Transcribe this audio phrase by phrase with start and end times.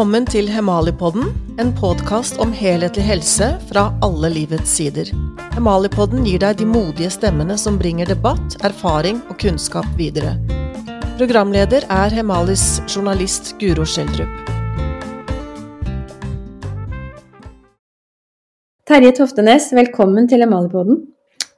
[0.00, 1.26] Velkommen til Hemalipodden,
[1.60, 5.10] en podkast om helhetlig helse fra alle livets sider.
[5.52, 10.38] Hemalipodden gir deg de modige stemmene som bringer debatt, erfaring og kunnskap videre.
[11.18, 14.48] Programleder er Hemalis journalist Guro Schjelderup.
[18.88, 21.02] Terje Toftenes, velkommen til Hemalipodden.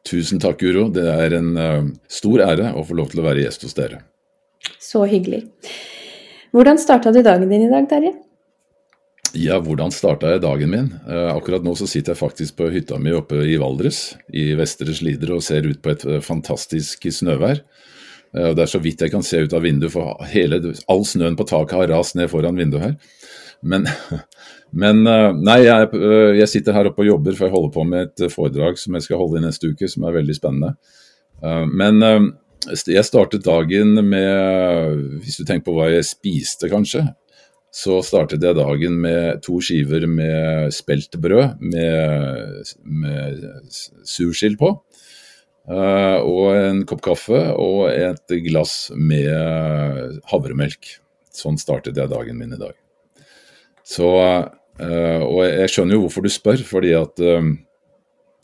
[0.02, 0.88] Tusen takk, Guro.
[0.90, 1.79] Det er en uh,
[2.10, 4.02] stor ære å få lov til å være gjest hos dere.
[4.82, 5.45] Så hyggelig.
[6.51, 8.16] Hvordan starta du dagen din i dag, Terje?
[9.32, 10.88] Ja, hvordan starta jeg dagen min?
[11.06, 14.92] Uh, akkurat nå så sitter jeg faktisk på hytta mi oppe i Valdres, i Vestre
[14.92, 17.62] Slidre, og ser ut på et uh, fantastisk snøvær.
[18.37, 20.60] Uh, det er så vidt jeg kan se ut av vinduet, for hele,
[20.92, 23.24] all snøen på taket har rast ned foran vinduet her.
[23.64, 23.88] Men,
[24.84, 25.88] men nei, jeg,
[26.42, 29.09] jeg, sitter her oppe og jobber, for jeg holder på med et foredrag som jeg
[29.09, 30.74] skal holde i neste uke, som er veldig spennende.
[31.73, 32.04] Men
[32.68, 37.09] jeg startet dagen med Hvis du tenker på hva jeg spiste, kanskje.
[37.73, 43.46] Så startet jeg dagen med to skiver med speltbrød med, med
[44.04, 44.74] sursild på.
[45.62, 50.98] Uh, og en kopp kaffe og et glass med havremelk.
[51.32, 52.76] Sånn startet jeg dagen min i dag.
[53.88, 57.29] Så, uh, og jeg skjønner jo hvorfor du spør, fordi at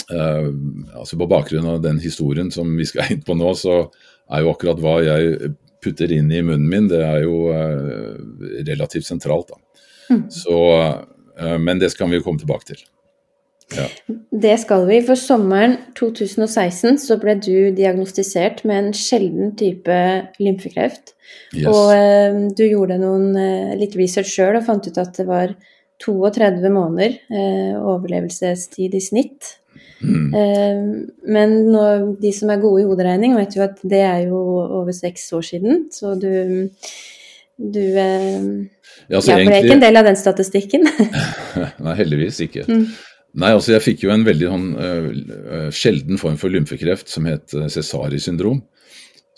[0.09, 0.49] Uh,
[0.97, 3.91] altså På bakgrunn av den historien som vi skal inn på nå, så
[4.33, 5.51] er jo akkurat hva jeg
[5.85, 8.15] putter inn i munnen min, det er jo uh,
[8.69, 9.53] relativt sentralt.
[9.53, 9.83] da.
[10.15, 10.23] Mm.
[10.33, 10.61] Så,
[11.41, 12.83] uh, men det skal vi jo komme tilbake til.
[13.77, 13.85] Ja.
[14.33, 15.03] Det skal vi.
[15.05, 19.99] For sommeren 2016 så ble du diagnostisert med en sjelden type
[20.41, 21.13] lymfekreft.
[21.53, 21.69] Yes.
[21.69, 23.35] Og du gjorde noen,
[23.77, 25.53] litt research sjøl og fant ut at det var
[26.01, 27.19] 32 måneder
[27.83, 29.59] overlevelsestid i snitt.
[29.99, 30.31] Mm.
[30.31, 31.85] Uh, men nå,
[32.23, 34.39] de som er gode i hoderegning, vet jo at det er jo
[34.81, 35.85] over seks år siden.
[35.95, 36.31] Så du,
[37.59, 38.49] du uh,
[39.09, 40.89] ja, altså, ja, ble ikke en del av den statistikken.
[41.85, 42.67] Nei, heldigvis ikke.
[42.71, 42.89] Mm.
[43.39, 47.55] Nei, altså jeg fikk jo en veldig sånn, uh, sjelden form for lymfekreft som het
[47.55, 48.63] Cesari-syndrom.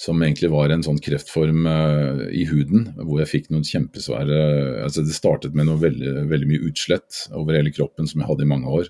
[0.00, 4.38] Som egentlig var en sånn kreftform uh, i huden, hvor jeg fikk noen kjempesvære
[4.86, 8.46] altså Det startet med noe veldig, veldig mye utslett over hele kroppen som jeg hadde
[8.46, 8.88] i mange år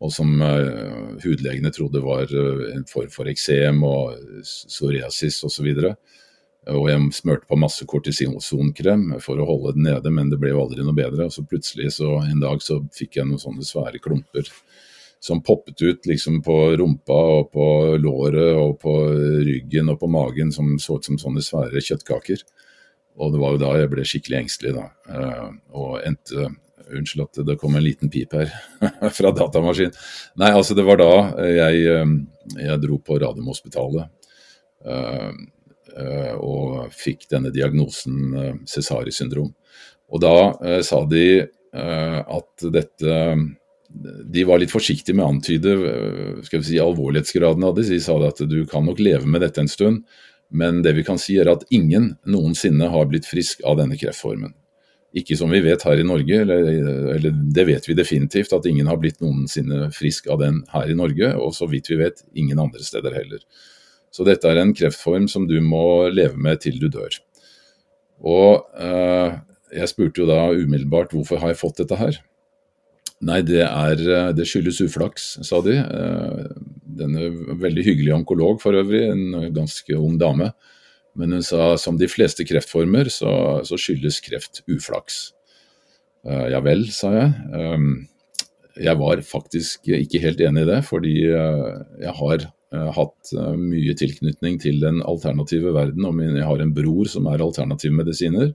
[0.00, 5.68] og som uh, hudlegene trodde var uh, en form for eksem og psoriasis osv.
[6.70, 10.62] Og, jeg smurte på masse kortisonkrem for å holde den nede, men det ble jo
[10.64, 11.28] aldri noe bedre.
[11.28, 14.48] Og så plutselig så en dag så fikk jeg noen sånne svære klumper
[15.20, 17.66] som poppet ut liksom på rumpa og på
[18.00, 18.94] låret og på
[19.44, 22.44] ryggen og på magen som så ut som sånne svære kjøttkaker.
[23.20, 24.86] Og det var jo da jeg ble skikkelig engstelig, da.
[25.12, 26.48] Uh, og endte
[26.96, 28.50] Unnskyld at det kom en liten pip her
[29.16, 29.92] fra datamaskin.
[30.40, 31.10] Nei, altså det var da
[31.46, 32.14] jeg, eh,
[32.64, 34.10] jeg dro på Radiumhospitalet
[34.86, 35.32] uh,
[36.40, 39.52] og fikk denne diagnosen uh, Cesari syndrom.
[40.10, 40.34] Og da
[40.82, 43.18] sa de at dette
[44.34, 45.74] De var litt forsiktige med å antyde
[46.42, 47.84] skal vi si, alvorlighetsgraden av det.
[47.86, 50.00] De sa at du kan nok leve med dette en stund,
[50.50, 54.50] men det vi kan si er at ingen noensinne har blitt frisk av denne kreftformen.
[55.16, 56.68] Ikke som vi vet her i Norge, eller,
[57.16, 60.94] eller, det vet vi definitivt, at ingen har blitt noensinne frisk av den her i
[60.94, 63.42] Norge, og så vidt vi vet, ingen andre steder heller.
[64.14, 67.18] Så dette er en kreftform som du må leve med til du dør.
[68.22, 69.38] Og eh,
[69.80, 72.22] jeg spurte jo da umiddelbart hvorfor har jeg fått dette her.
[73.26, 75.74] Nei, det, er, det skyldes uflaks, sa de.
[75.82, 76.44] Eh,
[77.02, 80.52] denne veldig hyggelige onkolog for øvrig, en ganske ung dame
[81.20, 83.32] men hun sa som de fleste kreftformer, så,
[83.66, 85.28] så skyldes kreft uflaks.
[86.26, 87.34] Uh, ja vel, sa jeg.
[87.52, 87.90] Um,
[88.80, 93.96] jeg var faktisk ikke helt enig i det, fordi uh, jeg har uh, hatt mye
[93.98, 96.06] tilknytning til den alternative verden.
[96.08, 98.54] Og jeg har en bror som er alternativmedisiner.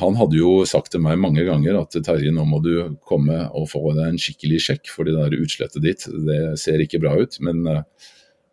[0.00, 3.68] Han hadde jo sagt til meg mange ganger at Terje, nå må du komme og
[3.70, 7.38] få deg en skikkelig sjekk, for det der utslettet ditt, det ser ikke bra ut.
[7.46, 7.62] Men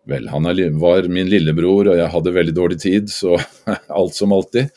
[0.08, 0.48] Vel, han
[0.80, 3.36] var min lillebror, og jeg hadde veldig dårlig tid, så
[4.00, 4.72] alt som alltid.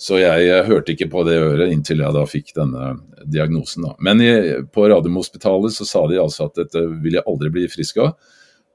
[0.00, 2.94] Så jeg jeg hørte ikke på det øret inntil jeg da fikk denne
[3.28, 3.84] diagnosen.
[3.84, 3.94] Da.
[4.00, 4.30] Men i,
[4.72, 8.14] på Radiumhospitalet så sa de altså at dette ville jeg aldri bli frisk av.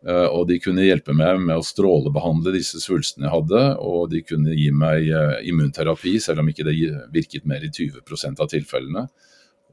[0.05, 4.21] Uh, og de kunne hjelpe meg med å strålebehandle disse svulstene jeg hadde, og de
[4.21, 6.75] kunne gi meg uh, immunterapi, selv om ikke det
[7.15, 9.07] virket mer i 20% av tilfellene.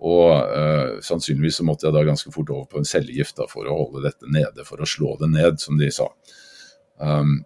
[0.02, 3.78] Og uh, sannsynligvis så måtte jeg da ganske fort over på en cellegift for å
[3.84, 6.08] holde dette nede, for å slå det ned, som de sa.
[6.98, 7.42] Um,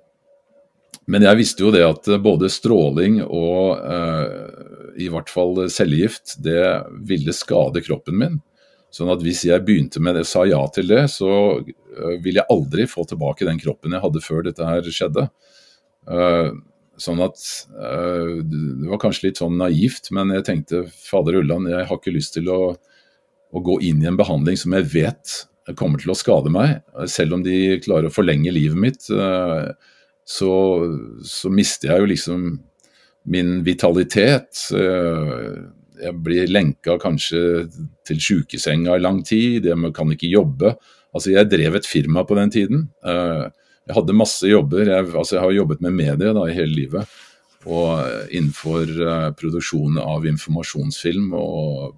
[1.06, 6.64] men jeg visste jo det at både stråling og uh, i hvert fall cellegift, det
[7.06, 8.38] ville skade kroppen min.
[8.94, 11.31] Sånn at hvis jeg begynte med det, sa ja til det, så
[11.61, 15.29] uh, ville jeg aldri få tilbake den kroppen jeg hadde før dette her skjedde.
[16.09, 16.56] Uh,
[17.00, 17.40] Sånn at
[17.76, 22.14] uh, Det var kanskje litt sånn naivt, men jeg tenkte fader ulland, jeg har ikke
[22.14, 25.37] lyst til å, å, gå inn i en behandling som jeg vet
[25.76, 26.78] kommer til å skade meg.
[27.10, 29.72] Selv om de klarer å forlenge livet mitt, uh,
[30.26, 30.52] så,
[31.26, 32.46] så, mister jeg jo liksom
[33.31, 34.69] min vitalitet.
[34.72, 35.66] Uh,
[35.96, 37.66] jeg blir lenka kanskje
[38.06, 40.76] til sjukesenga i lang tid, jeg kan ikke jobbe.
[41.16, 42.88] Altså, jeg drev et firma på den tiden.
[43.04, 43.49] Uh,
[43.87, 44.88] jeg hadde masse jobber.
[44.91, 47.17] Jeg, altså jeg har jobbet med medier da, i hele livet.
[47.67, 51.97] Og innenfor uh, produksjon av informasjonsfilm og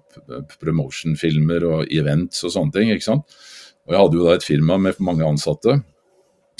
[0.61, 2.93] promotionfilmer og events og sånne ting.
[2.93, 3.37] ikke sant?
[3.85, 5.79] Og Jeg hadde jo da et firma med mange ansatte,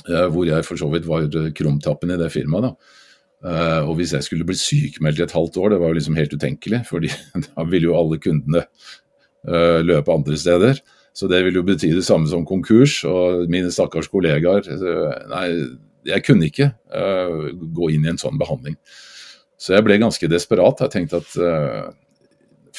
[0.10, 2.70] uh, hvor jeg for så vidt var krumtappen i det firmaet.
[2.70, 2.96] da.
[3.40, 6.18] Uh, og hvis jeg skulle bli sykemeldt i et halvt år, det var jo liksom
[6.18, 6.84] helt utenkelig.
[6.90, 7.14] fordi
[7.50, 8.66] da ville jo alle kundene
[9.40, 10.81] løpe andre steder.
[11.19, 13.01] Så det vil jo bety det samme som konkurs.
[13.10, 14.68] Og mine stakkars kollegaer
[15.31, 15.48] Nei,
[16.07, 18.77] jeg kunne ikke uh, gå inn i en sånn behandling.
[19.60, 20.86] Så jeg ble ganske desperat.
[20.86, 21.89] Jeg tenkte at uh,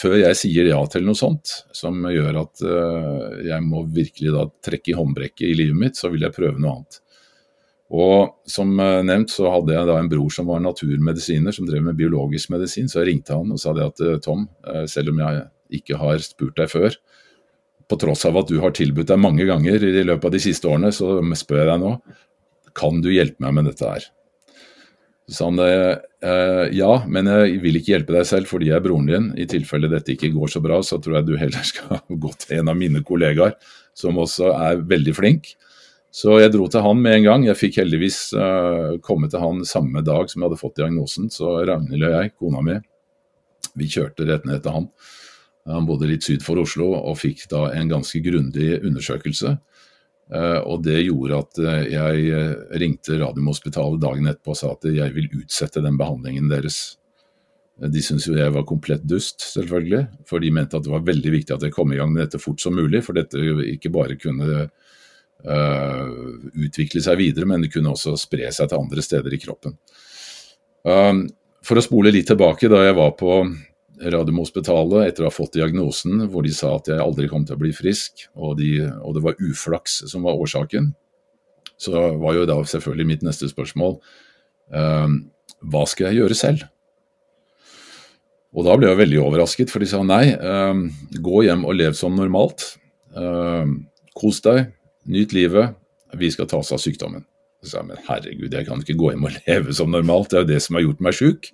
[0.01, 4.47] før jeg sier ja til noe sånt, som gjør at uh, jeg må virkelig da
[4.65, 7.01] trekke i håndbrekket i livet mitt, så vil jeg prøve noe annet.
[7.91, 11.99] Og som nevnt så hadde jeg da en bror som var naturmedisiner, som drev med
[11.99, 12.87] biologisk medisin.
[12.87, 14.45] Så jeg ringte han og sa det at Tom,
[14.87, 15.41] selv om jeg
[15.81, 16.95] ikke har spurt deg før,
[17.91, 20.71] på tross av at du har tilbudt deg mange ganger i løpet av de siste
[20.71, 21.95] årene, så spør jeg deg nå
[22.79, 24.05] kan du hjelpe meg med dette her.
[25.31, 28.85] Så sa han eh, ja, men jeg vil ikke hjelpe deg selv fordi jeg er
[28.85, 29.29] broren din.
[29.39, 32.61] I tilfelle dette ikke går så bra, så tror jeg du heller skal gå til
[32.61, 33.55] en av mine kollegaer
[33.97, 35.53] som også er veldig flink.
[36.11, 37.47] Så jeg dro til han med en gang.
[37.47, 41.31] Jeg fikk heldigvis eh, komme til han samme dag som jeg hadde fått diagnosen.
[41.31, 42.79] Så Ragnhild og jeg, kona mi,
[43.79, 44.89] vi kjørte rett ned til han.
[45.69, 49.59] Han bodde litt syd for Oslo og fikk da en ganske grundig undersøkelse.
[50.31, 54.87] Eh, og det gjorde at eh, jeg eh, ringte Radiumhospitalet dagen etterpå og sa at
[54.87, 56.79] jeg vil utsette den behandlingen deres.
[57.81, 61.33] De syntes jo jeg var komplett dust, selvfølgelig, for de mente at det var veldig
[61.35, 63.41] viktig at jeg kom i gang med dette fort som mulig, for dette
[63.73, 66.11] ikke bare kunne uh,
[66.61, 69.79] utvikle seg videre, men det kunne også spre seg til andre steder i kroppen.
[70.85, 71.23] Um,
[71.65, 73.41] for å spole litt tilbake, da jeg var på
[74.01, 77.61] Radiumhospitalet etter å ha fått diagnosen hvor de sa at jeg aldri kom til å
[77.61, 80.93] bli frisk, og, de, og, det var uflaks som var årsaken,
[81.81, 83.99] så var jo da selvfølgelig mitt neste spørsmål
[84.73, 85.17] eh,
[85.69, 86.65] hva skal jeg gjøre selv?
[88.57, 90.81] Og da ble jeg veldig overrasket, for de sa nei, eh,
[91.23, 92.65] gå hjem og lev som normalt.
[93.15, 93.75] Eh,
[94.17, 94.73] kos deg,
[95.07, 95.77] nyt livet,
[96.19, 97.27] vi skal ta oss av sykdommen.
[97.61, 100.41] Så sa jeg men herregud, jeg kan ikke gå hjem og leve som normalt, det
[100.41, 101.51] er jo det som har gjort meg sjuk.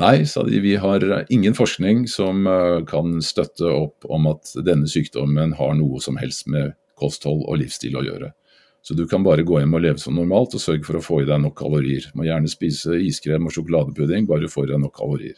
[0.00, 4.88] Nei, sa de, vi har ingen forskning som eh, kan støtte opp om at denne
[4.88, 8.32] sykdommen har noe som helst med kosthold og livsstil å gjøre.
[8.82, 11.20] Så du kan bare gå hjem og leve som normalt og sørge for å få
[11.22, 12.08] i deg nok kalorier.
[12.18, 15.36] Må gjerne spise iskrem og sjokoladepudding, bare få i deg nok kalorier.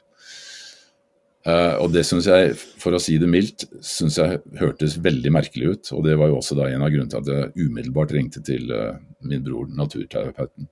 [1.44, 5.74] Uh, og det syns jeg, for å si det mildt, synes jeg hørtes veldig merkelig
[5.74, 5.90] ut.
[5.92, 8.72] Og det var jo også da en av grunnene til at jeg umiddelbart ringte til
[8.72, 8.96] uh,
[9.28, 10.70] min bror, naturterapeuten.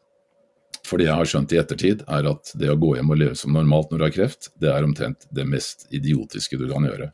[0.87, 3.38] For det jeg har skjønt i ettertid, er at det å gå hjem og leve
[3.38, 7.12] som normalt når du har kreft, det er omtrent det mest idiotiske du kan gjøre.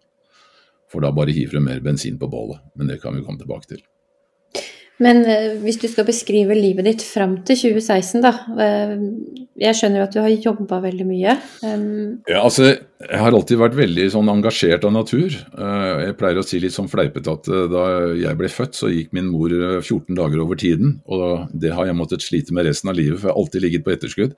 [0.89, 2.63] For da bare hiver du mer bensin på bålet.
[2.75, 3.83] Men det kan vi komme tilbake til.
[5.03, 8.33] Men uh, hvis du skal beskrive livet ditt fram til 2016, da.
[8.51, 11.35] Uh, jeg skjønner jo at du har jobba veldig mye.
[11.63, 11.85] Um...
[12.31, 12.73] ja, altså,
[13.05, 15.37] jeg har alltid vært veldig sånn engasjert av natur.
[15.55, 17.85] Uh, jeg pleier å si litt sånn fleipete at da
[18.19, 20.97] jeg ble født, så gikk min mor 14 dager over tiden.
[21.07, 23.87] Og det har jeg måttet slite med resten av livet, for jeg har alltid ligget
[23.87, 24.35] på etterskudd.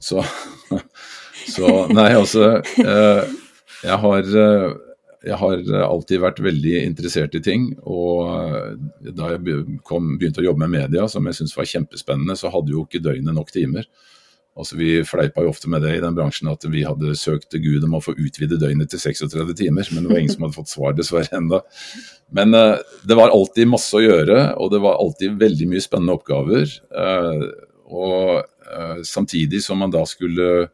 [0.00, 0.22] Så,
[1.56, 2.60] så Nei, altså.
[2.78, 4.30] jeg har
[5.20, 7.66] jeg har alltid vært veldig interessert i ting.
[7.84, 12.36] Og eh, da jeg kom, begynte å jobbe med media, som jeg syntes var kjempespennende,
[12.40, 13.88] så hadde jo ikke døgnet nok timer.
[14.58, 17.84] Altså Vi fleipa jo ofte med det i den bransjen at vi hadde søkt Gud
[17.86, 20.72] om å få utvide døgnet til 36 timer, men det var ingen som hadde fått
[20.72, 21.60] svar, dessverre enda.
[22.34, 26.16] Men uh, det var alltid masse å gjøre, og det var alltid veldig mye spennende
[26.18, 26.74] oppgaver.
[26.90, 27.46] Uh,
[27.90, 30.68] og uh, samtidig som man da skulle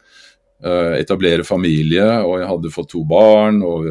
[0.56, 3.90] etablere familie, og jeg hadde fått to barn og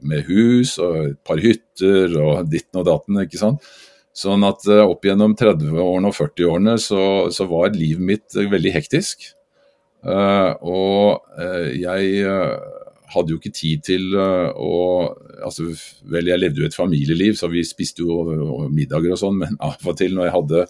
[0.00, 3.20] med hus og et par hytter og ditten og datten.
[3.24, 3.64] ikke sant?
[4.12, 8.74] Sånn at uh, opp gjennom 30-årene og 40-årene så, så, var livet mitt uh, veldig
[8.74, 9.30] hektisk.
[10.02, 11.20] Uh, og
[11.78, 12.24] jeg
[13.12, 14.72] hadde jo ikke tid til å
[15.44, 15.68] altså,
[16.10, 19.78] Vel, jeg levde jo et familieliv, så vi spiste jo middager og sånn, men av
[19.84, 20.64] og til når jeg hadde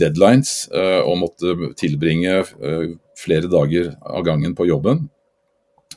[0.00, 2.36] deadlines og måtte tilbringe
[3.18, 5.19] flere dager av gangen på jobben, Eh,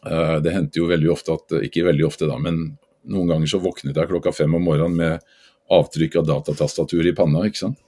[0.03, 2.73] det hendte jo veldig ofte at Ikke veldig ofte, da, men
[3.07, 5.23] noen ganger så våknet jeg klokka fem om morgenen med
[5.71, 7.45] avtrykk av datatastatur i panna.
[7.47, 7.79] ikke sant?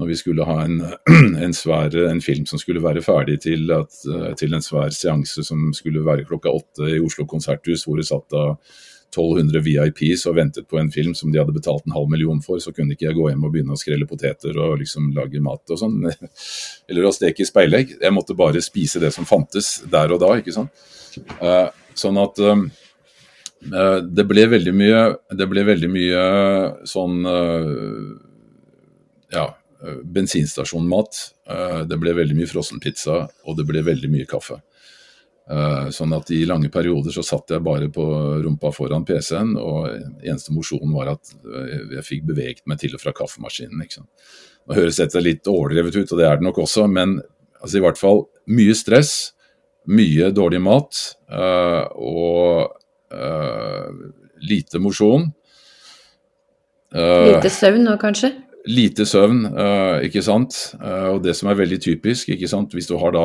[0.00, 0.78] når vi skulle ha en,
[1.44, 3.92] en, svær, en film som skulle være ferdig til, at,
[4.40, 8.28] til, en svær seanse som skulle være klokka åtte i Oslo konserthus, hvor det satt
[8.32, 8.44] da
[9.10, 12.60] 1200 VIPs og ventet på en film som de hadde betalt en halv million for,
[12.62, 15.74] så kunne ikke jeg gå hjem og begynne å skrelle poteter og liksom lage mat
[15.74, 15.98] og sånn.
[16.90, 17.96] Eller å steke speilegg.
[17.98, 20.86] Jeg måtte bare spise det som fantes der og da, ikke sant.
[21.40, 21.66] Uh,
[21.98, 22.62] sånn at uh,
[24.06, 25.00] det ble veldig mye
[25.34, 26.20] Det ble veldig mye
[26.88, 28.14] sånn uh,
[29.34, 29.50] ja,
[30.14, 31.18] bensinstasjonmat.
[31.90, 34.58] Det ble veldig mye frossenpizza, og det ble veldig mye kaffe.
[35.50, 38.04] Eh, sånn at i lange perioder så satt jeg bare på
[38.44, 39.88] rumpa foran PC-en, og
[40.22, 43.82] eneste mosjonen var at eh, jeg fikk beveget meg til og fra kaffemaskinen.
[43.82, 44.28] Ikke sant?
[44.68, 47.18] Nå høres dette litt overdrevet ut, og det er det nok også, men
[47.58, 48.22] altså i hvert fall
[48.54, 49.14] mye stress,
[49.90, 50.98] mye dårlig mat
[51.32, 52.76] uh, og
[54.44, 55.24] lite mosjon.
[56.94, 58.30] Lite søvn nå, kanskje?
[58.68, 60.56] Lite søvn, uh, ikke sant.
[60.76, 62.74] Uh, og det som er veldig typisk, ikke sant.
[62.76, 63.22] Hvis du har da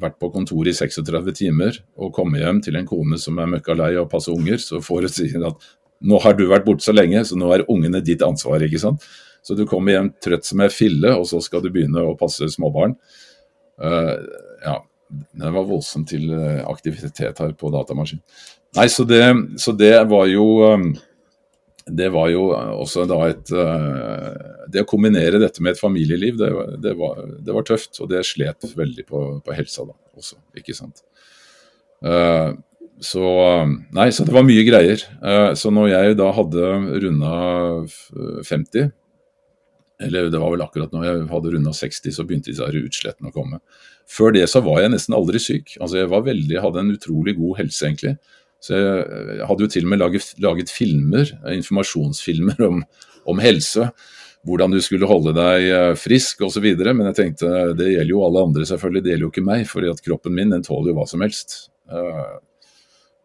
[0.00, 3.76] vært på kontoret i 36 timer og kommer hjem til en kone som er møkka
[3.76, 5.68] lei av å passe unger, så får du si at
[6.02, 9.04] nå har du vært borte så lenge, så nå er ungene ditt ansvar, ikke sant.
[9.44, 12.48] Så du kommer hjem trøtt som ei fille, og så skal du begynne å passe
[12.54, 12.96] småbarn.
[13.76, 14.16] Uh,
[14.64, 14.78] ja,
[15.36, 16.32] det var voldsomt til
[16.64, 18.24] aktivitet her på datamaskin.
[18.78, 19.20] Nei, så det,
[19.60, 20.46] så det var jo
[21.92, 23.50] det var jo også da et
[24.72, 26.50] Det å kombinere dette med et familieliv, det,
[26.82, 28.00] det, var, det var, tøft.
[28.00, 31.04] Og det slet veldig på, på helsa da også, ikke sant.
[32.02, 32.54] Uh,
[33.02, 33.26] så
[33.94, 35.04] Nei, så det var mye greier.
[35.22, 36.74] Uh, så når jeg da hadde
[37.04, 37.36] runda
[38.48, 38.90] 50
[40.02, 43.34] eller det var vel akkurat når jeg hadde runda 60, så begynte disse utslettene å
[43.34, 43.60] komme.
[44.10, 45.76] Før det så var jeg nesten aldri syk.
[45.78, 48.16] Altså Jeg var veldig, hadde en utrolig god helse, egentlig.
[48.62, 52.82] Så jeg hadde jo til og med laget, laget filmer, informasjonsfilmer om,
[53.30, 53.88] om, helse.
[54.42, 56.64] Hvordan du skulle holde deg eh, frisk osv.
[56.82, 59.02] Men jeg tenkte det gjelder jo alle andre, selvfølgelig.
[59.04, 61.54] Det gjelder jo ikke meg, fordi at kroppen min den tåler jo hva som helst.
[61.86, 62.32] Eh,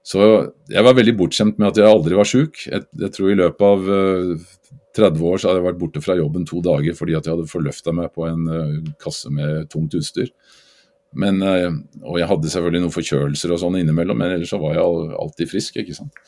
[0.08, 0.28] så
[0.72, 2.62] jeg var veldig bortskjemt med at jeg aldri var sjuk.
[2.70, 3.90] Jeg, jeg, tror i løpet av
[5.00, 7.34] 30 eh, år så hadde jeg vært borte fra jobben to dager fordi at jeg
[7.34, 8.46] hadde forløfta meg på en
[9.02, 10.30] kasse med tungt utstyr.
[11.18, 11.42] Men,
[12.04, 15.50] og jeg hadde selvfølgelig noen forkjølelser og sånn innimellom, men ellers så var jeg alltid
[15.50, 15.80] frisk.
[15.82, 16.22] ikke sant?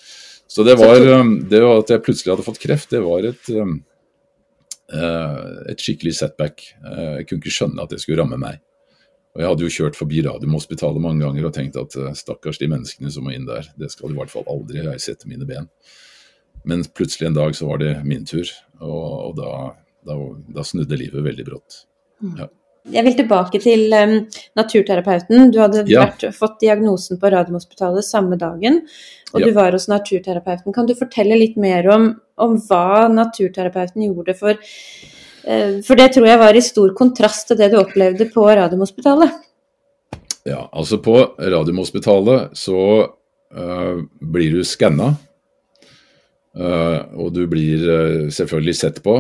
[0.50, 3.52] Så det var det at jeg plutselig hadde fått kreft, det var et,
[4.90, 6.64] et skikkelig setback.
[6.82, 8.62] Jeg kunne ikke skjønne at det skulle ramme meg.
[9.36, 13.12] Og Jeg hadde jo kjørt forbi Radiumhospitalet mange ganger og tenkt at stakkars de menneskene
[13.14, 15.70] som må inn der, det skal i hvert fall aldri jeg sette mine ben.
[16.68, 18.50] Men plutselig en dag så var det min tur,
[18.82, 19.52] og, og da,
[20.08, 20.18] da,
[20.58, 21.84] da, snudde livet veldig brått.
[22.24, 22.34] Mm.
[22.42, 22.50] Ja.
[22.88, 24.16] Jeg vil tilbake til um,
[24.58, 25.50] naturterapeuten.
[25.54, 26.06] Du hadde ja.
[26.08, 28.82] vært, fått diagnosen på Radiumhospitalet samme dagen,
[29.34, 29.50] og ja.
[29.50, 30.74] du var hos naturterapeuten.
[30.74, 32.10] Kan du fortelle litt mer om,
[32.40, 37.60] om hva naturterapeuten gjorde for uh, For det tror jeg var i stor kontrast til
[37.60, 39.46] det du opplevde på Radiumhospitalet.
[40.48, 45.14] Ja, altså på Radiumhospitalet så uh, blir du skanna.
[46.58, 49.20] Uh, og du blir selvfølgelig sett på.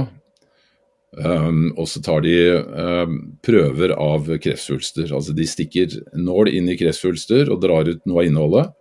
[1.19, 5.09] Um, og så tar de um, prøver av kreftsvulster.
[5.15, 8.71] Altså de stikker nål inn i kreftsvulster og drar ut noe av innholdet.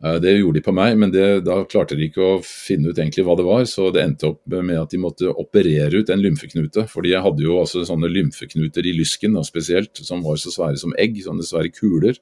[0.00, 2.98] Uh, det gjorde de på meg, men det, da klarte de ikke å finne ut
[2.98, 3.66] egentlig hva det var.
[3.68, 6.86] Så det endte opp med at de måtte operere ut en lymfeknute.
[6.88, 10.80] Fordi jeg hadde jo altså sånne lymfeknuter i lysken da, spesielt, som var så svære
[10.80, 11.20] som egg.
[11.26, 12.20] Sånne svære kuler.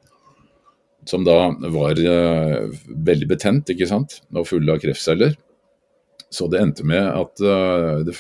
[1.07, 4.19] Som da var uh, veldig betent ikke sant?
[4.35, 5.39] og fulle av kreftceller.
[6.31, 8.15] Så det endte med at, uh, det,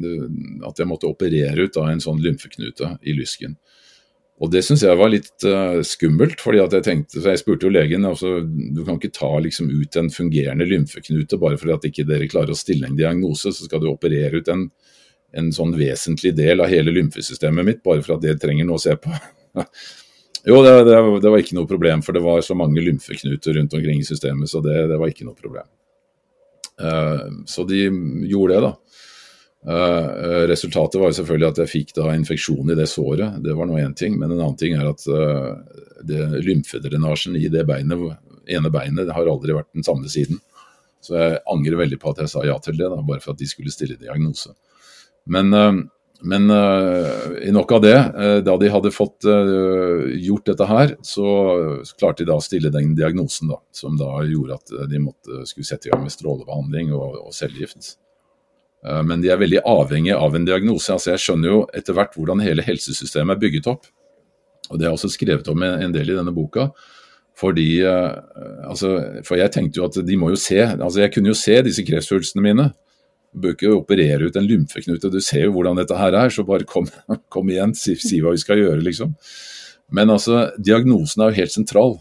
[0.00, 0.12] det,
[0.64, 3.58] at jeg måtte operere ut av en sånn lymfeknute i lysken.
[4.42, 7.68] Og det syns jeg var litt uh, skummelt, fordi at jeg tenkte, så jeg spurte
[7.68, 11.86] jo legen altså, du kan ikke ta liksom ut en fungerende lymfeknute bare fordi at
[11.90, 14.64] ikke dere klarer å stille en diagnose, så skal du operere ut en,
[15.38, 18.82] en sånn vesentlig del av hele lymfesystemet mitt bare for at det trenger noe å
[18.82, 19.12] se på.
[20.48, 24.00] jo, det, det, var ikke noe problem, for det var så mange lymfeknuter rundt omkring
[24.00, 25.68] i systemet, så det var ikke noe problem.
[26.82, 27.84] Eh, så de
[28.30, 28.76] gjorde det, da.
[29.62, 33.68] Uh, resultatet var jo selvfølgelig at jeg fikk da infeksjon i det såret, det var
[33.70, 34.16] nå én ting.
[34.18, 35.54] Men en annen ting er at uh,
[36.02, 38.16] det, lymfedrenasjen i det beinet,
[38.50, 40.42] ene beinet har aldri vært den samme siden.
[41.02, 43.42] Så jeg angrer veldig på at jeg sa ja til det, da, bare for at
[43.42, 44.50] de skulle stille diagnose.
[45.30, 45.78] Men uh,
[46.22, 51.26] men uh, nok av det, uh, da de hadde fått uh, gjort dette her, så,
[51.98, 55.66] klarte de da å stille den diagnosen da, som da gjorde at de måtte, skulle
[55.66, 57.96] sette i gang med strålebehandling og, og cellegift.
[58.82, 60.92] men de er veldig avhengige av en diagnose.
[60.92, 63.86] altså Jeg skjønner jo etter hvert hvordan hele helsesystemet er bygget opp.
[64.70, 66.70] Og Det er også skrevet om en del i denne boka.
[67.38, 67.84] Fordi,
[68.66, 71.54] altså, For jeg tenkte jo at de må jo se altså Jeg kunne jo se
[71.62, 72.72] disse kreftsvulstene mine.
[73.32, 76.44] Du bør ikke operere ut en lymfeknute, du ser jo hvordan dette her er, så
[76.44, 76.88] bare kom,
[77.32, 79.14] kom igjen, si, si, hva vi skal gjøre, liksom.
[79.92, 81.98] Men altså, diagnosen er jo helt sentral.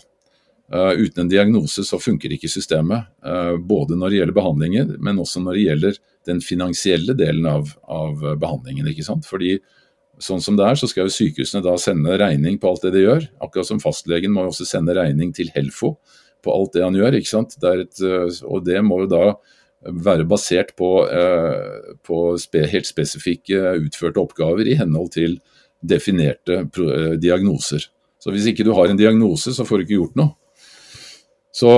[0.71, 3.09] Uh, uten en diagnose så funker ikke systemet.
[3.25, 7.73] Uh, både når det gjelder behandlinger, men også når det gjelder den finansielle delen av,
[7.91, 8.87] av behandlingen.
[8.87, 9.27] ikke sant?
[9.27, 9.57] Fordi
[10.21, 13.05] sånn som det er, så skal jo sykehusene da sende regning på alt det de
[13.05, 13.25] gjør.
[13.43, 15.95] Akkurat som fastlegen må også sende regning til Helfo
[16.45, 17.17] på alt det han gjør.
[17.17, 17.57] ikke sant?
[17.61, 19.25] Det et, eh, og det må jo da
[19.81, 22.19] være basert på, eh, på
[22.53, 25.39] helt spesifikke utførte oppgaver i henhold til
[25.81, 27.87] definerte eh, diagnoser.
[28.21, 30.35] Så hvis ikke du har en diagnose, så får du ikke gjort noe.
[31.51, 31.71] Så,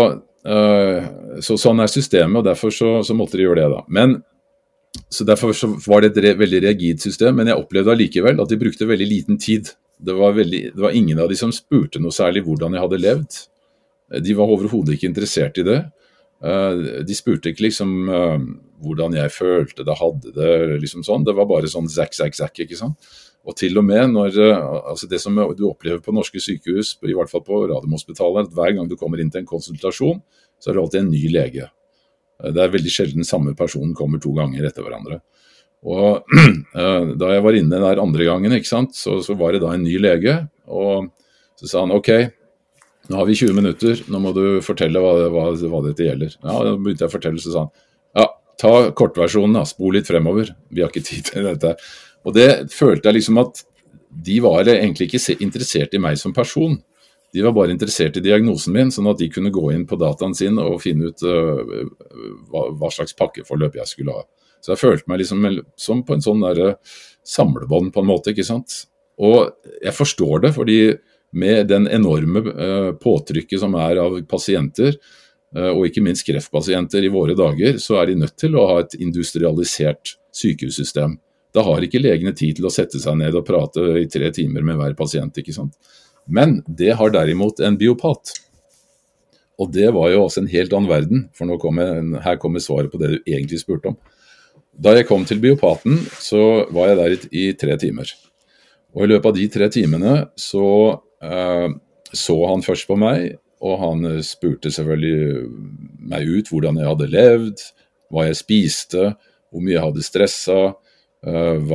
[1.42, 3.80] så sånn er systemet, og derfor så, så måtte de gjøre det, da.
[3.96, 4.18] Men
[5.10, 8.60] så Derfor så var det et veldig rigid system, men jeg opplevde allikevel at de
[8.62, 9.72] brukte veldig liten tid.
[9.98, 13.02] Det var, veldig, det var, ingen av de som spurte noe særlig hvordan jeg hadde
[13.02, 13.38] levd.
[14.26, 15.80] De var overhodet ikke interessert i det.
[16.44, 18.48] Eh, de spurte ikke liksom eh,
[18.84, 21.24] hvordan jeg følte det, hadde det, liksom sånn.
[21.24, 22.58] Det var bare sånn zack, zack, zack.
[22.60, 23.14] ikke sant?
[23.48, 27.16] Og til og med når eh, altså Det som du opplever på norske sykehus, i
[27.16, 30.20] hvert fall på Radiumhospitalet, at hver gang du kommer inn til en konsultasjon,
[30.60, 31.70] så er det alltid en ny lege.
[32.44, 35.22] Det er veldig sjelden samme person kommer to ganger etter hverandre.
[35.84, 36.28] Og
[37.20, 39.96] Da jeg var inne der andre gangen, ikke så, så, var det da en ny
[40.02, 40.42] lege.
[40.68, 41.12] og
[41.60, 42.10] Så sa han OK,
[43.10, 46.38] nå har vi 20 minutter, nå må du fortelle hva, hva, hva dette gjelder.
[46.40, 47.74] Ja, Da begynte jeg å fortelle, så sa han
[48.22, 48.30] ja,
[48.62, 50.54] ta kortversjonen, da, spol litt fremover.
[50.72, 51.76] Vi har ikke tid til dette.
[52.24, 53.64] Og det følte jeg liksom at
[54.24, 56.78] de var egentlig ikke interessert i meg som person.
[57.34, 60.36] De var bare interessert i diagnosen min, sånn at de kunne gå inn på dataen
[60.38, 61.64] sin og finne ut uh,
[62.54, 64.26] hva, hva, slags pakkeforløp jeg skulle ha.
[64.64, 66.78] Så jeg følte meg liksom som på en sånn der
[67.28, 68.32] samlebånd, på en måte.
[68.32, 68.84] ikke sant?
[69.20, 69.50] Og
[69.82, 70.78] jeg forstår det, fordi
[71.34, 74.98] med den enorme uh, påtrykket som er av pasienter,
[75.58, 78.80] uh, og ikke minst kreftpasienter i våre dager, så er de nødt til å ha
[78.84, 81.18] et industrialisert sykehussystem.
[81.54, 84.65] Da har ikke legene tid til å sette seg ned og prate i tre timer
[84.65, 85.38] med hver pasient.
[85.38, 85.78] ikke sant?
[86.26, 88.34] Men det har derimot en biopat.
[89.62, 92.91] Og det var jo også en helt annen verden, for nå jeg, her kommer svaret
[92.91, 93.98] på det du egentlig spurte om.
[94.74, 98.10] Da jeg kom til biopaten, så var jeg der i, tre timer.
[98.98, 103.78] Og i løpet av de tre timene så eh, så han først på meg, og
[103.80, 105.46] han spurte selvfølgelig
[106.12, 107.64] meg ut hvordan jeg hadde levd,
[108.12, 109.06] hva jeg spiste,
[109.50, 110.60] hvor mye jeg hadde stressa,
[111.24, 111.72] Eh,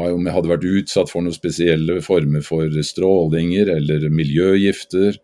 [0.00, 5.18] om jeg hadde vært utsatt for noen spesielle former for strålinger eller miljøgifter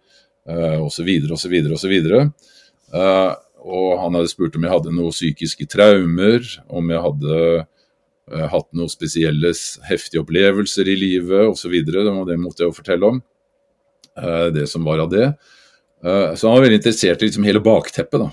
[0.46, 1.08] osv.
[1.32, 1.54] osv.
[1.74, 1.94] osv.
[3.66, 7.40] Og han hadde spurt om jeg hadde noen psykiske traumer, om jeg hadde
[8.26, 9.52] hatt noen spesielle
[9.86, 11.76] heftige opplevelser i livet osv.
[11.86, 13.20] Det, det måtte jeg jo fortelle om.
[14.16, 15.28] Uh, det som var av det.
[16.02, 18.24] Uh, så han var veldig interessert i liksom hele bakteppet.
[18.24, 18.32] da.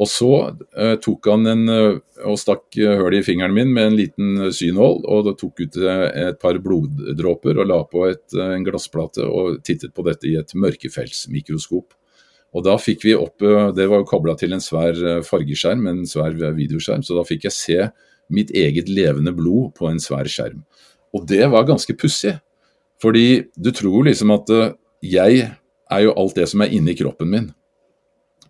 [0.00, 0.30] Og så
[0.78, 5.02] eh, tok han en, eh, og stakk eh, i fingeren min med en liten synål,
[5.04, 9.92] og tok ut eh, et par bloddråper og la på et, en glassplate og tittet
[9.94, 11.92] på dette i et mørkefeltsmikroskop.
[12.52, 14.92] Og da fikk vi opp, Det var jo kobla til en svær
[15.24, 17.78] fargeskjerm, en svær videoskjerm, så da fikk jeg se
[18.34, 20.62] mitt eget levende blod på en svær skjerm.
[21.12, 22.36] Og det var ganske pussig.
[23.02, 24.50] Fordi du tror liksom at
[25.02, 25.42] jeg
[25.92, 27.50] er jo alt det som er inni kroppen min.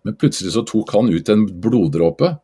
[0.03, 2.35] Men plutselig så tok han ut en bloddråpe,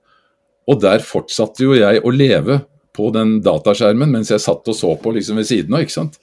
[0.69, 2.61] og der fortsatte jo jeg å leve
[2.95, 5.85] på den dataskjermen mens jeg satt og så på liksom ved siden av.
[5.85, 6.19] ikke sant?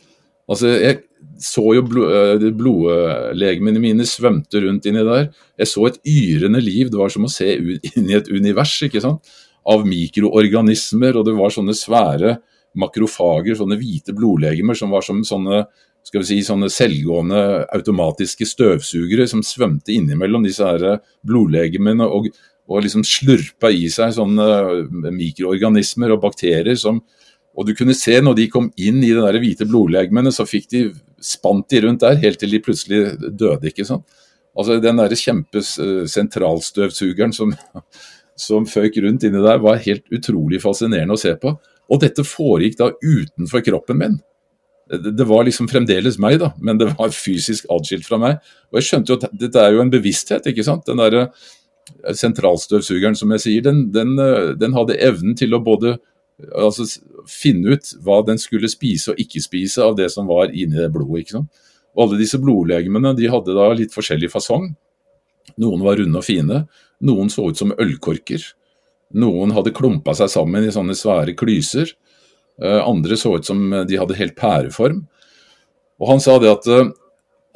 [0.46, 1.02] Altså, Jeg
[1.42, 5.32] så jo blod, eh, blodlegemene mine svømte rundt inni der.
[5.58, 6.90] Jeg så et yrende liv.
[6.90, 7.56] Det var som å se
[7.96, 9.20] inn i et univers ikke sant?
[9.66, 12.36] Av mikroorganismer, og det var sånne svære
[12.76, 15.64] makrofager, sånne hvite blodlegemer som var som sånne
[16.22, 22.28] si, sånne selvgående automatiske støvsugere som svømte innimellom disse her blodlegemene og,
[22.70, 24.46] og liksom slurpa i seg sånne
[25.16, 27.02] mikroorganismer og bakterier som
[27.56, 30.66] Og du kunne se når de kom inn i de der hvite blodlegemene, så fikk
[30.74, 30.92] de
[31.24, 34.04] spant de rundt der helt til de plutselig døde, ikke sant.
[34.56, 37.54] Altså Den der kjempesentralstøvsugeren som,
[38.36, 41.54] som føk rundt inni der, var helt utrolig fascinerende å se på.
[41.86, 44.16] Og dette foregikk da utenfor kroppen min
[44.86, 48.36] det var liksom fremdeles meg, da, men det var fysisk atskilt fra meg.
[48.70, 50.86] Og jeg skjønte jo at dette er jo en bevissthet, ikke sant.
[50.86, 55.62] Den derre eh, sentralstøvsugeren, som jeg sier, den, den, eh, den, hadde evnen til å
[55.64, 55.96] både
[56.54, 56.86] altså,
[57.30, 60.92] finne ut hva den skulle spise og ikke spise av det som var inni det
[60.94, 61.24] blodet.
[61.24, 61.66] ikke sant.
[61.96, 64.70] Og alle disse blodlegemene de hadde da litt forskjellig fasong.
[65.62, 66.62] Noen var runde og fine,
[67.04, 68.42] noen så ut som ølkorker.
[69.16, 71.92] Noen hadde klumpa seg sammen i sånne svære klyser.
[72.62, 75.04] Eh, andre så ut som de hadde helt pæreform.
[76.00, 76.92] Og han sa det at eh,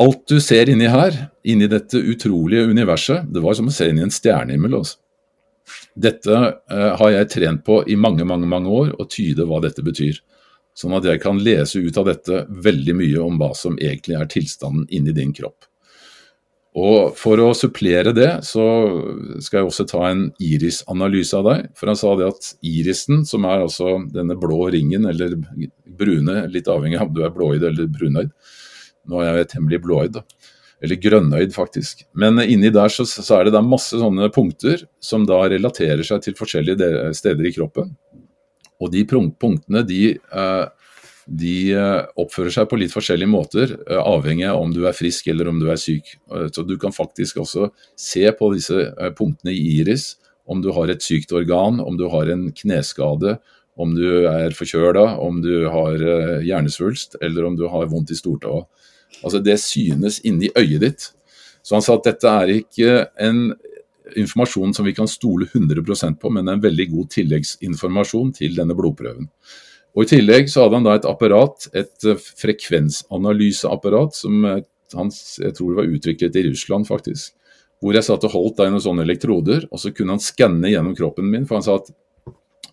[0.00, 4.00] alt du ser inni her, inni dette utrolige universet, det var som å se inn
[4.00, 4.78] i en stjernehimmel.
[4.80, 4.96] Også.
[4.96, 5.06] Altså.
[5.94, 6.36] Dette
[6.72, 10.18] uh, har jeg trent på i mange, mange, mange år, å tyde hva dette betyr.
[10.76, 14.30] Sånn at jeg kan lese ut av dette veldig mye om hva som egentlig er
[14.30, 15.68] tilstanden inni din kropp.
[16.78, 18.64] Og For å supplere det, så
[19.42, 21.64] skal jeg også ta en irisanalyse av deg.
[21.78, 25.34] For han sa det at irisen, som er altså denne blå ringen, eller
[25.98, 28.32] brune, litt avhengig av om du er blåøyd eller brunøyd
[29.10, 30.50] Nå er jeg temmelig blåøyd, da.
[30.84, 32.04] Eller grønnøyd, faktisk.
[32.14, 36.22] Men inni der så, så er det da masse sånne punkter som da relaterer seg
[36.22, 37.90] til forskjellige steder i kroppen.
[38.80, 40.66] Og de punktene de eh,
[41.26, 45.28] de eh, oppfører seg på litt forskjellige måter, eh, avhengig av om du er frisk
[45.30, 46.16] eller om du er syk.
[46.32, 50.16] Eh, så Du kan faktisk også se på disse punktene i iris,
[50.50, 53.38] om du har et sykt organ, om du har en kneskade,
[53.78, 55.96] om du er forkjøla, om du har
[56.42, 58.64] hjernesvulst eller om du har vondt i stortåa.
[59.24, 61.12] Altså Det synes inni øyet ditt.
[61.62, 63.54] Så han sa at dette er ikke en
[64.16, 69.28] informasjon som vi kan stole 100% på, men en veldig god tilleggsinformasjon til denne blodprøven.
[69.96, 74.62] Og I tillegg så hadde han da et apparat, et eh, frekvensanalyseapparat, som eh,
[74.96, 77.34] han, jeg tror var utviklet i Russland, faktisk.
[77.80, 80.96] Hvor jeg satt og holdt da noen sånne elektroder, og så kunne han skanne gjennom
[80.98, 81.46] kroppen min.
[81.48, 81.90] For han sa at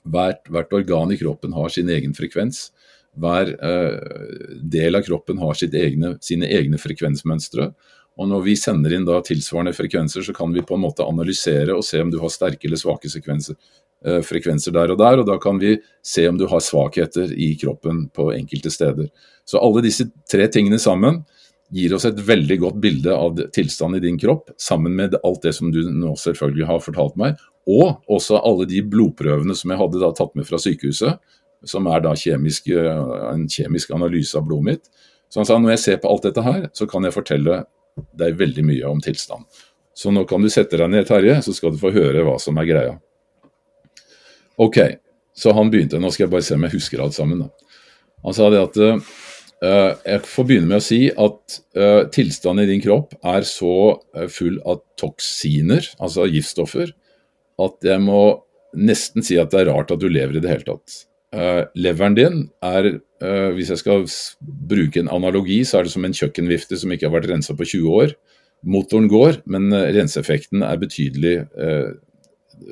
[0.07, 2.67] hvert, hvert organ i kroppen har sin egen frekvens.
[3.17, 7.71] Hver eh, del av kroppen har egne, sine egne frekvensmønstre.
[8.17, 11.75] Og når vi sender inn da tilsvarende frekvenser, så kan vi på en måte analysere
[11.77, 13.57] og se om du har sterke eller svake sekvenser,
[14.05, 15.73] frekvenser der og der, og da kan vi
[16.05, 19.09] se om du har svakheter i kroppen på enkelte steder.
[19.47, 21.23] Så alle disse tre tingene sammen
[21.73, 25.53] gir oss et veldig godt bilde av tilstanden i din kropp, sammen med alt det
[25.57, 30.13] som du nå selvfølgelig har fortalt meg, og også alle de blodprøvene som jeg hadde
[30.15, 31.17] tatt med fra sykehuset,
[31.67, 34.85] som er da kjemisk, eh, en kjemisk analyse av blodet mitt.
[35.27, 37.63] Så han sa når jeg ser på alt dette her, så kan jeg fortelle
[38.15, 39.43] deg veldig mye om tilstand.
[39.97, 42.57] Så nå kan du sette deg ned, Terje, så skal du få høre hva som
[42.61, 42.95] er greia.
[44.57, 44.79] Ok,
[45.37, 47.45] så han begynte Nå skal jeg bare se om jeg husker alt sammen.
[47.45, 47.73] da.
[48.25, 49.01] Han sa det at uh,
[50.01, 53.97] Jeg får begynne med å si at uh, tilstanden i din kropp er så
[54.33, 56.93] full av toksiner, altså giftstoffer,
[57.61, 58.21] at jeg må
[58.77, 61.03] nesten si at det er rart at du lever i det hele tatt.
[61.35, 62.87] Uh, leveren din er,
[63.23, 64.05] uh, hvis jeg skal
[64.69, 67.67] bruke en analogi, så er det som en kjøkkenvifte som ikke har vært rensa på
[67.67, 68.13] 20 år.
[68.67, 71.91] Motoren går, men renseeffekten er betydelig uh,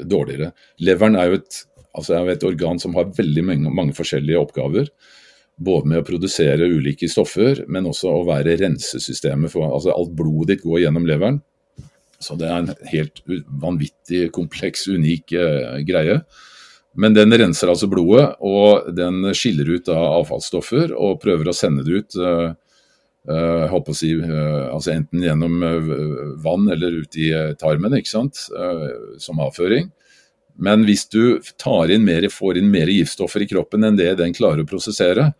[0.07, 0.53] dårligere.
[0.81, 1.59] Leveren er jo et
[1.95, 4.89] altså er et organ som har veldig mange, mange, forskjellige oppgaver.
[5.55, 9.53] Både med å produsere ulike stoffer, men også å være rensesystemet.
[9.53, 11.39] For, altså alt blodet ditt går gjennom leveren.
[12.19, 13.21] Så det er en helt
[13.61, 16.19] vanvittig kompleks, unik eh, greie.
[16.95, 21.83] Men den renser altså blodet, og den skiller ut da avfallsstoffer og prøver å sende
[21.83, 22.15] det ut.
[23.25, 25.63] Uh, håper å si, uh, altså enten gjennom
[26.43, 28.45] vann eller ut i tarmen ikke sant?
[29.19, 29.89] som avføring.
[30.55, 34.35] Men hvis du tar inn mer, får inn mer giftstoffer i kroppen enn det den
[34.35, 35.33] klarer å prosessere,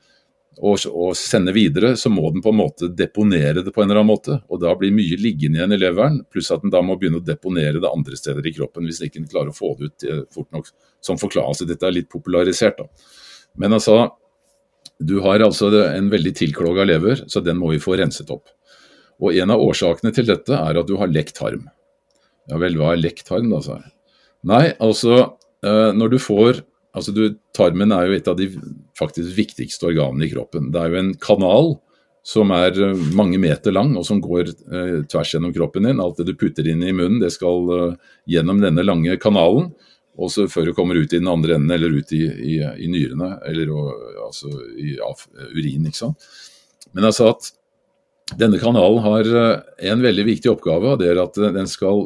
[0.55, 4.01] og, og sende videre, så må den på en måte deponere det på en eller
[4.01, 4.37] annen måte.
[4.47, 7.25] Og da blir mye liggende igjen i leveren, pluss at den da må begynne å
[7.25, 10.21] deponere det andre steder i kroppen hvis den ikke klarer å få det ut eh,
[10.31, 10.69] fort nok.
[11.03, 11.67] Som forklarelse.
[11.67, 12.87] Dette er litt popularisert, da.
[13.59, 13.97] Men altså,
[14.99, 18.47] du har altså en veldig tilkloga lever, så den må vi få renset opp.
[19.23, 21.67] Og en av årsakene til dette er at du har lekt tarm.
[22.51, 23.94] Ja vel, hva er lekt tarm, da, sa jeg.
[24.45, 25.17] Nei, altså
[25.65, 26.63] eh, når du får
[26.95, 27.23] altså du,
[27.55, 28.49] Tarmen er jo et av de
[28.97, 30.71] faktisk viktigste organene i kroppen.
[30.73, 31.73] Det er jo en kanal
[32.25, 36.01] som er eh, mange meter lang og som går eh, tvers gjennom kroppen din.
[36.01, 39.69] Alt det du putter inn i munnen, det skal eh, gjennom denne lange kanalen.
[40.15, 42.87] Og så før det kommer ut i den andre enden, eller ut i, i, i
[42.87, 43.89] nyrene, eller og,
[44.29, 44.47] altså
[44.79, 45.09] i ja,
[45.51, 45.89] urin.
[45.89, 46.27] ikke sant?
[46.95, 47.49] Men altså at
[48.39, 49.27] denne kanalen har
[49.91, 52.05] en veldig viktig oppgave, og det er at den skal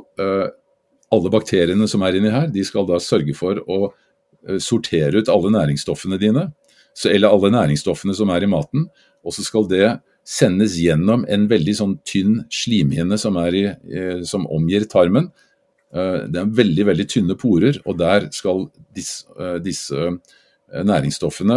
[1.13, 5.31] alle bakteriene som er inni her, de skal da sørge for å eh, sortere ut
[5.31, 6.49] alle næringsstoffene dine,
[7.07, 8.87] eller alle næringsstoffene som er i maten,
[9.25, 9.97] og så skal det
[10.29, 15.31] sendes gjennom en veldig sånn tynn slimhinne som, i, eh, som omgir tarmen.
[15.93, 19.25] Eh, det er veldig veldig tynne porer, og der skal disse,
[19.65, 20.11] disse
[20.69, 21.55] næringsstoffene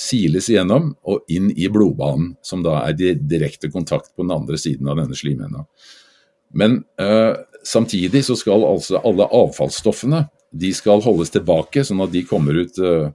[0.00, 4.88] siles igjennom og inn i blodbanen, som da er direkte kontakt på den andre siden
[4.88, 5.66] av denne slimhinna.
[6.56, 6.78] Men
[7.66, 12.78] samtidig så skal altså alle avfallsstoffene de skal holdes tilbake, sånn at de kommer ut
[12.82, 13.10] uh,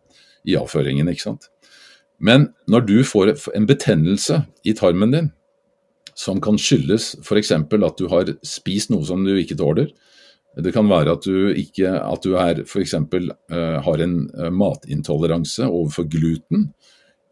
[0.47, 1.10] i avføringen.
[1.12, 1.49] ikke sant?
[2.17, 5.31] Men når du får en betennelse i tarmen din,
[6.15, 7.51] som kan skyldes f.eks.
[7.51, 9.89] at du har spist noe som du ikke tåler,
[10.55, 14.47] det kan være at du, ikke, at du er, for eksempel, uh, har en uh,
[14.55, 16.69] matintoleranse overfor gluten,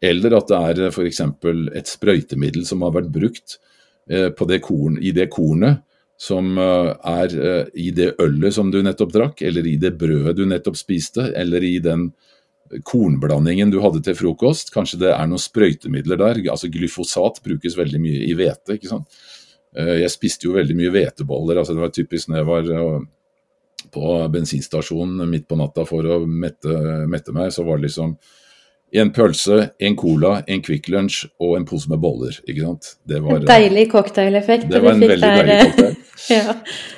[0.04, 1.22] eller at det er f.eks.
[1.80, 3.58] et sprøytemiddel som har vært brukt
[4.04, 5.78] det korn, i det kornet
[6.20, 7.34] som er
[7.74, 11.64] i det ølet som du nettopp drakk, eller i det brødet du nettopp spiste, eller
[11.66, 12.12] i den
[12.86, 14.72] kornblandingen du hadde til frokost.
[14.74, 16.40] Kanskje det er noen sprøytemidler der.
[16.50, 18.78] altså Glyfosat brukes veldig mye i hvete.
[18.78, 19.10] ikke sant?
[19.74, 21.58] Jeg spiste jo veldig mye hveteboller.
[21.58, 23.04] altså Det var typisk når jeg var
[23.94, 26.72] på bensinstasjonen midt på natta for å mette,
[27.10, 28.16] mette meg, så var det liksom
[28.94, 32.36] en pølse, en cola, en Kvikk Lunsj og en pose med boller.
[32.46, 32.92] ikke sant?
[33.02, 34.68] Det var, en deilig cocktaileffekt.
[34.70, 35.40] Det var en veldig der.
[35.42, 35.96] deilig cocktail.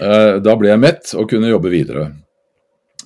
[0.00, 2.10] Eh, da ble jeg mett og kunne jobbe videre.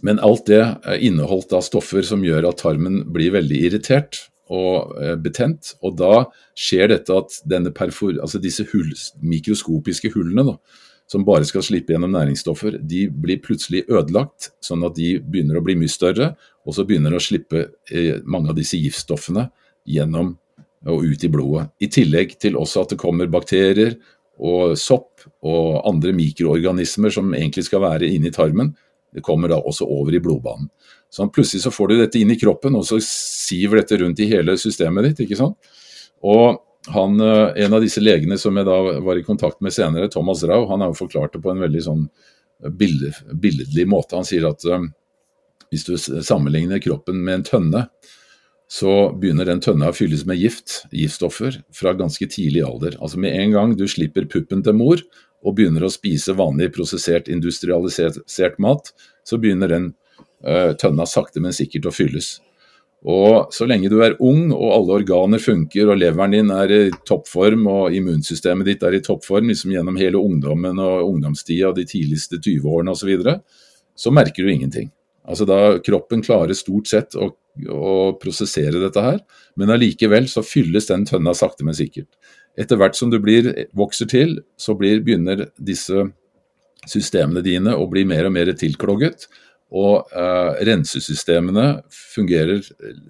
[0.07, 0.63] Men alt det
[1.05, 5.75] inneholdt da stoffer som gjør at tarmen blir veldig irritert og eh, betent.
[5.85, 6.27] Og da
[6.59, 8.93] skjer dette at altså disse hull,
[9.23, 10.57] mikroskopiske hullene da,
[11.11, 15.65] som bare skal slippe gjennom næringsstoffer, de blir plutselig ødelagt, sånn at de begynner å
[15.67, 16.35] bli mye større,
[16.67, 19.49] og så begynner å slippe eh, mange av disse giftstoffene
[19.91, 20.37] gjennom
[20.89, 21.67] og ut i blodet.
[21.85, 23.99] I tillegg til også at det kommer bakterier
[24.41, 28.73] og sopp og andre mikroorganismer som egentlig skal være inni tarmen.
[29.13, 30.71] Det kommer da også over i blodbanen.
[31.11, 34.29] Så plutselig så får du dette inn i kroppen, og så siver dette rundt i
[34.31, 35.25] hele systemet ditt.
[35.27, 35.73] ikke sant?
[36.23, 36.61] Og
[36.95, 40.45] han, eh, en av disse legene som jeg da var i kontakt med senere, Thomas
[40.47, 42.07] Rau, han har jo forklart det på en veldig sånn
[42.65, 44.17] eh, billedlig måte.
[44.17, 44.89] Han sier at um,
[45.71, 47.85] hvis du sammenligner kroppen med en tønne,
[48.71, 52.95] så begynner den tønna å fylles med gift, giftstoffer, fra ganske tidlig alder.
[53.03, 55.03] Altså Med en gang du slipper puppen til mor
[55.43, 58.93] og begynner å spise vanlig prosessert, industrialisert mat,
[59.27, 59.89] så begynner den
[60.47, 62.37] uh, tønna sakte, men sikkert å fylles.
[63.11, 66.81] Og så lenge du er ung og alle organer funker og leveren din er i
[67.09, 72.39] toppform og immunsystemet ditt er i toppform liksom gjennom hele ungdommen og ungdomstida, de tidligste
[72.39, 73.39] 20-årene osv., så, videre,
[73.97, 74.93] så merker du ingenting.
[75.31, 77.31] Altså da Kroppen klarer stort sett å,
[77.71, 79.21] å prosessere dette her,
[79.61, 82.11] men allikevel så fylles den tønna sakte, men sikkert.
[82.59, 86.09] Etter hvert som du blir, vokser til, så blir, begynner disse
[86.89, 89.29] systemene dine å bli mer og mer tilklogget.
[89.71, 92.65] Og eh, rensesystemene fungerer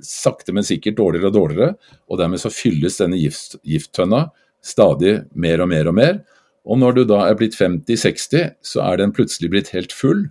[0.05, 1.71] sakte, men sikkert dårligere og dårligere.
[2.13, 4.27] Og dermed så fylles denne gift, gifttønna
[4.61, 6.21] stadig mer og mer og mer.
[6.69, 10.27] Og når du da er blitt 50-60, så er den plutselig blitt helt full,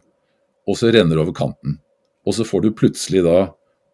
[0.70, 1.80] og så renner over kanten.
[2.28, 3.40] Og så får du plutselig da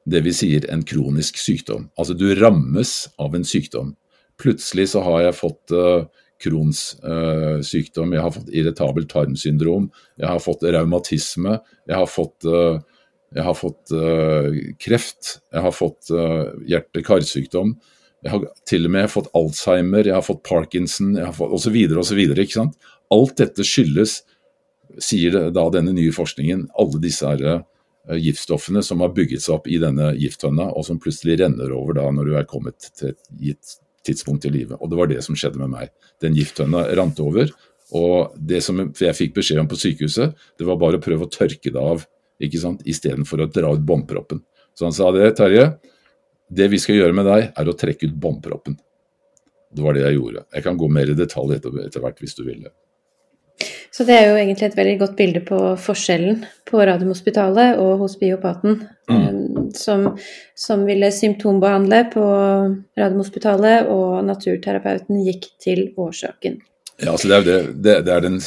[0.06, 1.88] det vi sier en kronisk sykdom.
[1.98, 3.96] Altså du rammes av en sykdom.
[4.42, 6.06] Plutselig så har jeg fått uh,
[6.44, 9.88] Crohns uh, sykdom, jeg har fått irritabelt tarmsyndrom,
[10.20, 11.56] jeg har fått raumatisme,
[11.88, 12.82] jeg har fått, uh,
[13.36, 13.92] jeg har fått
[14.80, 16.08] kreft, jeg har fått
[16.72, 17.74] hjerte-karsykdom.
[18.24, 21.76] Jeg har til og med fått Alzheimer, jeg har fått Parkinson jeg har fått osv.
[22.00, 22.22] osv.
[23.12, 24.22] Alt dette skyldes,
[25.02, 27.64] sier da denne nye forskningen, alle disse her,
[28.06, 32.06] giftstoffene som har bygget seg opp i denne gifttønna, og som plutselig renner over da
[32.14, 34.78] når du er kommet til et gitt tidspunkt i livet.
[34.80, 35.94] Og det var det som skjedde med meg.
[36.22, 37.50] Den gifttønna rant over.
[37.98, 41.32] Og det som jeg fikk beskjed om på sykehuset, det var bare å prøve å
[41.32, 42.06] tørke det av
[42.44, 44.42] ikke sant, istedenfor å dra ut båndproppen.
[44.76, 45.70] Så han sa det, Terje,
[46.52, 48.76] det vi skal gjøre med deg, er å trekke ut båndproppen.
[49.76, 50.46] Det var det jeg gjorde.
[50.54, 52.74] Jeg kan gå mer i detalj etter, etter hvert hvis du vil det.
[53.96, 58.18] Så det er jo egentlig et veldig godt bilde på forskjellen på Radiumhospitalet og hos
[58.20, 59.14] biopaten, mm.
[59.16, 59.38] Eh,
[59.80, 60.10] som,
[60.56, 62.26] som, ville symptombehandle på
[63.00, 66.60] Radiumhospitalet, og naturterapeuten gikk til årsaken.
[67.00, 68.38] Ja, altså det er, det, det, det er den,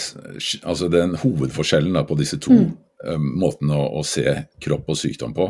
[0.69, 2.71] altså den, hovedforskjellen da, på disse to mm.
[3.09, 4.27] um, måtene å, å, se
[4.61, 5.49] kropp og sykdom på.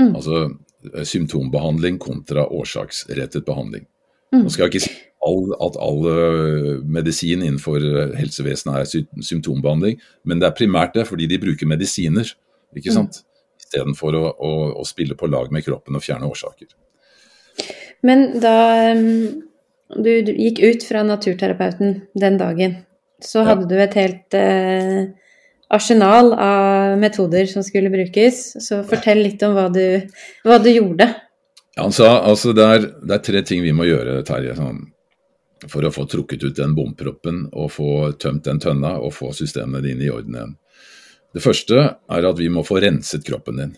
[0.00, 0.12] Mm.
[0.14, 3.84] Altså eh, symptombehandling kontra årsaksrettet behandling.
[4.32, 4.46] Mm.
[4.46, 9.98] Nå skal jeg ikke si all, at all eh, medisin innenfor eh, helsevesenet er symptombehandling,
[10.24, 12.34] men det er primært det fordi de bruker medisiner,
[12.76, 12.98] ikke mm.
[12.98, 13.20] sant?
[13.20, 13.30] Mm.
[13.64, 16.70] Istedenfor å, å, å spille på lag med kroppen og fjerne årsaker.
[18.04, 18.56] Men da
[19.94, 22.80] du, du gikk ut fra naturterapeuten den dagen,
[23.24, 23.70] så hadde ja.
[23.70, 25.02] du et helt eh,
[25.74, 28.46] arsenal av metoder som skulle brukes.
[28.64, 29.84] Så fortell litt om hva du,
[30.46, 31.08] hva du gjorde.
[31.74, 34.54] Ja, han sa altså det er, det er, tre ting vi må gjøre, Terje.
[34.58, 34.84] Sånn,
[35.70, 39.82] for å få trukket ut den bomproppen og få tømt den tønna og få systemene
[39.84, 40.54] dine i orden igjen.
[41.34, 43.72] Det første er at vi må få renset kroppen din.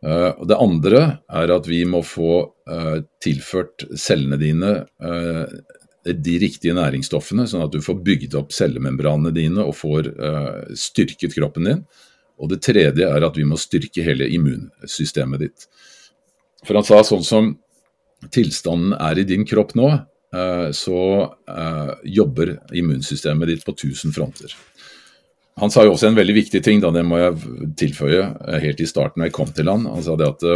[0.00, 4.72] Uh, det andre er at vi må få uh, tilført cellene dine
[5.04, 5.44] uh,
[6.00, 10.06] de riktige næringsstoffene, sånn at du får bygd opp cellemembranene dine og får
[10.72, 11.82] styrket kroppen din.
[12.40, 15.66] Og det tredje er at vi må styrke hele immunsystemet ditt.
[16.64, 17.50] For han sa sånn som
[18.32, 20.09] tilstanden er i din kropp nå, Eh,
[20.72, 24.54] så eh, jobber immunsystemet ditt på tusen fronter.
[25.60, 28.80] Han sa jo også en veldig viktig ting, da, det må jeg tilføye eh, helt
[28.80, 29.88] i starten da jeg kom til han.
[29.90, 30.46] Han sa det at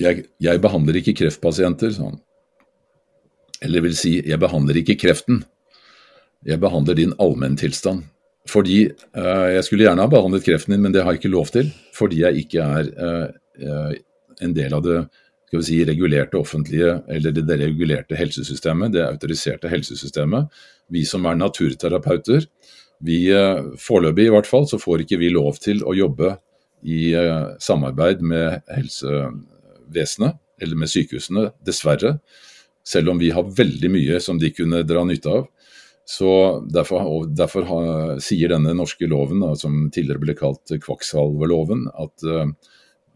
[0.00, 2.18] jeg, jeg behandler ikke kreftpasienter, sa han.
[3.62, 5.44] Eller vil si, jeg behandler ikke kreften.
[6.48, 8.06] jeg behandler din allmenntilstand.
[8.48, 11.68] Fordi jeg skulle gjerne ha behandlet kreften din, men det har jeg ikke lov til.
[11.92, 12.88] Fordi jeg ikke er
[14.40, 15.02] en del av det
[15.50, 20.46] skal vi si, regulerte offentlige, eller det, regulerte helsesystemet, det autoriserte helsesystemet.
[20.94, 22.46] Vi som er naturterapeuter,
[23.02, 23.24] vi
[23.80, 26.36] foreløpig i hvert fall, så får ikke vi lov til å jobbe
[26.86, 27.10] i
[27.58, 32.18] samarbeid med helsevesenet eller med sykehusene, dessverre.
[32.86, 35.48] Selv om vi har veldig mye som de kunne dra nytte av.
[36.06, 36.30] Så
[36.70, 37.66] Derfor, derfor
[38.22, 42.50] sier denne norske loven, som tidligere ble kalt kvakksalveloven, at uh,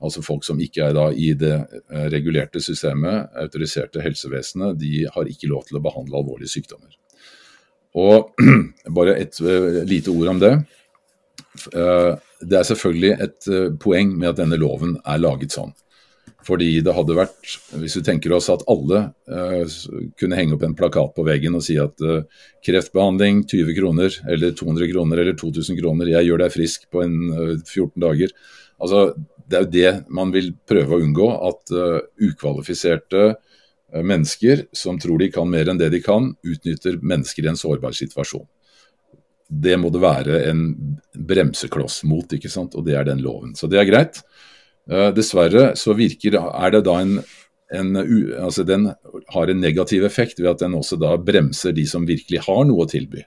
[0.04, 5.30] altså folk som ikke er da i det uh, regulerte systemet, autoriserte helsevesenet, de har
[5.30, 6.92] ikke lov til å behandle alvorlige sykdommer.
[7.94, 8.34] Og
[8.98, 10.56] Bare et uh, lite ord om det.
[11.54, 13.46] Det er selvfølgelig et
[13.78, 15.70] poeng med at denne loven er laget sånn.
[16.44, 19.76] Fordi det hadde vært, hvis vi tenker oss at alle uh,
[20.20, 22.24] kunne henge opp en plakat på veggen og si at uh,
[22.64, 27.16] kreftbehandling 20 kroner, eller 200 kroner, eller 2000 kroner, jeg gjør deg frisk på en
[27.32, 28.34] uh, eh, 14 dager.
[28.82, 29.06] Altså,
[29.44, 31.72] Det er jo det man vil prøve å unngå, at
[32.24, 33.34] ukvalifiserte
[33.92, 37.92] mennesker som tror de kan mer enn det de kan, utnytter mennesker i en sårbar
[37.92, 38.46] situasjon.
[39.44, 40.62] Det må det være en
[41.12, 42.72] bremsekloss mot, ikke sant?
[42.72, 43.52] og det er den loven.
[43.52, 44.22] Så det er greit.
[44.90, 47.18] Eh, dessverre så virker, er det da en,
[47.72, 47.96] en,
[48.38, 48.90] altså Den
[49.32, 52.84] har en negativ effekt ved at den også da bremser de som virkelig har noe
[52.84, 53.24] å tilby.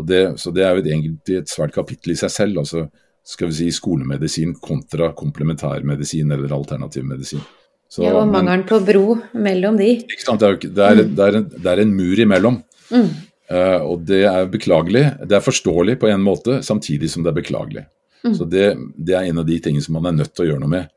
[0.00, 2.62] Og det, så Det er jo egentlig et svært kapittel i seg selv.
[2.64, 2.88] altså
[3.22, 7.42] skal vi si skolemedisin kontra komplementærmedisin eller alternativ medisin.
[7.88, 9.90] Så, ja, og mangelen på bro mellom de.
[10.00, 10.40] Ikke sant?
[10.40, 12.56] Det er, det er, det er, en, det er en, mur imellom.
[12.88, 13.10] Mm.
[13.52, 15.04] Uh, og det er beklagelig.
[15.28, 17.84] Det er forståelig på en måte, samtidig som det er beklagelig.
[18.24, 18.34] Mm.
[18.38, 20.62] Så det, det, er en av de tingene som man er nødt til å gjøre
[20.62, 20.90] noe med.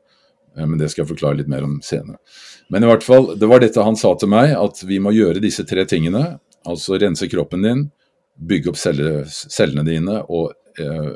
[0.56, 2.18] Eh, men det skal jeg forklare litt mer om senere.
[2.72, 5.42] Men i hvert fall, det var dette han sa til meg, at vi må gjøre
[5.42, 6.38] disse tre tingene.
[6.66, 7.84] Altså rense kroppen din,
[8.36, 11.12] bygge opp celle, cellene dine og, eh,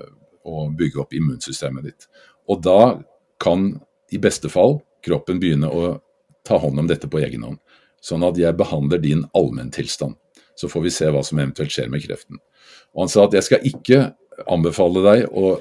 [0.46, 2.06] og, bygge opp immunsystemet ditt.
[2.50, 3.00] Og da
[3.40, 3.72] kan
[4.10, 5.98] i beste fall kroppen begynne å
[6.46, 7.58] ta hånd om dette på egen hånd.
[8.00, 10.16] Sånn at jeg behandler din allmenntilstand.
[10.56, 12.40] Så får vi se hva som eventuelt skjer med kreften.
[12.94, 14.00] Og Han sa at jeg skal ikke
[14.48, 15.58] anbefale deg å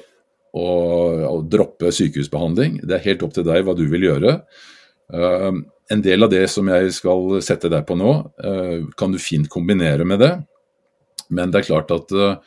[0.56, 2.80] å, droppe sykehusbehandling.
[2.86, 4.36] Det er helt opp til deg hva du vil gjøre.
[5.10, 8.12] Uh, en del av det som jeg skal sette deg på nå,
[8.44, 10.32] uh, kan du fint kombinere med det.
[11.30, 12.38] Men det er klart at uh,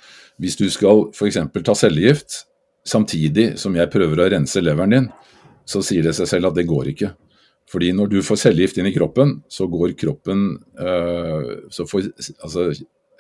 [0.42, 1.40] hvis du skal f.eks.
[1.64, 2.44] ta cellegift
[2.88, 5.12] samtidig som jeg prøver å rense leveren din,
[5.64, 7.14] så sier det seg selv at det går ikke.
[7.72, 10.42] Fordi når du får cellegift inn i kroppen, så går kroppen
[11.72, 12.10] så får,
[12.44, 12.66] altså,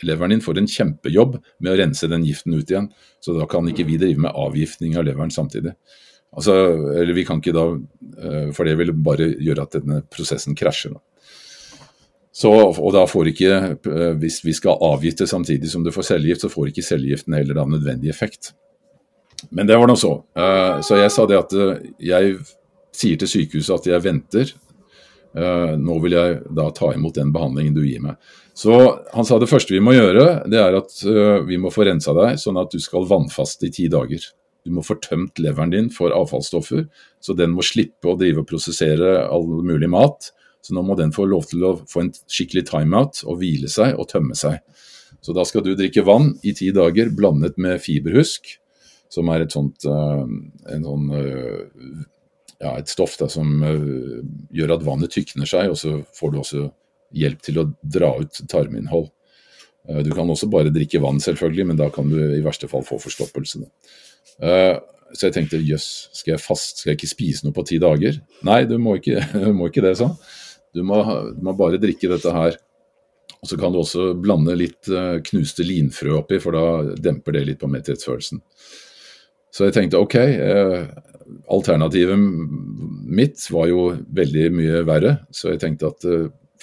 [0.01, 2.89] leveren din får en kjempejobb med å rense den giften ut igjen.
[3.23, 5.75] Så da kan ikke vi drive med avgiftning av leveren samtidig.
[6.33, 6.53] Altså,
[6.97, 7.65] eller vi kan ikke da,
[8.17, 10.95] eh, For det vil bare gjøre at denne prosessen krasjer.
[12.33, 13.53] Så, og da får ikke,
[13.85, 17.53] eh, Hvis vi skal avgifte samtidig som du får cellegift, så får ikke cellegiften heller
[17.53, 18.53] da nødvendig effekt.
[19.51, 20.23] Men det var nå så.
[20.35, 21.53] Eh, så jeg sa det at
[21.99, 22.37] jeg
[22.93, 24.53] sier til sykehuset at jeg venter.
[25.33, 28.17] Nå vil jeg da ta imot den behandlingen du gir meg.
[28.53, 28.73] Så
[29.13, 32.13] han sa det første vi må gjøre, det er at uh, vi må få rensa
[32.17, 34.21] deg, sånn at du skal vannfaste i ti dager.
[34.63, 36.85] Du må få tømt leveren din for avfallsstoffer,
[37.19, 40.29] så den må slippe å drive og prosessere all mulig mat.
[40.63, 43.97] Så nå må den få lov til å få en skikkelig timeout og hvile seg
[43.99, 44.61] og tømme seg.
[45.23, 48.53] Så da skal du drikke vann i ti dager blandet med fiberhusk,
[49.11, 50.23] som er et sånt uh,
[50.69, 52.05] sånn, uh,
[52.61, 53.49] ja, et stoff da, som
[54.53, 56.63] gjør at vannet tykner seg, og så får du også
[57.13, 59.11] hjelp til å dra ut tarminnhold.
[59.89, 62.85] Eh, du kan også bare drikke vann, selvfølgelig, men da kan du i verste fall
[62.87, 63.63] få forstoppelse.
[64.43, 64.75] Eh,
[65.13, 68.17] så jeg tenkte jøss, skal jeg fast, skal jeg ikke spise noe på ti dager?
[68.47, 70.15] Nei, du må ikke, du må ikke det, sånn.
[70.73, 71.03] Du må,
[71.35, 72.57] du må, bare drikke dette her.
[73.43, 77.47] Og Så kan du også blande litt eh, knuste linfrø oppi, for da demper det
[77.49, 78.41] litt på metthetsfølelsen.
[79.53, 80.15] Så jeg tenkte ok,
[81.53, 83.83] alternativet mitt var jo
[84.17, 86.07] veldig mye verre, så jeg tenkte at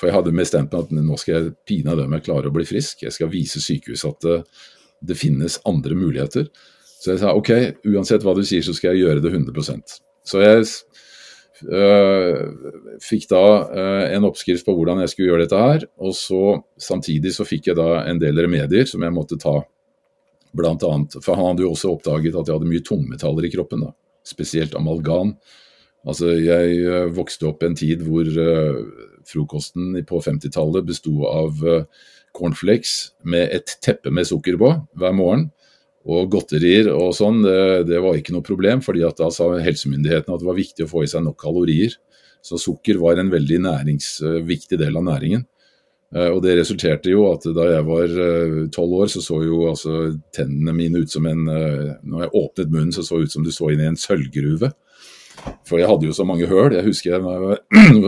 [0.00, 3.02] for jeg hadde bestemt meg at nå skal jeg pinadø meg klare å bli frisk.
[3.04, 4.36] Jeg skal vise sykehuset at det,
[5.10, 6.46] det, finnes andre muligheter.
[7.00, 7.50] Så jeg sa ok,
[7.92, 9.98] uansett hva du sier, så skal jeg gjøre det 100%
[10.30, 10.64] Så jeg
[11.68, 12.40] øh,
[13.04, 15.84] fikk da øh, en oppskrift på hvordan jeg skulle gjøre dette her.
[16.00, 19.58] Og så samtidig så fikk jeg da en del remedier som jeg måtte ta.
[20.56, 23.84] Blant annet, for han hadde jo også oppdaget at jeg hadde mye tungmetaller i kroppen.
[23.84, 23.92] da,
[24.26, 25.36] Spesielt amalgam.
[26.08, 28.26] Altså, Jeg vokste opp en tid hvor
[29.30, 31.86] frokosten på 50-tallet besto av eh,
[32.36, 35.48] cornflakes med et teppe med sukker på hver morgen.
[36.10, 40.42] Og godterier og sånn, det, det, var ikke noe problem, fordi da sa helsemyndighetene at
[40.42, 41.96] det var viktig å få i seg nok kalorier.
[42.40, 45.44] Så sukker var en veldig næringsviktig del av næringen.
[46.10, 48.14] Uh, og det resulterte jo at da jeg var
[48.74, 49.98] tolv år, så så jo altså
[50.34, 53.68] tennene mine ut som en Når jeg åpnet munnen, så så ut som du så
[53.70, 54.72] inn i en sølvgruve.
[55.68, 56.74] For jeg hadde jo så mange høl.
[56.76, 57.60] Jeg husker jeg, var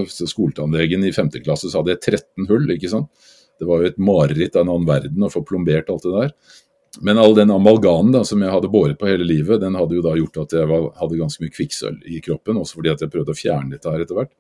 [0.35, 1.31] skoletannlegen i 5.
[1.45, 2.69] klasse, så hadde jeg 13 hull.
[2.75, 3.11] ikke sant?
[3.61, 6.33] Det var jo et mareritt av en annen verden å få plombert alt det der.
[7.01, 10.05] Men all den amalganen da, som jeg hadde båret på hele livet, den hadde jo
[10.05, 13.13] da gjort at jeg var, hadde ganske mye kvikksølv i kroppen, også fordi at jeg
[13.15, 14.33] prøvde å fjerne dette her etter hvert.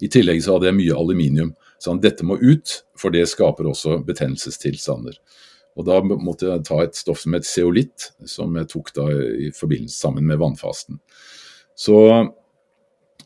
[0.00, 1.52] I tillegg så hadde jeg mye aluminium.
[1.80, 5.18] Så dette må ut, for det skaper også betennelsestilstander.
[5.78, 9.50] Og Da måtte jeg ta et stoff som het zeolitt, som jeg tok da i
[9.54, 10.98] forbindelse sammen med vannfasten.
[11.80, 11.96] Så,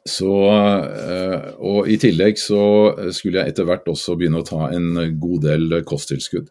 [0.07, 2.63] så, eh, og I tillegg så
[3.15, 6.51] skulle jeg etter hvert også begynne å ta en god del kosttilskudd.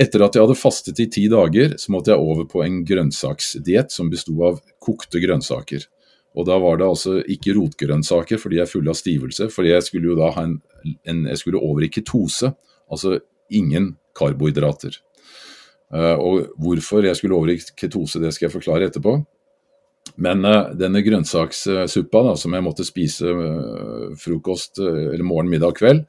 [0.00, 3.92] Etter at jeg hadde fastet i ti dager, så måtte jeg over på en grønnsaksdiett
[3.92, 5.84] som besto av kokte grønnsaker.
[6.32, 9.86] Og da var det altså ikke rotgrønnsaker fordi jeg er full av stivelse, fordi jeg
[9.88, 10.56] skulle jo da ha en,
[11.04, 12.54] en jeg skulle over i ketose,
[12.88, 13.18] altså
[13.52, 14.96] ingen karbohydrater.
[15.92, 19.18] Uh, og hvorfor jeg skulle over i ketose, det skal jeg forklare etterpå.
[20.20, 25.80] Men uh, denne grønnsakssuppa da, som jeg måtte spise uh, frokost eller morgen, middag, og
[25.80, 26.04] kveld,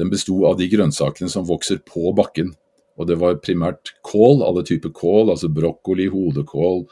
[0.00, 2.54] den besto av de grønnsakene som vokser på bakken.
[2.98, 6.84] Og det var primært kål, alle typer kål, altså brokkoli, hodekål,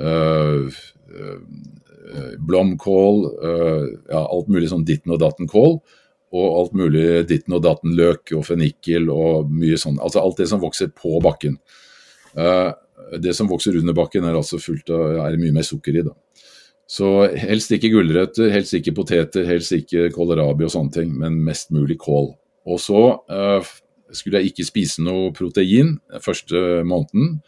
[0.00, 0.78] øh,
[1.12, 5.78] øh, blomkål, øh, ja, alt mulig sånn ditten og datten kål.
[6.34, 10.00] Og alt mulig ditten og datten løk og fennikel og mye sånn.
[10.02, 11.60] Altså alt det som vokser på bakken.
[12.34, 12.72] Uh,
[13.20, 16.04] det som vokser under bakken er altså fullt av, er mye mer sukker i.
[16.06, 16.14] da.
[16.90, 17.08] Så
[17.40, 21.96] helst ikke gulrøtter, helst ikke poteter, helst ikke kålrabi og sånne ting, men mest mulig
[22.02, 22.34] kål.
[22.68, 23.72] Og så uh,
[24.14, 27.38] skulle jeg ikke spise noe protein første måneden.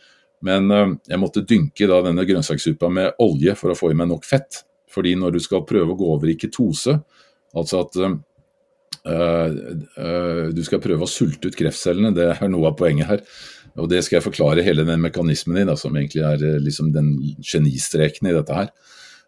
[0.45, 4.11] Men uh, jeg måtte dynke da denne grønnsakssuppa med olje for å få i meg
[4.13, 4.65] nok fett.
[4.93, 6.97] Fordi når du skal prøve å gå over i ketose,
[7.57, 8.17] altså at uh,
[10.57, 13.21] du skal prøve å sulte ut kreftcellene, det er noe av poenget her.
[13.77, 17.13] Og det skal jeg forklare hele den mekanismen da, som egentlig er liksom den
[17.45, 18.71] genistreken i dette her.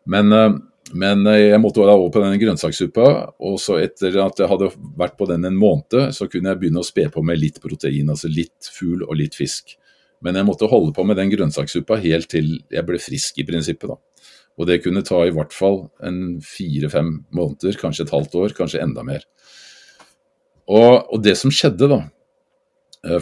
[0.09, 0.57] Men uh,
[0.97, 3.09] men eh, jeg måtte da over på denne grønnsakssuppa,
[3.45, 6.83] og så etter at jeg hadde vært på den en måned, så kunne jeg begynne
[6.83, 9.77] å spe på med litt protein, altså litt fugl og litt fisk.
[10.25, 13.93] Men jeg måtte holde på med den grønnsakssuppa helt til jeg ble frisk, i prinsippet.
[13.93, 13.99] da.
[14.59, 18.83] Og det kunne ta i hvert fall en fire-fem måneder, kanskje et halvt år, kanskje
[18.83, 19.23] enda mer.
[20.69, 22.18] Og, og, det som skjedde, da, eh,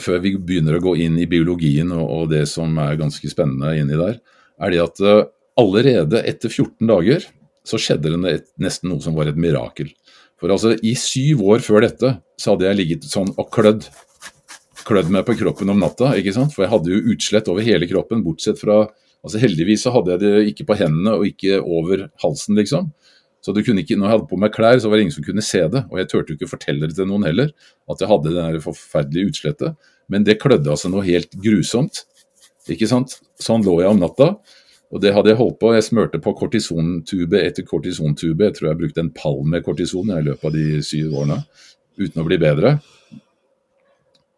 [0.00, 3.74] før vi begynner å gå inn i biologien og, og det som er ganske spennende
[3.78, 4.20] inni der,
[4.62, 5.24] er det at eh,
[5.60, 7.26] allerede etter 14 dager
[7.66, 9.90] så skjedde det nesten noe som var et mirakel.
[10.40, 13.88] For altså, i syv år før dette så hadde jeg ligget sånn og klødd.
[14.86, 16.52] Klødd meg på kroppen om natta, ikke sant.
[16.54, 18.84] For jeg hadde jo utslett over hele kroppen, bortsett fra
[19.26, 22.92] Altså heldigvis så hadde jeg det ikke på hendene og ikke over halsen, liksom.
[23.46, 25.22] Så du kunne ikke, når jeg hadde på meg klær, så var det ingen som
[25.22, 25.84] kunne se det.
[25.86, 27.52] Og jeg turte ikke fortelle det til noen heller,
[27.86, 29.76] at jeg hadde det forferdelige utslettet.
[30.10, 32.02] Men det klødde altså noe helt grusomt.
[32.74, 33.20] Ikke sant.
[33.38, 34.32] Sånn lå jeg om natta.
[34.90, 35.70] Og det hadde jeg holdt på.
[35.76, 38.48] Jeg smurte på kortisontube etter kortisontube.
[38.48, 41.38] Jeg tror jeg brukte en pall med kortison i løpet av de syv årene
[42.02, 42.76] uten å bli bedre.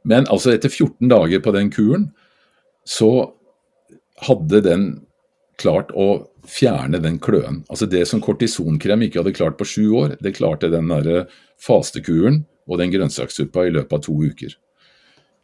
[0.08, 2.10] Men altså etter 14 dager på den kuren,
[2.84, 3.10] så
[4.28, 4.88] hadde den
[5.58, 7.62] klart å fjerne den kløen.
[7.68, 11.26] Altså Det som kortisonkrem ikke hadde klart på sju år, det klarte den der
[11.60, 14.54] fastekuren og den grønnsakssuppa i løpet av to uker.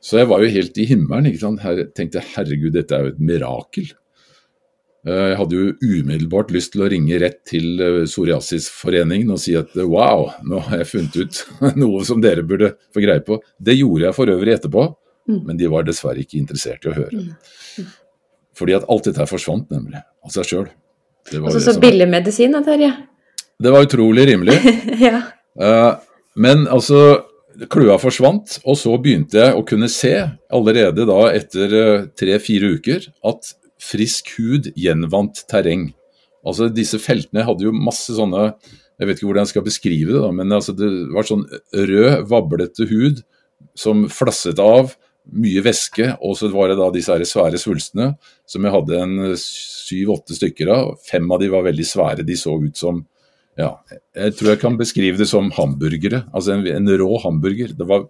[0.05, 1.31] Så jeg var jo helt i himmelen.
[1.31, 1.62] ikke sant?
[1.65, 3.93] Her tenkte jeg herregud, dette er jo et mirakel.
[5.05, 9.57] Eh, jeg hadde jo umiddelbart lyst til å ringe rett til eh, Psoriasisforeningen og si
[9.57, 11.41] at wow, nå har jeg funnet ut
[11.83, 13.41] noe som dere burde få greie på.
[13.57, 14.87] Det gjorde jeg for øvrig etterpå,
[15.29, 15.43] mm.
[15.49, 17.27] men de var dessverre ikke interessert i å høre.
[18.59, 20.71] Fordi at alt dette forsvant nemlig av seg sjøl.
[21.41, 22.91] Altså så billig medisin, Terje?
[23.63, 24.59] Det var utrolig rimelig.
[25.07, 25.23] ja.
[25.59, 25.95] Uh,
[26.37, 27.25] men altså,
[27.71, 30.15] kløa forsvant, og så begynte jeg å kunne se,
[30.55, 35.93] allerede da etter tre-fire uker, at frisk hud gjenvant terreng.
[36.45, 38.51] Altså Disse feltene hadde jo masse sånne
[39.01, 42.29] Jeg vet ikke hvordan jeg skal beskrive det, da, men altså, det var sånn rød,
[42.31, 43.25] vablete hud
[43.79, 44.93] som flasset av.
[45.33, 48.11] Mye væske, og så var det da disse svære svulstene
[48.49, 50.91] som jeg hadde en syv-åtte stykker av.
[51.07, 52.27] Fem av de var veldig svære.
[52.29, 53.01] De så ut som
[53.57, 53.70] ja,
[54.18, 56.25] jeg tror jeg kan beskrive det som hamburgere.
[56.35, 57.72] Altså en, en rå hamburger.
[57.79, 58.09] Det var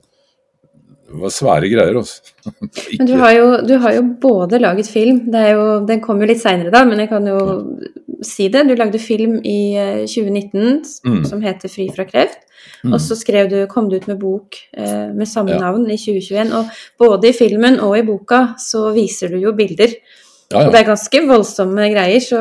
[1.15, 2.33] det var svære greier, altså.
[2.99, 6.43] men du har, jo, du har, jo, både laget film, jo, den kom jo litt
[6.43, 8.25] seinere da, men jeg kan jo mm.
[8.27, 8.65] si det.
[8.67, 9.59] Du lagde film i
[10.11, 11.23] 2019 eh, mm.
[11.31, 12.43] som heter 'Fri fra kreft'.
[12.85, 12.93] Mm.
[12.93, 13.17] Og så
[13.49, 15.61] du, kom du ut med bok eh, med samme ja.
[15.61, 16.53] navn i 2021.
[16.53, 16.67] Og
[16.99, 19.95] både i filmen og i boka så viser du jo bilder.
[20.51, 20.67] Ja, ja.
[20.67, 22.41] Og det er ganske voldsomme greier, så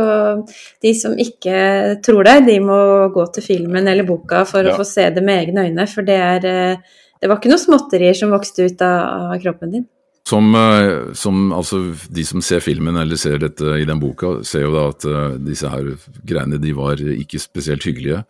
[0.84, 2.80] de som ikke tror deg, de må
[3.16, 5.88] gå til filmen eller boka for å få se det med egne øyne.
[5.88, 9.86] For det er eh, det var ikke noen småtterier som vokste ut av, kroppen din?
[10.28, 14.66] Som, eh, som, altså, De som ser filmen eller ser dette i den boka, ser
[14.68, 15.94] jo da at uh, disse her
[16.28, 18.26] greiene de var ikke spesielt hyggelige.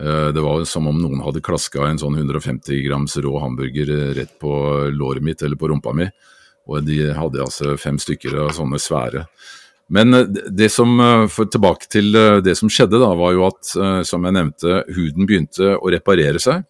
[0.00, 4.36] Uh, det var som om noen hadde klaska en sånn 150 grams rå hamburger rett
[4.40, 4.52] på
[4.92, 6.10] låret mitt eller på rumpa mi.
[6.68, 9.24] Og de hadde altså fem stykker av sånne svære.
[9.88, 10.12] Men
[10.52, 10.98] det som,
[11.32, 12.12] tilbake til
[12.44, 13.70] det som skjedde, da, var jo at,
[14.04, 16.66] som jeg nevnte, huden begynte å reparere seg.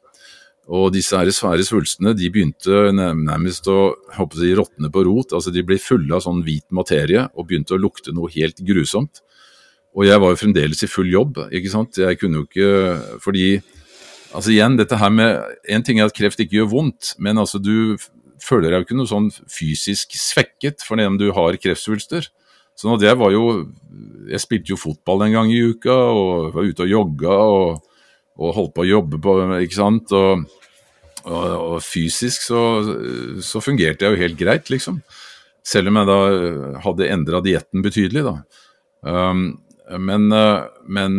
[0.69, 5.33] Og disse her svære svulstene de begynte nærmest å håper de råtne på rot.
[5.33, 9.23] altså De ble fulle av sånn hvit materie og begynte å lukte noe helt grusomt.
[9.97, 11.97] Og jeg var jo fremdeles i full jobb, ikke sant.
[11.97, 13.47] Jeg kunne jo ikke Fordi
[14.37, 15.41] altså igjen, dette her med
[15.73, 17.97] En ting er at kreft ikke gjør vondt, men altså du
[18.45, 22.29] føler deg jo ikke noe sånn fysisk svekket for det om du har kreftsvulster.
[22.79, 23.45] Sånn at jeg var jo
[24.29, 27.87] Jeg spilte jo fotball en gang i uka og var ute og jogga og,
[28.39, 30.15] og holdt på å jobbe på, ikke sant.
[30.17, 30.47] og
[31.29, 32.61] og, og fysisk så,
[33.45, 35.03] så, fungerte jeg jo helt greit, liksom.
[35.67, 36.19] Selv om jeg da
[36.87, 38.37] hadde endra dietten betydelig, da.
[39.03, 39.43] Um,
[39.99, 40.31] men,
[40.89, 41.19] men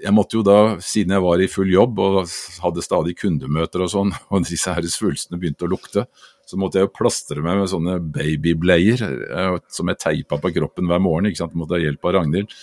[0.00, 2.18] jeg måtte jo da, siden jeg var i full jobb og
[2.62, 6.06] hadde stadig kundemøter og sånn, og disse her svulstene begynte å lukte,
[6.46, 10.88] så måtte jeg jo plastre meg med sånne babybleier eh, som jeg teipa på kroppen
[10.90, 11.30] hver morgen.
[11.30, 12.54] ikke sant, Måtte ha hjelp av Ragnhild.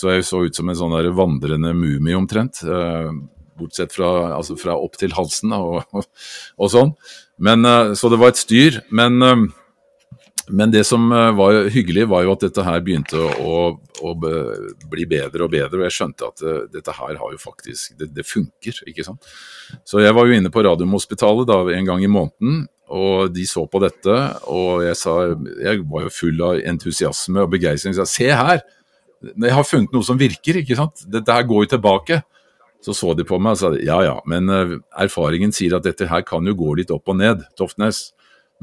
[0.00, 2.62] Så jeg så ut som en sånn der vandrende mumie omtrent.
[2.64, 3.12] Uh,
[3.60, 6.94] bortsett fra, altså fra opp til halsen og, og, sånn.
[7.40, 8.80] Men, eh, så det var et styr.
[8.94, 9.44] Men, eh,
[10.50, 15.06] men, det som eh, var hyggelig, var jo at dette her begynte å, å bli
[15.10, 15.78] bedre og bedre.
[15.78, 16.44] Og jeg skjønte at
[16.74, 19.32] dette her har jo faktisk Det, det funker, ikke sant.
[19.84, 22.66] Så jeg var jo inne på Radiumhospitalet da, en gang i måneden.
[22.90, 24.14] Og de så på dette,
[24.50, 25.12] og jeg, sa,
[25.62, 27.94] jeg var jo full av entusiasme og begeistring.
[27.94, 28.64] Jeg sa se her,
[29.20, 31.02] jeg har funnet noe som virker, ikke sant.
[31.12, 32.22] Dette her går jo tilbake.
[32.80, 36.08] Så så de på meg og sa ja ja, men uh, erfaringen sier at dette
[36.08, 38.14] her kan jo gå litt opp og ned, Toftnes.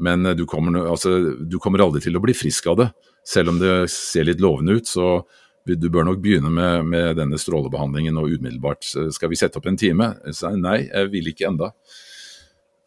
[0.02, 2.88] Men uh, du, kommer, altså, du, kommer, aldri til å bli frisk av det.
[3.26, 5.20] Selv om det ser litt lovende ut, så
[5.68, 8.86] du bør nok begynne med, med denne strålebehandlingen og umiddelbart.
[9.12, 10.14] Skal vi sette opp en time?
[10.24, 11.74] Jeg sa nei, jeg vil ikke enda.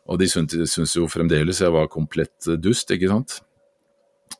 [0.09, 3.37] Og de syntes jo fremdeles jeg var komplett dust, ikke sant.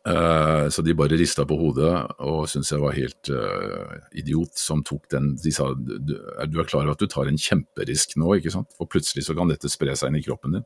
[0.02, 1.92] Uh, så de bare rista på hodet
[2.26, 5.36] og syntes jeg var helt uh, idiot som tok den.
[5.38, 8.90] De sa du, er klar over at du tar en kjemperisk nå, ikke sant, for
[8.90, 10.66] plutselig så kan dette spre seg inn i kroppen din.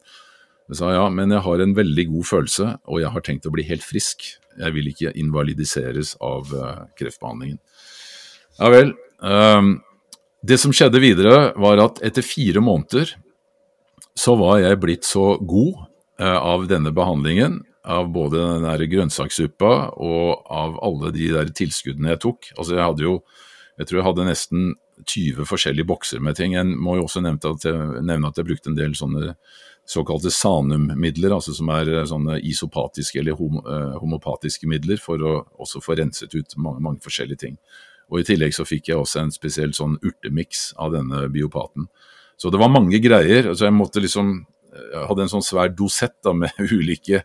[0.71, 3.51] Jeg sa ja, men jeg har en veldig god følelse, og jeg har tenkt å
[3.53, 4.23] bli helt frisk.
[4.55, 7.59] Jeg vil ikke invalidiseres av uh, kreftbehandlingen.
[8.55, 8.95] Ja vel.
[9.19, 9.75] Um,
[10.47, 13.17] det som skjedde videre, var at etter fire måneder
[14.15, 20.47] så var jeg blitt så god av denne behandlingen av både den der grønnsakssuppa og
[20.51, 22.49] av alle de der tilskuddene jeg tok.
[22.57, 23.19] Altså jeg hadde jo
[23.75, 24.59] Jeg tror jeg hadde nesten
[25.03, 26.53] 20 forskjellige bokser med ting.
[26.55, 27.75] Jeg må jo også nevne at jeg,
[28.07, 29.33] nevne at jeg brukte en del sånne
[29.83, 35.33] såkalte sanummidler, altså som er eh, sånne isopatiske eller hom, uh, homopatiske midler, for å
[35.59, 37.59] også få renset ut mange, mange, forskjellige ting.
[38.07, 41.89] Og I tillegg så fikk jeg også en spesiell sånn urtemiks av denne biopaten.
[42.39, 43.51] Så det var mange greier.
[43.51, 47.23] altså Jeg måtte liksom jeg hadde en sånn svær dosett da, med ulike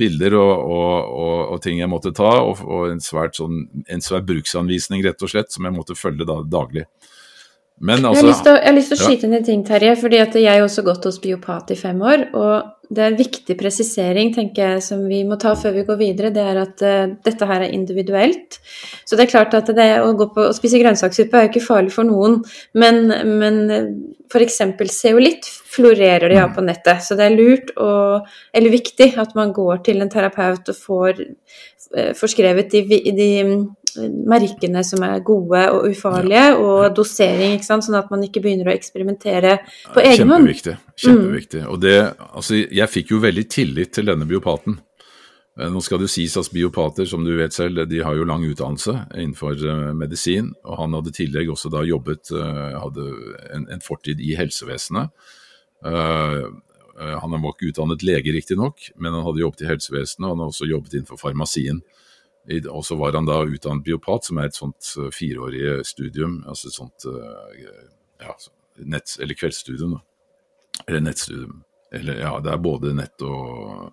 [0.00, 4.24] bilder og, og, og, og, ting jeg måtte ta, og, en, svært sånn, en svær
[4.26, 6.86] bruksanvisning rett og slett, som jeg måtte følge da, daglig.
[7.80, 9.94] Men altså, jeg, har lyst til å, skyte inn en ting, Terje.
[9.96, 12.26] fordi at Jeg har også gått hos biopat i fem år.
[12.36, 15.98] og Det er en viktig presisering tenker jeg, som vi må ta før vi går
[16.00, 16.32] videre.
[16.34, 18.58] Det er at uh, dette her er individuelt.
[19.06, 21.62] Så det er klart at det å, gå på, å spise grønnsakssuppe er jo ikke
[21.68, 22.40] farlig for noen.
[22.74, 23.88] Men, men eh,
[24.26, 24.58] f.eks.
[24.90, 27.04] zeolitt florerer det ja på nettet.
[27.06, 28.26] Så det er lurt og,
[28.58, 33.30] eller viktig at man går til en terapeut og får uh, forskrevet de, de
[33.98, 37.86] merkene som er gode og ufarlige, og dosering, ikke sant?
[37.86, 39.56] sånn at man ikke begynner å eksperimentere
[39.94, 40.50] på egen hånd.
[40.50, 40.76] Kjempeviktig.
[41.04, 41.64] kjempeviktig.
[41.64, 41.72] Mm.
[41.72, 41.96] Og det,
[42.30, 44.78] altså, jeg fikk jo veldig tillit til denne biopaten.
[45.60, 48.44] Eh, nå skal det sies at biopater, som du vet selv, de har jo lang
[48.46, 50.52] utdannelse innenfor uh, medisin.
[50.64, 53.06] og Han hadde i tillegg også da jobbet, uh, hadde
[53.56, 55.10] en, en, fortid i helsevesenet.
[55.84, 56.48] Uh,
[57.00, 60.50] han var ikke utdannet lege, riktignok, men han hadde jobbet i helsevesenet, og han har
[60.52, 61.80] også jobbet innenfor farmasien.
[62.72, 66.40] Og så var han da utdannet biopat, som er et sånt uh, fireårig studium.
[66.48, 67.68] Altså et sånt uh,
[68.22, 68.36] ja,
[68.90, 70.04] nett, eller kveldsstudium, da.
[70.88, 71.62] Eller nettstudium.
[71.92, 73.92] Eller ja, det er både nett og,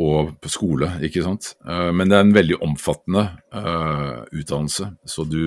[0.00, 1.54] og på skole, ikke sant.
[1.66, 3.26] Uh, men det er en veldig omfattende
[3.56, 4.92] uh, utdannelse.
[5.08, 5.42] Så du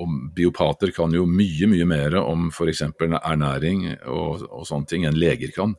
[0.00, 2.86] og Biopater kan jo mye, mye mer om f.eks.
[3.02, 5.74] ernæring og, og, sånne ting enn leger kan.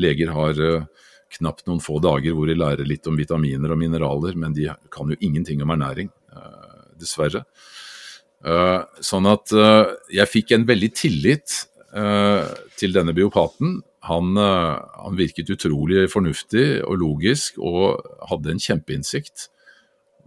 [0.00, 1.06] Leger har uh,
[1.38, 5.10] knapt noen få dager hvor de lærer litt om vitaminer og mineraler, men de kan
[5.10, 7.44] jo ingenting om ernæring, uh, dessverre.
[8.40, 11.64] Uh, sånn at uh, jeg fikk en veldig tillit
[12.78, 17.98] til denne biopaten, Han, han, virket utrolig fornuftig og logisk og
[18.30, 19.48] hadde en kjempeinnsikt.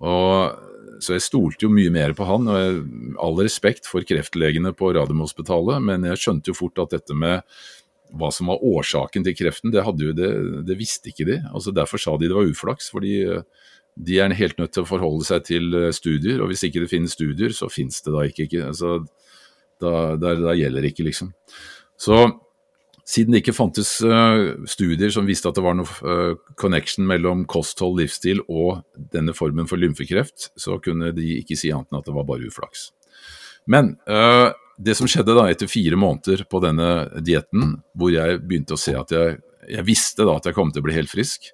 [0.04, 0.60] Og,
[1.00, 2.52] så jeg stolte jo mye mer på han.
[2.52, 2.84] og jeg,
[3.16, 7.48] All respekt for kreftlegene på Radiumhospitalet, men jeg skjønte jo fort at dette med
[8.14, 9.84] hva som var årsaken til kreften, det,
[10.18, 10.32] det,
[10.68, 11.40] det visste ikke de.
[11.50, 12.92] Altså Derfor sa de det var uflaks.
[12.94, 13.16] fordi
[13.94, 17.14] de er helt nødt til å forholde seg til studier, og hvis ikke det finnes
[17.14, 18.48] studier, så finnes det da ikke.
[18.48, 18.64] ikke.
[18.72, 19.04] Altså,
[19.82, 21.34] da, da, da gjelder ikke, liksom.
[22.02, 22.24] Så
[23.06, 27.44] siden det ikke fantes uh, studier som viste at det var noe uh, connection mellom
[27.50, 28.84] kosthold, livsstil og
[29.14, 32.48] denne formen for lymfekreft, så kunne de ikke si annet enn at det var bare
[32.48, 32.92] uflaks.
[33.70, 33.94] Men
[34.78, 36.90] det som skjedde da etter fire måneder på denne
[37.22, 39.38] dietten, hvor jeg begynte å se at jeg,
[39.70, 41.52] jeg visste da at jeg kom til å bli helt frisk,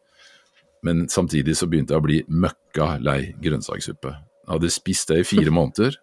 [0.86, 4.14] men samtidig så begynte jeg å bli møkka lei grønnsakssuppe.
[4.46, 5.98] Jeg hadde spist det i fire måneder.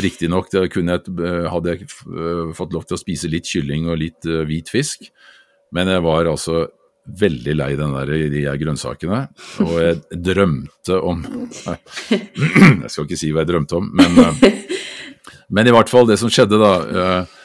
[0.00, 4.70] Riktignok hadde jeg eh, fått lov til å spise litt kylling og litt uh, hvit
[4.72, 5.10] fisk,
[5.76, 6.64] men jeg var altså
[7.02, 9.20] veldig lei den der, de her grønnsakene.
[9.66, 11.24] Og jeg drømte om
[12.12, 14.16] Jeg skal ikke si hva jeg drømte om, men,
[15.52, 17.38] men i hvert fall det som skjedde da uh,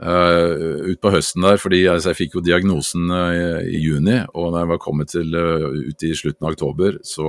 [0.00, 4.62] Uh, utpå høsten der, fordi altså, jeg fikk jo diagnosen uh, i, juni, og når
[4.62, 7.26] jeg var kommet til uh, ut i slutten av oktober, så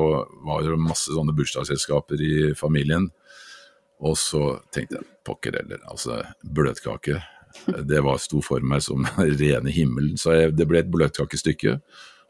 [0.47, 3.09] var det masse sånne bursdagsselskaper i familien
[4.01, 7.19] og så tenkte jeg pokker heller, altså bløtkake.
[7.85, 9.05] Det var sto for meg som
[9.41, 10.17] rene himmelen.
[10.17, 11.77] Så jeg, det ble et bløtkakestykke.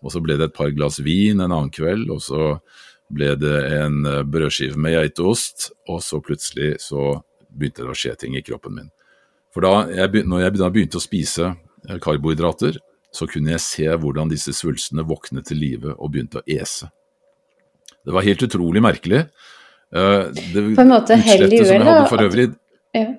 [0.01, 2.55] Og så ble det et par glass vin en annen kveld, og så
[3.11, 7.19] ble det en eh, brødskive med geitost, og så plutselig så
[7.51, 8.89] begynte det å skje ting i kroppen min.
[9.51, 12.79] For da jeg, når jeg begynte å spise eh, karbohydrater,
[13.11, 16.87] så kunne jeg se hvordan disse svulstene våknet til live og begynte å ese.
[18.07, 19.25] Det var helt utrolig merkelig.
[19.91, 22.45] Uh, det, på en måte hell i uhellet, da?
[22.95, 23.09] Ja.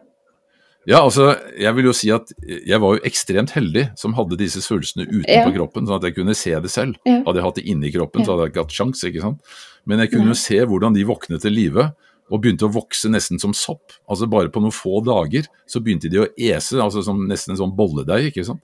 [0.89, 1.03] ja.
[1.03, 5.05] altså, jeg vil jo si at jeg var jo ekstremt heldig som hadde disse svulstene
[5.05, 5.53] utenpå ja.
[5.59, 6.97] kroppen, sånn at jeg kunne se det selv.
[7.05, 7.21] Ja.
[7.27, 9.55] Hadde jeg hatt det inni kroppen, så hadde jeg ikke hatt sjans, ikke sant.
[9.85, 11.91] Men jeg kunne jo se hvordan de våknet til live
[12.31, 13.95] og begynte å vokse nesten som sopp.
[14.09, 17.63] Altså Bare på noen få dager så begynte de å ese, altså som nesten en
[17.65, 18.63] sånn bolledeig, ikke sant.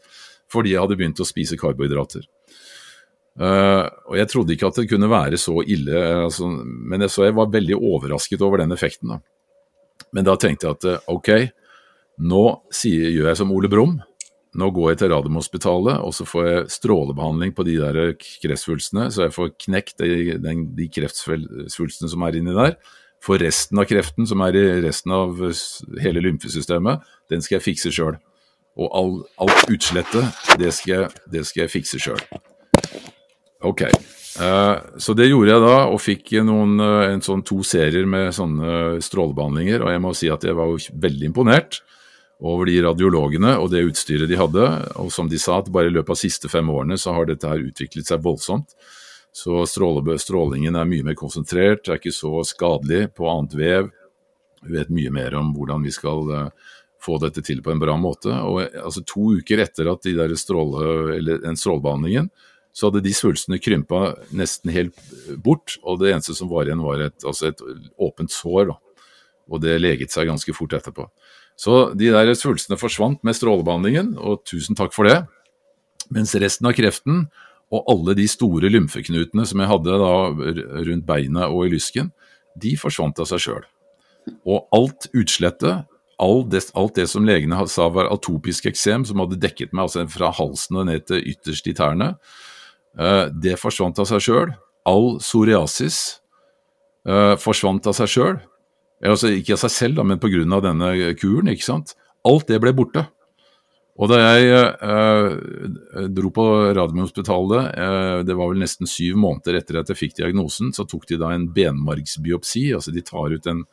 [0.49, 2.25] Fordi jeg hadde begynt å spise karbohydrater.
[3.39, 7.29] Uh, og Jeg trodde ikke at det kunne være så ille, altså, men jeg, så
[7.29, 9.15] jeg var veldig overrasket over den effekten.
[9.15, 9.21] Da.
[10.17, 11.31] Men da tenkte jeg at uh, ok,
[12.27, 12.45] nå
[12.75, 13.99] sier, gjør jeg som Ole Brumm.
[14.59, 19.27] Nå går jeg til Radiumhospitalet og så får jeg strålebehandling på de der kreftsvulstene, så
[19.27, 20.39] jeg får knekt de,
[20.75, 22.79] de kreftsvulstene som er inni der.
[23.25, 25.41] For resten av kreften som er i resten av
[26.03, 27.03] hele lymfesystemet,
[27.33, 28.19] den skal jeg fikse sjøl.
[28.79, 32.23] Og all, alt utslettet, det skal, det skal jeg fikse sjøl.
[33.67, 33.89] Ok.
[34.39, 39.01] Uh, så det gjorde jeg da, og fikk noen, en sånn to serier med sånne
[39.03, 39.83] strålebehandlinger.
[39.83, 41.81] Og jeg må si at jeg var veldig imponert
[42.39, 44.69] over de radiologene og det utstyret de hadde.
[45.03, 47.27] Og som de sa, at bare i løpet av de siste fem årene så har
[47.27, 48.77] dette her utviklet seg voldsomt.
[49.35, 53.91] Så strålingen er mye mer konsentrert, er ikke så skadelig på annet vev.
[54.65, 57.95] Vi vet mye mer om hvordan vi skal uh, få dette til på en bra
[58.01, 58.33] måte.
[58.33, 62.31] Og altså To uker etter at de der stråle, den strålebehandlingen,
[62.75, 64.99] så hadde de svulstene krympa nesten helt
[65.43, 67.63] bort, og det eneste som var igjen, var et, altså et
[67.99, 68.71] åpent sår.
[68.71, 68.77] Da.
[69.49, 71.09] Og det leget seg ganske fort etterpå.
[71.59, 75.23] Så de der svulstene forsvant med strålebehandlingen, og tusen takk for det.
[76.15, 77.27] Mens resten av kreften,
[77.75, 80.13] og alle de store lymfeknutene som jeg hadde da
[80.89, 82.13] rundt beinet og i lysken,
[82.59, 83.67] de forsvant av seg sjøl.
[84.49, 85.85] Og alt utslettet,
[86.19, 90.07] alt det, alt det, som legene sa var atopisk eksem, som hadde dekket meg altså
[90.11, 92.15] fra halsen og ned til ytterst i tærne,
[92.99, 94.55] Eh, det forsvant av seg sjøl.
[94.89, 95.99] All psoriasis
[97.07, 98.41] eh, forsvant av seg sjøl.
[99.05, 100.61] Altså ikke av seg selv, da, men pga.
[100.65, 101.53] denne kuren.
[101.53, 101.95] ikke sant?
[102.27, 103.07] Alt det ble borte.
[103.99, 106.45] Og da jeg eh, dro på
[106.77, 111.09] Radiumhospitalet, eh, det var vel nesten syv måneder etter at jeg fikk diagnosen, så tok
[111.11, 112.69] de da en benmargsbiopsi.
[112.79, 113.65] Altså de tar ut en,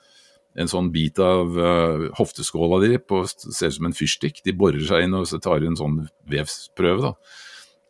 [0.57, 4.41] en sånn bit av eh, hofteskåla di, på, ser ut som en fyrstikk.
[4.47, 5.99] De borer seg inn og tar en sånn
[6.31, 7.11] vevsprøve.
[7.11, 7.43] da.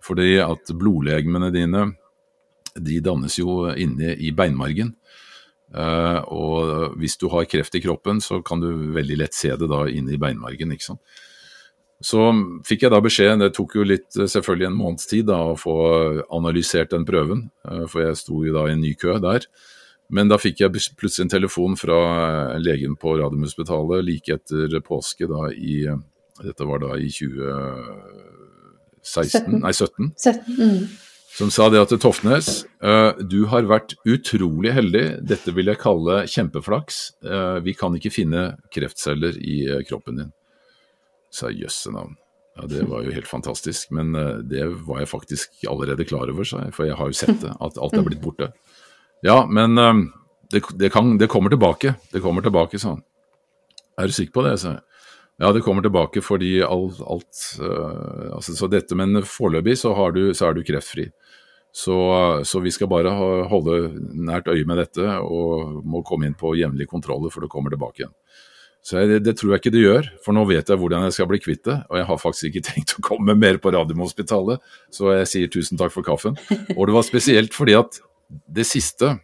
[0.04, 1.86] Fordi at blodlegemene dine
[2.76, 4.92] de dannes jo inne i beinmargen.
[5.76, 9.70] Uh, og hvis du har kreft i kroppen, så kan du veldig lett se det
[9.72, 10.76] da inne i beinmargen.
[10.76, 11.16] ikke sant?
[12.04, 12.20] Så
[12.68, 15.76] fikk jeg da beskjed, det tok jo litt selvfølgelig en måneds tid da å få
[16.36, 19.48] analysert den prøven, uh, for jeg sto jo da i en ny kø der.
[20.14, 21.98] Men da fikk jeg plutselig en telefon fra
[22.62, 25.88] legen på Radiumhospitalet like etter påske da i
[26.43, 27.56] Dette var da i 2016,
[29.02, 29.62] 17.
[29.64, 30.80] nei 17, 17 mm.
[31.39, 32.68] som sa det at Toftnes
[33.24, 36.96] du har vært utrolig heldig, dette vil jeg kalle kjempeflaks.
[37.66, 40.35] Vi kan ikke finne kreftceller i kroppen din.
[41.36, 42.16] Sa jøsse navn.
[42.56, 44.14] Ja, Det var jo helt fantastisk, men
[44.48, 47.98] det var jeg faktisk allerede klar over, for jeg har jo sett det, at alt
[48.00, 48.54] er blitt borte.
[49.28, 51.98] Ja, men det, det, kan, det kommer tilbake.
[52.14, 53.04] Det kommer tilbake, sa han.
[54.00, 54.56] Er du sikker på det?
[54.62, 54.84] sa jeg.
[55.38, 60.30] Ja, det kommer tilbake fordi alt, alt uh, altså, Så dette, men foreløpig så, du,
[60.34, 61.10] så, er du kreftfri.
[61.76, 61.96] Så,
[62.48, 63.12] så, vi skal bare
[63.52, 67.74] holde nært øye med dette og må komme inn på jevnlige kontroller for det kommer
[67.74, 68.16] tilbake igjen.
[68.86, 71.30] Så jeg, det, tror jeg ikke det gjør, for nå vet jeg hvordan jeg skal
[71.32, 71.80] bli kvitt det.
[71.90, 74.62] Og jeg har faktisk ikke tenkt å komme mer på Radiumhospitalet,
[74.94, 76.38] så jeg sier tusen takk for kaffen.
[76.78, 77.98] Og det var spesielt fordi at
[78.30, 79.16] det siste,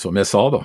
[0.00, 0.62] som jeg sa da,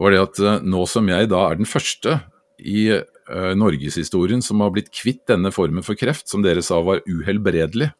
[0.00, 2.18] var det at eh, nå som jeg da er den første
[2.62, 7.02] i uh, norgeshistorien som har blitt kvitt denne formen for kreft, som dere sa var
[7.08, 7.90] uhelbredelig,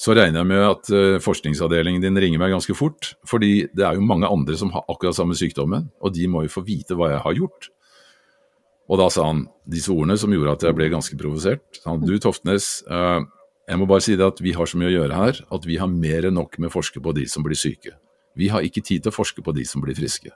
[0.00, 3.14] så regner jeg med at uh, forskningsavdelingen din ringer meg ganske fort.
[3.28, 6.54] Fordi det er jo mange andre som har akkurat samme sykdommen, og de må jo
[6.54, 7.70] få vite hva jeg har gjort.
[8.90, 11.80] Og da sa han disse ordene som gjorde at jeg ble ganske provosert.
[11.86, 13.22] Han, du Toftnes, uh,
[13.70, 15.78] jeg må bare si det at vi har så mye å gjøre her at vi
[15.78, 17.94] har mer enn nok med å forske på de som blir syke.
[18.38, 20.32] Vi har ikke tid til å forske på de som blir friske.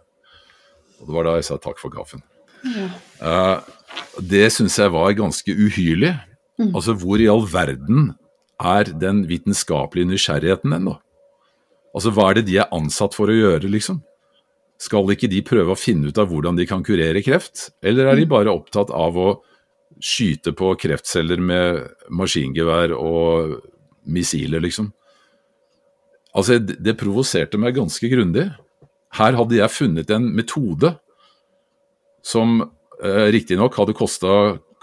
[1.00, 2.22] Og det var da jeg sa takk for kaffen.
[2.64, 2.86] Ja.
[3.18, 6.14] Uh, det syns jeg var ganske uhyrlig.
[6.60, 6.70] Mm.
[6.70, 8.12] Altså, hvor i all verden
[8.62, 10.94] er den vitenskapelige nysgjerrigheten ennå?
[11.94, 13.98] Altså, hva er det de er ansatt for å gjøre, liksom?
[14.84, 18.18] Skal ikke de prøve å finne ut av hvordan de kan kurere kreft, eller er
[18.20, 18.32] de mm.
[18.32, 19.28] bare opptatt av å
[20.02, 23.54] skyte på kreftceller med maskingevær og
[24.10, 24.90] missiler, liksom?
[26.34, 28.48] Altså, det, det provoserte meg ganske grundig.
[29.14, 30.90] Her hadde jeg funnet en metode
[32.26, 34.32] som eh, riktignok hadde kosta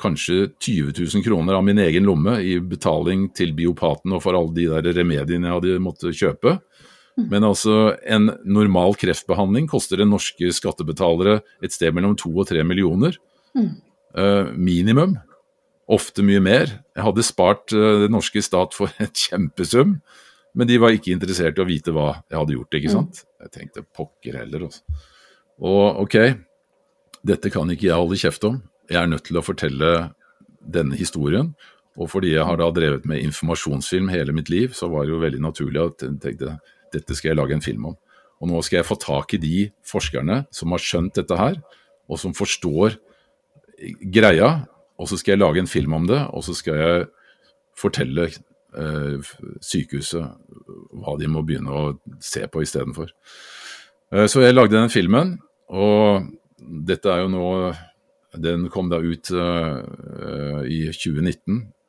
[0.01, 4.53] kanskje 20 000 kroner av min egen lomme i betaling til biopaten og for alle
[4.55, 6.55] de der remediene jeg hadde måttet kjøpe.
[7.19, 7.27] Mm.
[7.31, 12.63] Men altså, en normal kreftbehandling koster den norske skattebetalere et sted mellom to og tre
[12.67, 13.17] millioner.
[13.57, 13.73] Mm.
[14.15, 15.17] Uh, minimum.
[15.91, 16.75] Ofte mye mer.
[16.95, 19.97] Jeg hadde spart uh, den norske stat for et kjempesum,
[20.55, 22.95] men de var ikke interessert i å vite hva jeg hadde gjort, ikke mm.
[22.95, 23.25] sant.
[23.43, 25.03] Jeg tenkte pokker heller, altså.
[25.61, 26.15] Og ok,
[27.27, 28.57] dette kan ikke jeg holde kjeft om.
[28.89, 29.91] Jeg er nødt til å fortelle
[30.61, 31.51] denne historien.
[31.99, 35.21] Og fordi jeg har da drevet med informasjonsfilm hele mitt liv, så var det jo
[35.21, 36.55] veldig naturlig at jeg tenkte
[36.93, 37.97] dette skal jeg lage en film om.
[38.41, 41.59] Og nå skal jeg få tak i de forskerne som har skjønt dette her,
[42.09, 42.97] og som forstår
[44.13, 44.51] greia.
[45.01, 47.05] Og så skal jeg lage en film om det, og så skal jeg
[47.77, 49.31] fortelle eh,
[49.63, 50.25] sykehuset
[51.01, 51.85] hva de må begynne å
[52.21, 53.13] se på istedenfor.
[54.13, 55.37] Eh, så jeg lagde den filmen,
[55.71, 56.29] og
[56.61, 57.47] dette er jo nå
[58.31, 61.80] Den kom da ut eh, i 2019, uh,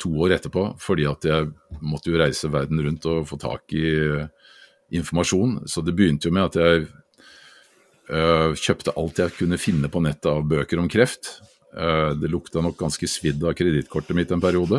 [0.00, 1.50] to år etterpå, fordi at jeg
[1.80, 4.54] måtte jo reise verden rundt og få tak i uh,
[4.94, 5.60] informasjon.
[5.68, 6.88] Så det begynte jo med at jeg
[8.08, 11.42] kjøpte alt jeg kunne finne på nettet av bøker om kreft.
[12.16, 14.78] det lukta nok ganske svidd av kredittkortet mitt en periode.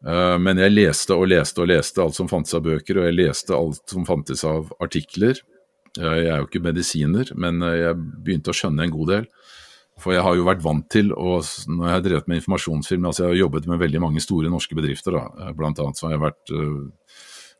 [0.00, 3.52] Men jeg leste og leste og leste alt som fantes av bøker, og jeg leste
[3.52, 5.36] alt som fantes av artikler.
[5.98, 9.24] Jeg er jo ikke medisiner, men eh, jeg begynte å skjønne en god del.
[10.00, 13.24] For jeg har jo vært vant til, og når jeg har drevet med informasjonsfilm altså
[13.24, 15.12] Jeg har jobbet med veldig mange store norske bedrifter.
[15.12, 16.88] da, eh, Blant annet så har jeg vært uh,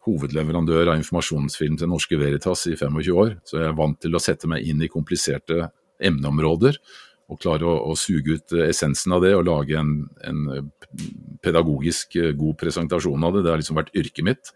[0.08, 3.36] hovedleverandør av informasjonsfilm til Norske Veritas i 25 år.
[3.44, 5.68] Så jeg er vant til å sette meg inn i kompliserte
[6.00, 6.80] emneområder
[7.30, 10.70] og klare å, å suge ut essensen av det og lage en, en
[11.44, 13.44] pedagogisk god presentasjon av det.
[13.44, 14.54] Det har liksom vært yrket mitt.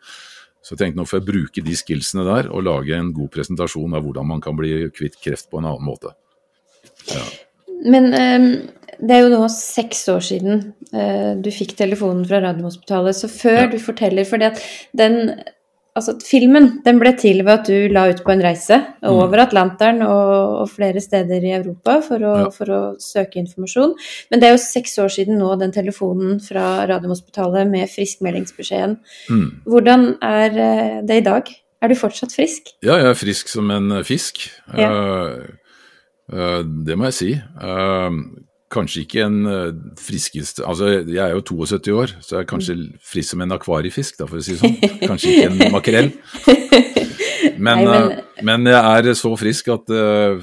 [0.64, 3.94] Så jeg tenkte nå får jeg bruke de skillsene der og lage en god presentasjon
[3.94, 6.16] av hvordan man kan bli kvitt kreft på en annen måte.
[7.12, 7.26] Ja.
[7.82, 8.48] Men um,
[9.00, 10.62] det er jo nå seks år siden
[10.94, 13.18] uh, du fikk telefonen fra Radiumhospitalet.
[13.18, 13.68] Så før ja.
[13.72, 15.20] du forteller For den
[15.94, 19.08] altså, filmen den ble til ved at du la ut på en reise mm.
[19.10, 22.52] over Atlanteren og, og, flere steder i Europa for å, ja.
[22.54, 23.94] for å, søke informasjon.
[24.30, 28.96] Men det er jo seks år siden nå, den telefonen fra Radiumhospitalet med friskmeldingsbeskjeden.
[29.30, 29.50] Mm.
[29.68, 31.52] Hvordan er eh, det i dag?
[31.84, 32.70] Er du fortsatt frisk?
[32.84, 34.46] Ja, jeg er frisk som en fisk.
[34.72, 34.88] Ja.
[34.88, 35.63] Uh,
[36.34, 37.30] det må jeg si.
[37.62, 38.10] Uh,
[38.74, 42.76] kanskje ikke en uh, friskeste Altså, jeg er jo 72 år, så jeg er kanskje
[43.04, 44.78] frisk som en akvariefisk, da, for å si det sånn.
[45.04, 46.12] Kanskje ikke en makrell.
[47.54, 48.08] Men, Nei, men...
[48.08, 50.40] Uh, men, jeg er så frisk at uh,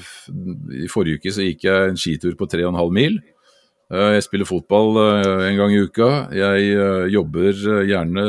[0.72, 3.18] i forrige uke så gikk jeg en skitur på 3,5 mil.
[3.92, 4.96] jeg spiller fotball
[5.44, 6.08] en gang i uka.
[6.32, 8.24] Jeg jobber gjerne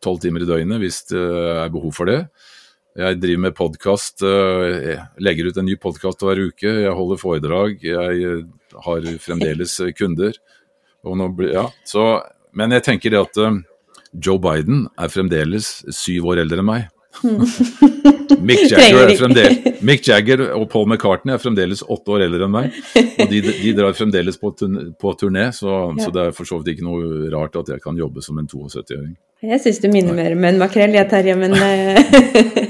[0.00, 1.26] tolv timer i døgnet hvis det
[1.66, 2.22] er behov for det.
[2.96, 4.22] Jeg driver med podkast,
[5.20, 6.70] legger ut en ny podkast hver uke.
[6.86, 7.82] Jeg holder foredrag.
[7.84, 8.44] Jeg
[8.86, 10.38] har fremdeles kunder.
[11.04, 12.06] Nå, ja, så,
[12.56, 13.40] men jeg tenker det at
[14.16, 16.88] Joe Biden er fremdeles syv år eldre enn meg.
[18.46, 19.12] Mick, Jagger
[19.80, 22.80] Mick, Jagger og Paul McCartney er fremdeles åtte år eldre enn meg.
[22.96, 24.52] Og de, de drar fremdeles på,
[25.00, 26.00] på turné, så, ja.
[26.00, 28.48] så, det er for så vidt ikke noe rart at jeg kan jobbe som en
[28.48, 29.14] 72-åring.
[29.44, 32.64] Jeg syns du minner mer om en makrell, jeg, Terje, men, eh,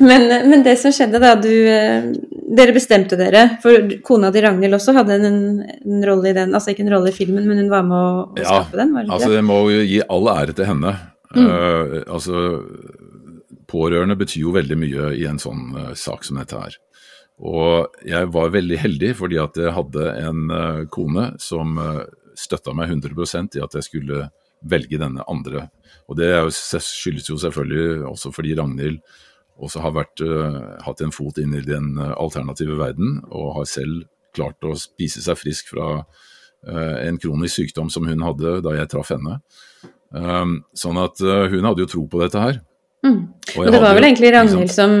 [0.00, 2.06] men, men, det som skjedde da du eh,
[2.54, 6.74] Dere bestemte dere, for kona di Ragnhild også hadde en, en, rolle i den, altså
[6.74, 8.92] ikke en rolle i filmen, men hun var med å, å ja, skape den?
[8.94, 10.92] Var det altså det må jo gi all ære til henne.
[11.34, 11.48] Mm.
[11.48, 12.44] Uh, altså
[13.74, 16.76] Pårørende betyr jo veldig mye i en sånn uh, sak som dette her.
[17.42, 22.04] Og jeg var veldig heldig fordi at jeg hadde en uh, kone som uh,
[22.38, 24.28] støtta meg 100% i at jeg skulle
[24.64, 25.68] velge denne andre.
[26.08, 29.00] Og det skyldes jo selvfølgelig også fordi Ragnhild
[29.62, 34.06] også har vært, uh, hatt en fot inn i den alternative verden, og har selv
[34.34, 36.04] klart å spise seg frisk fra
[36.64, 39.34] en kronisk sykdom som hun hadde da jeg traff henne.
[40.16, 42.56] Um, sånn at hun hadde jo tro på dette her.
[43.04, 43.18] Mm.
[43.58, 44.92] Og, det var vel egentlig Ragnhild som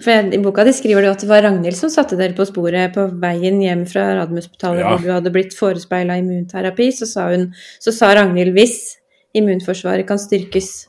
[0.00, 2.94] For i boka di skriver du at det var Ragnhild som satte dere på sporet
[2.94, 4.94] på veien hjem fra Radiumhospitalet ja.
[4.94, 6.88] hvor du hadde blitt forespeila immunterapi.
[6.96, 7.50] Så sa, hun,
[7.82, 8.78] så sa Ragnhild hvis
[9.36, 10.88] immunforsvaret kan styrkes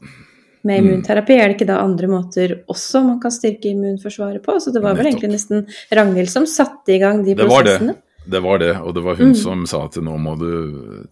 [0.68, 0.86] med mm.
[0.86, 4.60] immunterapi, er det ikke da andre måter også man kan styrke immunforsvaret på?
[4.62, 7.96] Så det var vel egentlig nesten Ragnhild som satte i gang de det prosessene?
[7.96, 8.08] Var det.
[8.32, 9.40] Det var det, og det var hun mm.
[9.42, 10.52] som sa at nå må du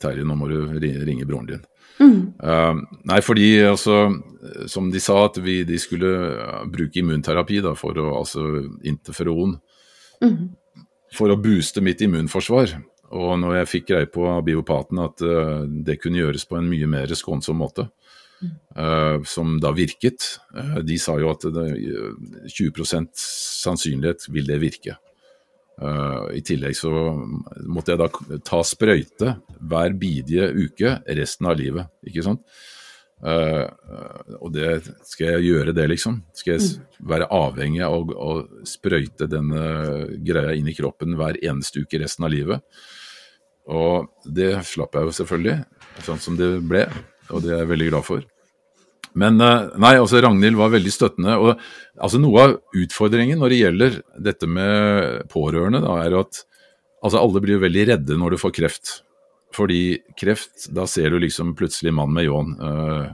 [0.02, 1.64] Terje, nå må du ringe broren din.
[2.00, 2.20] Mm.
[2.40, 2.80] Uh,
[3.10, 4.06] nei, fordi altså,
[4.72, 6.12] som de sa, at vi, de skulle
[6.72, 8.46] bruke immunterapi da, for å, altså
[8.88, 9.58] interferon,
[10.24, 10.38] mm.
[11.18, 12.78] for å booste mitt immunforsvar.
[13.20, 16.88] Og når jeg fikk greie på biopaten at uh, det kunne gjøres på en mye
[16.88, 17.90] mer skånsom måte,
[18.42, 20.40] uh, som da virket
[20.88, 21.68] De sa jo at det,
[22.56, 24.98] 20% sannsynlighet vil det virke.
[25.80, 26.92] Uh, I tillegg så
[27.72, 32.44] måtte jeg da ta sprøyte hver bidige uke resten av livet, ikke sant.
[33.20, 33.68] Uh,
[34.40, 36.22] og det skal jeg gjøre det, liksom.
[36.36, 36.88] Skal jeg mm.
[37.12, 38.32] være avhengig av å
[38.68, 39.64] sprøyte denne
[40.24, 42.64] greia inn i kroppen hver eneste uke resten av livet?
[43.70, 45.58] Og det slapp jeg jo selvfølgelig,
[46.08, 46.88] sånn som det ble,
[47.30, 48.26] og det er jeg veldig glad for.
[49.18, 51.38] Men eh, nei, altså Ragnhild var veldig støttende.
[51.38, 51.62] og
[52.00, 54.00] altså Noe av utfordringen når det gjelder
[54.30, 56.44] dette med pårørende, da, er at
[57.04, 58.94] altså alle blir veldig redde når du får kreft.
[59.56, 62.54] Fordi kreft, da ser du liksom plutselig mann med ljåen.
[62.62, 63.10] Eh,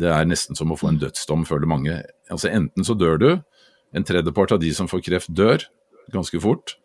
[0.00, 2.00] det er nesten som å få en dødsdom, føler mange.
[2.32, 3.30] Altså Enten så dør du,
[3.96, 5.62] en tredjepart av de som får kreft dør
[6.12, 6.78] ganske fort.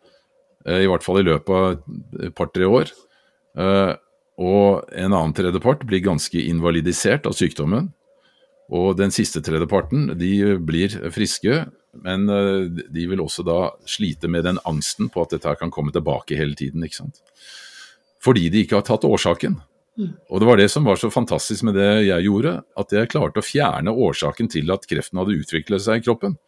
[0.66, 2.92] Eh, I hvert fall i løpet av et par-tre år.
[4.40, 7.90] Og en annen tredjepart blir ganske invalidisert av sykdommen.
[8.72, 11.66] Og den siste tredjeparten de blir friske,
[12.04, 15.92] men eh, de vil også da slite med den angsten på at dette kan komme
[15.92, 16.84] tilbake hele tiden.
[16.84, 17.20] ikke sant?
[18.22, 19.58] Fordi de ikke har tatt årsaken.
[20.32, 23.42] Og det var det som var så fantastisk med det jeg gjorde, at jeg klarte
[23.42, 26.38] å fjerne årsaken til at kreften hadde utviklet seg i kroppen.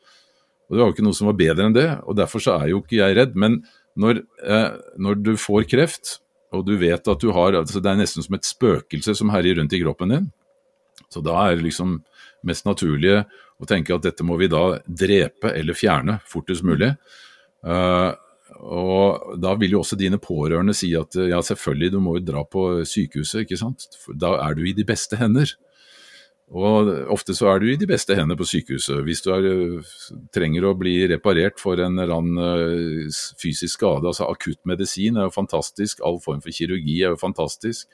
[0.64, 2.70] Og Det var jo ikke noe som var bedre enn det, og derfor så er
[2.72, 3.34] jo ikke jeg redd.
[3.36, 3.60] Men
[4.00, 6.20] når, eh, når du får kreft,
[6.54, 9.58] og du vet at du har altså Det er nesten som et spøkelse som herjer
[9.60, 10.26] rundt i kroppen din.
[11.10, 11.98] Så da er det liksom
[12.46, 13.24] mest naturlige
[13.60, 16.92] å tenke at dette må vi da drepe eller fjerne fortest mulig.
[17.64, 18.12] Uh,
[18.60, 22.44] og Da vil jo også dine pårørende si at ja, selvfølgelig, du må jo dra
[22.46, 23.88] på sykehuset, ikke sant.
[24.08, 25.50] Da er du i de beste hender.
[26.54, 29.00] Og ofte så er du i de beste hender på sykehuset.
[29.02, 29.46] Hvis du er,
[30.34, 35.26] trenger å bli reparert for en eller annen eh, fysisk skade, altså akutt medisin er
[35.26, 37.88] jo fantastisk, all form for kirurgi er jo fantastisk.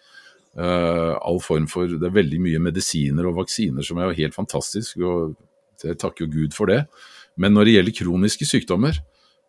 [0.51, 4.35] Uh, all form for Det er veldig mye medisiner og vaksiner som er jo helt
[4.35, 5.37] fantastisk, og
[5.85, 6.81] jeg takker jo Gud for det.
[7.39, 8.99] Men når det gjelder kroniske sykdommer,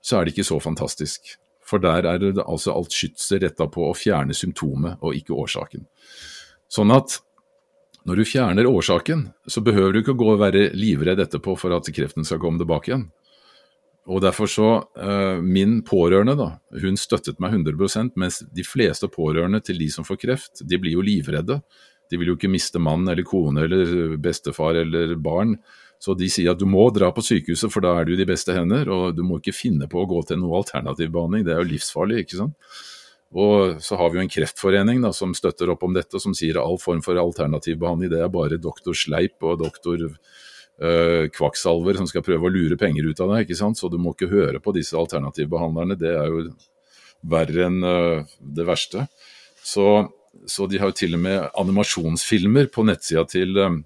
[0.05, 1.33] så er det ikke så fantastisk.
[1.65, 5.87] For der er det altså alt skytset retta på å fjerne symptomet og ikke årsaken.
[6.71, 7.17] Sånn at
[8.07, 11.89] når du fjerner årsaken, så behøver du ikke gå og være livredd etterpå for at
[11.93, 13.09] kreften skal komme tilbake igjen.
[14.09, 16.49] Og derfor så, uh, Min pårørende da,
[16.81, 20.97] hun støttet meg 100% mens de fleste pårørende til de som får kreft, de blir
[20.97, 21.61] jo livredde.
[22.09, 25.55] De vil jo ikke miste mann eller kone eller bestefar eller barn.
[26.01, 28.25] Så de sier at du må dra på sykehuset, for da er du i de
[28.25, 28.89] beste hender.
[28.89, 31.69] Og du må ikke finne på å gå til noe alternativ behandling, det er jo
[31.69, 32.73] livsfarlig, ikke sant.
[33.31, 36.59] Og så har vi jo en kreftforening da, som støtter opp om dette, som sier
[36.59, 42.09] all form for alternativ behandling det er bare doktor Sleip og doktor øh, kvakksalver som
[42.11, 43.45] skal prøve å lure penger ut av deg.
[43.45, 43.79] ikke sant?
[43.79, 45.99] Så du må ikke høre på disse alternativbehandlerne.
[45.99, 46.43] Det er jo
[47.31, 49.07] verre enn øh, det verste.
[49.63, 49.87] Så,
[50.49, 53.81] så, de har jo til og med animasjonsfilmer på nettsida til, um,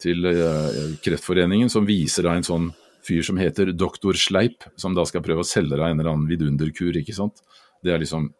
[0.00, 2.72] til øh, Kreftforeningen som viser deg en sånn
[3.04, 6.28] fyr som heter Doktor Sleip, som da skal prøve å selge deg en eller annen
[6.30, 6.96] vidunderkur.
[6.96, 7.44] ikke sant?
[7.84, 8.30] Det er liksom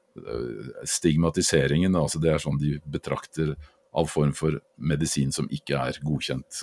[0.89, 1.97] stigmatiseringen.
[1.97, 3.55] altså Det er sånn de betrakter
[3.97, 6.63] all form for medisin som ikke er godkjent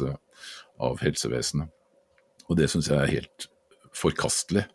[0.81, 1.71] av helsevesenet.
[2.49, 3.47] Og det syns jeg er helt
[3.95, 4.67] forkastelig.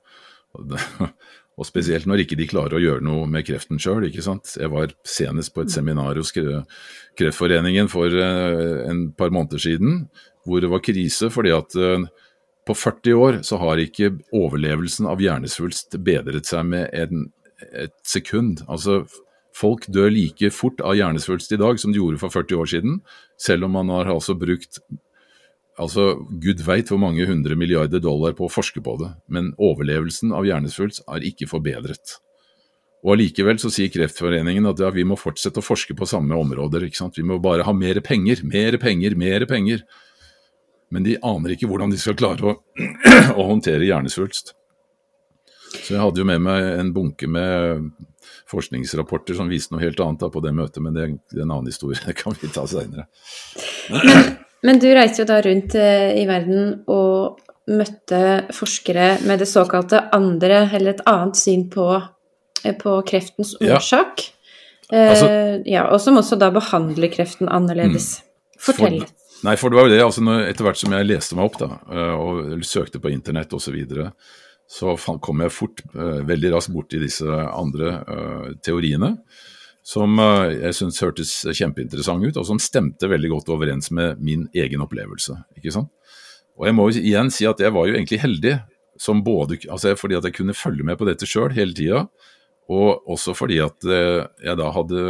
[1.61, 4.07] Og spesielt når ikke de klarer å gjøre noe med kreften sjøl.
[4.09, 10.07] Jeg var senest på et seminar hos Kreftforeningen for eh, en par måneder siden,
[10.49, 12.07] hvor det var krise fordi at eh,
[12.65, 17.29] på 40 år så har ikke overlevelsen av hjernesvulst bedret seg med en,
[17.73, 18.65] et sekund.
[18.69, 19.05] Altså,
[19.57, 22.99] folk dør like fort av hjernesvulst i dag som de gjorde for 40 år siden,
[23.41, 24.83] selv om man har altså brukt
[25.81, 30.35] altså Gud veit hvor mange hundre milliarder dollar på å forske på det, men overlevelsen
[30.37, 32.19] av hjernesvulst er ikke forbedret.
[33.01, 36.85] Og Allikevel så sier Kreftforeningen at ja, vi må fortsette å forske på samme områder.
[36.85, 37.17] ikke sant?
[37.17, 39.87] Vi må bare ha mer penger, mer penger, mer penger
[40.91, 42.57] men de aner ikke hvordan de skal klare å,
[43.39, 44.55] å håndtere hjernesvulst.
[45.71, 47.91] Så jeg hadde jo med meg en bunke med
[48.51, 51.71] forskningsrapporter som viste noe helt annet da, på det møtet, men det, er en annen
[51.71, 51.99] historie.
[52.07, 53.07] Det kan vi ta seinere.
[53.91, 54.35] Men,
[54.67, 57.41] men, du reiste jo da rundt eh, i verden og
[57.71, 61.87] møtte forskere med det såkalte andre, eller et annet syn på,
[62.65, 64.27] eh, på kreftens årsak.
[64.27, 64.35] Ja.
[64.91, 68.17] Altså, eh, ja, og som også da behandler kreften annerledes.
[68.19, 68.27] Mm.
[68.61, 69.01] Fortell.
[69.05, 69.17] For,
[69.47, 70.03] Nei, for det var jo det.
[70.05, 73.55] altså når, Etter hvert som jeg leste meg opp da, eh, og søkte på internett
[73.57, 74.11] osv., så, videre,
[74.71, 79.17] så kom jeg fort, uh, veldig raskt borti disse andre uh, teoriene.
[79.83, 84.47] Som uh, jeg syntes hørtes kjempeinteressante ut, og som stemte veldig godt overens med min
[84.55, 85.35] egen opplevelse.
[85.59, 85.91] ikke sant?
[86.61, 88.61] Og jeg må jo igjen si at jeg var jo egentlig heldig,
[89.25, 92.03] både, altså fordi at jeg kunne følge med på dette sjøl hele tida,
[92.71, 95.05] og også fordi at jeg da hadde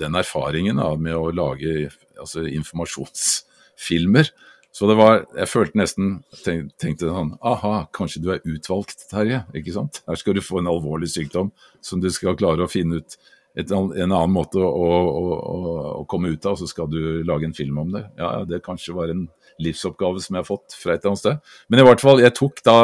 [0.00, 4.32] den erfaringen med å lage altså, informasjonsfilmer.
[4.74, 9.44] Så det var Jeg følte nesten tenk, Tenkte sånn Aha, kanskje du er utvalgt, Terje.
[9.54, 10.02] Ikke sant?
[10.08, 11.52] Her skal du få en alvorlig sykdom
[11.84, 13.16] som du skal klare å finne ut
[13.54, 14.94] et, en annen måte å, å,
[15.38, 18.02] å, å, komme ut av, og så skal du lage en film om det.
[18.18, 19.28] Ja, det kanskje var en
[19.62, 21.52] livsoppgave som jeg har fått fra et eller annet sted.
[21.70, 22.78] Men i hvert fall, jeg tok da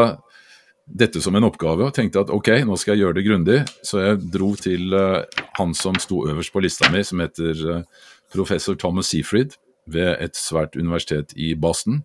[1.03, 3.59] dette som en oppgave og tenkte at ok, nå skal jeg gjøre det grundig.
[3.83, 8.07] Så jeg dro til uh, han som sto øverst på lista mi, som heter uh,
[8.31, 9.59] professor Thomas Seafried
[9.93, 12.03] ved et svært universitet i Boston,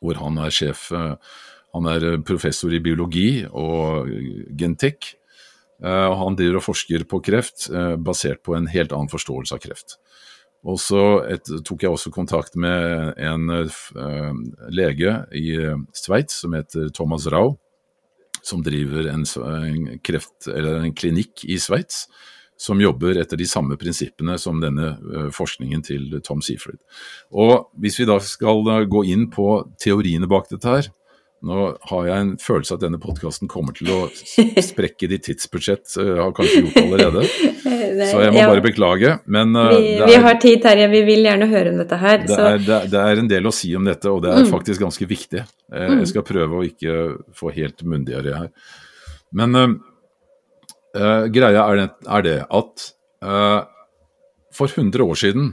[0.00, 1.14] hvor han er sjef uh,
[1.76, 4.08] Han er professor i biologi og
[4.56, 5.14] gentikk.
[5.84, 7.68] og han driver og forsker på kreft
[8.02, 9.98] basert på en helt annen forståelse av kreft.
[10.64, 11.02] Og så
[11.68, 13.52] tok jeg også kontakt med en
[14.72, 15.44] lege i
[15.92, 17.58] Sveits som heter Thomas Rau
[18.42, 22.06] som driver en, en, kreft, en klinikk i Sveits,
[22.58, 26.80] som jobber etter de samme prinsippene som denne uh, forskningen til Tom Seafried.
[27.30, 30.88] Og Hvis vi da skal uh, gå inn på teoriene bak dette her,
[31.38, 33.98] nå har jeg en følelse at denne podkasten kommer til å
[34.70, 35.84] sprekke ditt tidsbudsjett.
[36.02, 37.22] Jeg har kanskje gjort det allerede,
[38.10, 39.12] så jeg må bare beklage.
[39.30, 40.88] Men vi, er, vi, har tid, Terje.
[40.90, 42.24] Vi vil gjerne høre om dette her.
[42.26, 44.50] Det er, det, det, er, en del å si om dette, og det er mm.
[44.50, 45.44] faktisk ganske viktig.
[45.70, 46.08] Eh, jeg mm.
[46.10, 46.98] skal prøve å ikke
[47.38, 48.74] få helt myndigere her.
[49.38, 49.54] Men
[50.96, 52.90] uh, uh, greia er det, er det at
[54.54, 55.48] for 100 år siden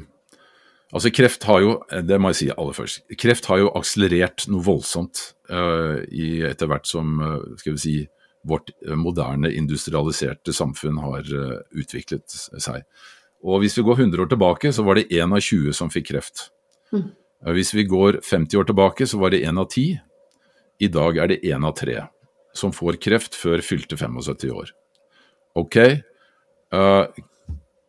[0.96, 1.72] Altså Kreft har jo
[2.08, 5.22] det må jeg si aller først, kreft har jo akselerert noe voldsomt
[5.52, 7.96] uh, i etter hvert som uh, skal vi si,
[8.46, 12.86] vårt moderne industrialiserte samfunn har uh, utviklet seg.
[13.44, 16.12] Og Hvis vi går 100 år tilbake, så var det 1 av 20 som fikk
[16.14, 16.48] kreft.
[16.94, 17.10] Mm.
[17.54, 20.00] Hvis vi går 50 år tilbake, så var det 1 av 10.
[20.80, 22.00] I dag er det 1 av 3
[22.56, 24.72] som får kreft før fylte 75 år.
[25.56, 25.78] Ok,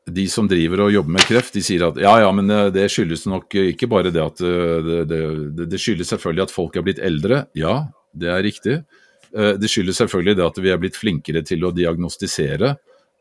[0.06, 2.84] de som driver og jobber med kreft, de sier at ja, ja, men eh, det
[2.94, 6.84] skyldes nok ikke bare det at eh, det, det, det skyldes selvfølgelig at folk er
[6.86, 7.40] blitt eldre.
[7.58, 7.80] Ja,
[8.14, 8.76] det er riktig.
[9.36, 12.70] Det skyldes selvfølgelig det at vi er blitt flinkere til å diagnostisere.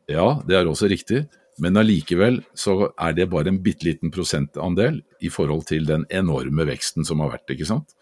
[0.08, 1.26] Ja, det er også riktig.
[1.62, 6.68] Men allikevel så er det bare en bitte liten prosentandel i forhold til den enorme
[6.68, 7.52] veksten som har vært.
[7.52, 7.96] ikke sant?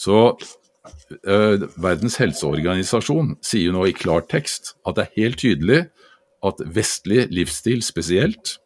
[0.00, 0.54] Så uh,
[1.24, 5.80] Verdens helseorganisasjon sier nå i klar tekst at det er helt tydelig
[6.44, 8.58] at vestlig livsstil spesielt,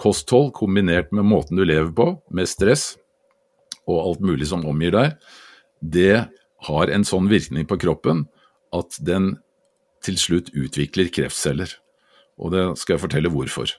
[0.00, 2.96] kosthold kombinert med måten du lever på, med stress
[3.86, 5.14] og alt mulig som omgir deg,
[5.78, 6.24] det
[6.64, 8.24] har en sånn virkning på kroppen
[8.74, 9.34] at den
[10.04, 11.70] til slutt utvikler kreftceller.
[12.40, 13.70] Og det skal jeg fortelle hvorfor.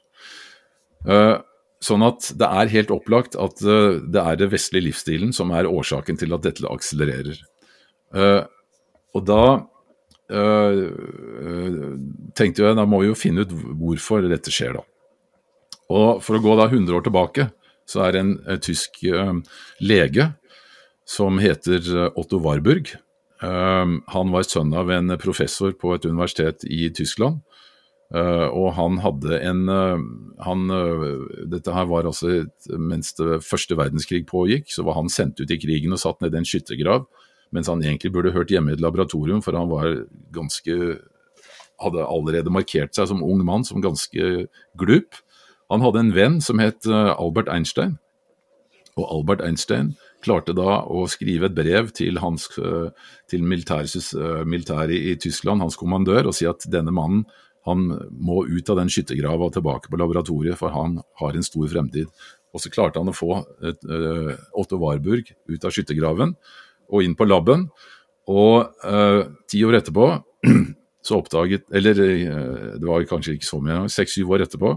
[1.06, 1.36] Eh,
[1.84, 5.70] sånn at det er helt opplagt at eh, det er det vestlige livsstilen som er
[5.70, 7.42] årsaken til at dette akselererer.
[8.16, 8.43] Eh,
[9.16, 9.43] og da
[10.32, 10.82] øh,
[12.36, 14.84] tenkte jeg da må vi jo finne ut hvorfor dette skjer, da.
[15.93, 17.49] Og For å gå da 100 år tilbake,
[17.86, 19.36] så er det en, en tysk uh,
[19.78, 20.32] lege
[21.05, 21.86] som heter
[22.18, 22.95] Otto Warburg.
[23.43, 27.43] Uh, han var sønn av en professor på et universitet i Tyskland.
[28.09, 29.61] Uh, og han hadde en
[30.41, 30.66] han,
[31.53, 32.43] Dette her var altså
[32.82, 36.38] mens det første verdenskrig pågikk, så var han sendt ut i krigen og satt nede
[36.38, 37.05] i en skyttergrav
[37.56, 40.01] mens han egentlig burde hørt hjemme i et laboratorium, for han var
[40.36, 40.99] ganske
[41.82, 44.47] hadde allerede markert seg som ung mann som ganske
[44.80, 45.20] glup.
[45.72, 47.97] Han hadde en venn som het eh, Albert Einstein.
[48.95, 55.18] Og Albert Einstein klarte da å skrive et brev til, hans, eh, til militæret i
[55.22, 57.26] Tyskland, hans kommandør, og si at denne mannen
[57.66, 61.66] han må ut av den skyttergrava og tilbake på laboratoriet, for han har en stor
[61.72, 62.12] fremtid.
[62.53, 63.82] Og så klarte han å få et,
[64.56, 66.36] Otto Warburg ut av skyttergraven
[66.90, 67.68] og inn på laben.
[68.32, 70.10] Og uh, ti år etterpå
[71.06, 74.72] så oppdaget Eller uh, det var kanskje ikke så mye, seks-syv år etterpå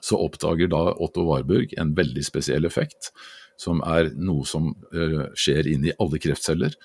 [0.00, 3.10] så oppdager da Otto Warburg en veldig spesiell effekt,
[3.58, 4.70] som er noe som
[5.34, 6.76] skjer inni alle kreftceller,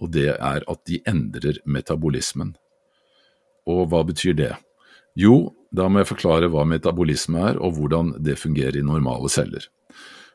[0.00, 2.54] og det er at de endrer metabolismen.
[3.68, 4.52] Og hva betyr det?
[5.18, 9.68] Jo, da må jeg forklare hva metabolisme er, og hvordan det fungerer i normale celler.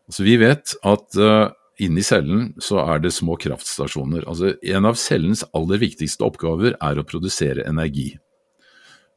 [0.07, 1.49] Altså, vi vet at uh,
[1.84, 4.25] inni cellen så er det små kraftstasjoner.
[4.30, 8.09] Altså, en av cellens aller viktigste oppgaver er å produsere energi.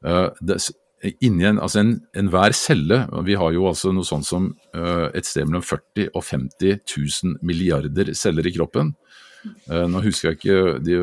[0.04, 0.58] Uh, det,
[1.24, 5.28] inni en, altså en, Enhver celle, vi har jo altså noe sånt som uh, et
[5.28, 8.94] sted mellom 40 og 50 000 milliarder celler i kroppen.
[9.68, 10.98] Uh, nå husker jeg ikke de,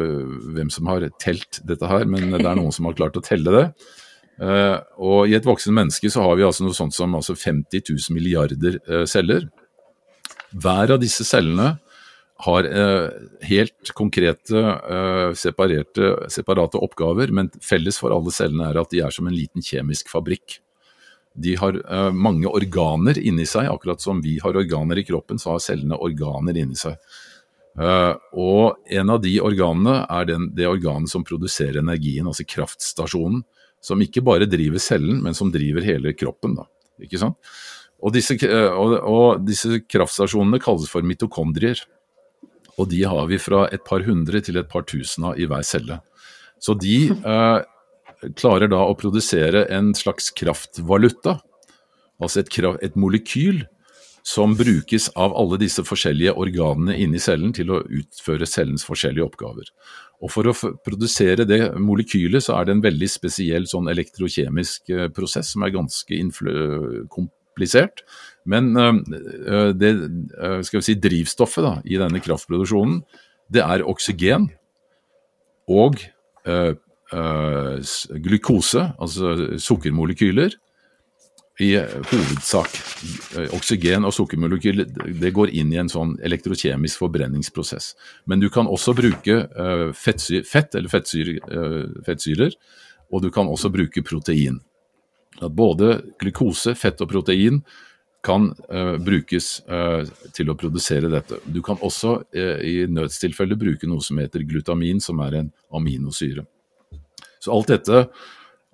[0.57, 3.53] hvem som har telt dette her, men det er noen som har klart å telle
[3.53, 3.69] det.
[4.37, 8.13] Og I et voksen menneske så har vi altså noe sånt som altså 50 000
[8.13, 8.75] milliarder
[9.09, 9.47] celler.
[10.51, 11.75] Hver av disse cellene
[12.45, 13.09] har eh,
[13.49, 14.61] helt konkrete,
[15.33, 19.65] separerte, separate oppgaver, men felles for alle cellene er at de er som en liten
[19.65, 20.59] kjemisk fabrikk.
[21.37, 21.75] De har
[22.17, 26.57] mange organer inni seg, akkurat som vi har organer i kroppen, så har cellene organer
[26.57, 26.97] inni seg.
[28.33, 33.43] og en av de organene er den, det organet som produserer energien, altså kraftstasjonen
[33.83, 36.57] som ikke bare driver cellen, men som driver hele kroppen.
[36.57, 36.67] Da.
[37.03, 37.37] Ikke sant?
[38.03, 41.81] Og disse, eh, og, og disse kraftstasjonene kalles for mitokondrier.
[42.77, 45.65] Og de har vi fra et par hundre til et par tusen av i hver
[45.65, 46.01] celle.
[46.61, 47.59] Så de eh,
[48.37, 51.39] klarer da å produsere en slags kraftvaluta,
[52.21, 52.53] altså et,
[52.85, 53.65] et molekyl
[54.27, 59.69] som brukes av alle disse forskjellige organene inni cellen til å utføre cellens forskjellige oppgaver.
[60.19, 65.07] Og For å produsere det molekylet så er det en veldig spesiell sånn elektrokjemisk eh,
[65.13, 66.17] prosess som er ganske
[67.57, 68.05] komplisert.
[68.45, 69.93] Men uh, det
[70.37, 73.01] uh, skal vi si, drivstoffet da, i denne kraftproduksjonen,
[73.49, 74.49] det er oksygen
[75.67, 75.99] og
[78.23, 80.55] glukose, altså sukkermolekyler,
[81.63, 82.75] i hovedsak
[83.39, 84.85] eh, oksygen og sukkermolekyler
[85.17, 87.95] det går inn i en sånn elektrokjemisk forbrenningsprosess.
[88.29, 89.39] Men du kan også bruke
[89.97, 92.53] fettsyre, fett eller fettsyre, uh, fettsyrer,
[93.09, 94.59] og du kan også bruke protein.
[95.41, 97.61] At både glukose, fett og protein
[98.25, 99.61] kan uh, brukes
[100.35, 101.37] til å produsere dette.
[101.45, 106.43] Du kan også i nødstilfelle bruke noe som heter glutamin, som er en aminosyre.
[107.39, 108.07] Så alt dette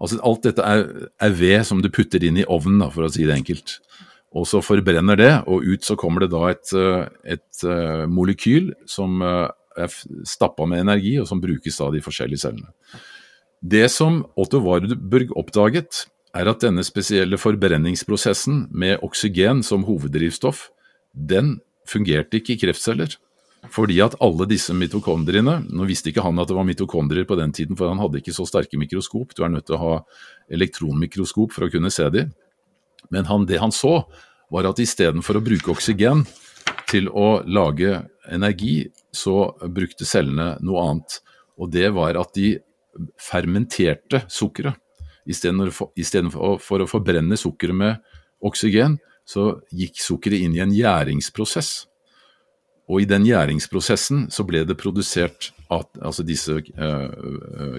[0.01, 0.87] Altså Alt dette er,
[1.21, 3.77] er, ved som du putter inn i ovnen, da, for å si det enkelt.
[4.33, 6.71] Og så forbrenner det, og ut så kommer det da et,
[7.35, 9.93] et uh, molekyl som uh, er
[10.27, 12.73] stappa med energi, og som brukes av de forskjellige cellene.
[13.61, 20.69] Det som Otto Warburg oppdaget, er at denne spesielle forbrenningsprosessen med oksygen som hoveddrivstoff,
[21.13, 21.59] den
[21.89, 23.17] fungerte ikke i kreftceller.
[23.71, 27.53] Fordi at alle disse mitokondriene Nå visste ikke han at det var mitokondrier på den
[27.55, 29.31] tiden, for han hadde ikke så sterke mikroskop.
[29.31, 29.93] Du er nødt til å ha
[30.51, 32.33] elektronmikroskop for å kunne se dem.
[33.13, 34.01] Men han, det han så,
[34.51, 36.25] var at istedenfor å bruke oksygen
[36.91, 41.19] til å lage energi, så brukte cellene noe annet.
[41.55, 42.57] Og det var at de
[43.21, 44.82] fermenterte sukkeret.
[45.29, 48.13] Istedenfor for å forbrenne sukkeret med
[48.43, 51.71] oksygen, så gikk sukkeret inn i en gjæringsprosess.
[52.91, 57.77] Og i den gjæringsprosessen så ble det produsert at, altså disse uh,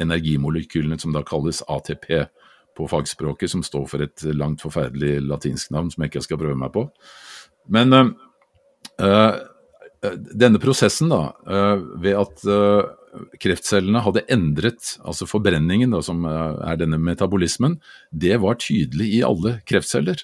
[0.00, 2.08] energimolekylene som da kalles ATP
[2.76, 6.58] på fagspråket, som står for et langt, forferdelig latinsk navn som jeg ikke skal prøve
[6.58, 6.88] meg på.
[7.70, 9.38] Men uh,
[10.02, 11.34] denne prosessen, da,
[12.00, 12.42] ved at
[13.42, 17.78] kreftcellene hadde endret altså forbrenningen, da, som er denne metabolismen,
[18.10, 20.22] det var tydelig i alle kreftceller.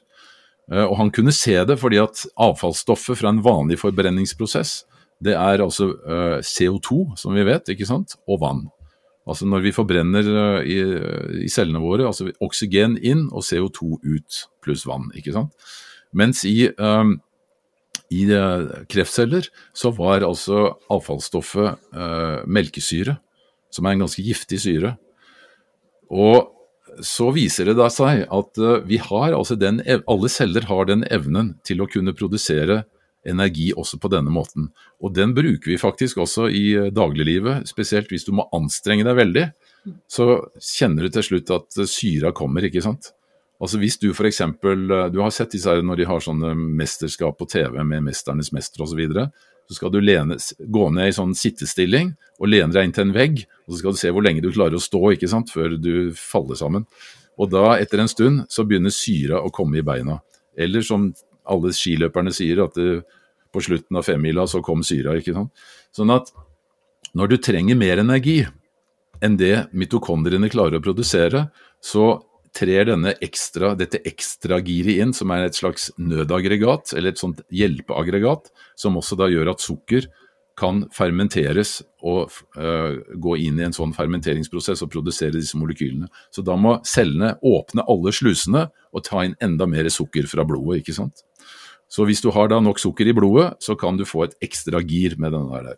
[0.72, 4.80] Eh, og han kunne se det fordi at avfallsstoffet fra en vanlig forbrenningsprosess,
[5.22, 8.66] det er altså eh, CO2, som vi vet, ikke sant, og vann.
[9.26, 10.80] Altså når vi forbrenner eh, i,
[11.46, 15.54] i cellene våre, altså oksygen inn og CO2 ut, pluss vann, ikke sant.
[16.16, 17.16] Mens i, um,
[18.14, 18.26] i
[18.90, 23.16] kreftceller så var altså avfallsstoffet eh, melkesyre,
[23.74, 24.94] som er en ganske giftig syre.
[26.12, 26.52] Og
[27.04, 31.56] så viser det seg at eh, vi har altså den, alle celler har den evnen
[31.66, 32.84] til å kunne produsere
[33.26, 34.70] energi også på denne måten.
[35.02, 39.18] Og den bruker vi faktisk også i eh, dagliglivet, spesielt hvis du må anstrenge deg
[39.18, 39.46] veldig.
[40.10, 40.30] Så
[40.62, 43.12] kjenner du til slutt at syra kommer, ikke sant.
[43.62, 44.42] Altså Hvis du f.eks.
[44.60, 48.84] Du har sett disse her når de har sånne mesterskap på TV med 'Mesternes mester'
[48.84, 48.92] osv.
[48.92, 49.30] Så, videre,
[49.68, 53.14] så skal du lene, gå ned i sånn sittestilling og lene deg inn til en
[53.16, 53.46] vegg.
[53.66, 56.12] Og så skal du se hvor lenge du klarer å stå ikke sant, før du
[56.14, 56.84] faller sammen.
[57.40, 60.20] Og da, etter en stund, så begynner syra å komme i beina.
[60.56, 61.10] Eller som
[61.46, 63.02] alle skiløperne sier, at det,
[63.52, 65.16] på slutten av femmila så kom syra.
[65.16, 65.52] ikke sant?
[65.94, 66.32] Sånn at
[67.16, 68.42] når du trenger mer energi
[69.24, 71.46] enn det mitokondriene klarer å produsere,
[71.80, 72.25] så
[72.56, 78.48] trer denne ekstra, dette ekstragiret inn, som er et slags nødaggregat, eller et sånt hjelpeaggregat,
[78.78, 80.08] som også da gjør at sukker
[80.56, 86.08] kan fermenteres og uh, gå inn i en sånn fermenteringsprosess og produsere disse molekylene.
[86.32, 90.80] Så da må cellene åpne alle slusene og ta inn enda mer sukker fra blodet.
[90.80, 91.26] ikke sant?
[91.92, 94.80] Så hvis du har da nok sukker i blodet, så kan du få et ekstra
[94.80, 95.76] gir med denne der.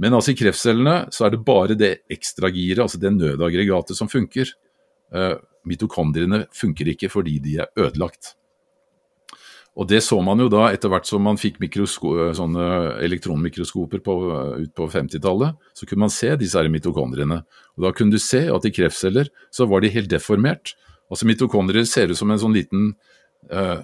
[0.00, 4.10] Men altså i kreftcellene så er det bare det ekstra giret, altså det nødaggregatet, som
[4.10, 4.48] funker.
[5.14, 8.34] Uh, mitokondriene funker ikke fordi de er ødelagt.
[9.74, 12.66] Og Det så man jo da etter hvert som man fikk sånne
[13.02, 14.14] elektronmikroskoper på,
[14.62, 15.56] ut på 50-tallet.
[15.74, 17.40] Så kunne man se disse her mitokondriene.
[17.74, 20.76] Og Da kunne du se at i kreftceller så var de helt deformert.
[21.10, 22.94] Altså Mitokondrier ser ut som en sånn liten
[23.52, 23.82] uh,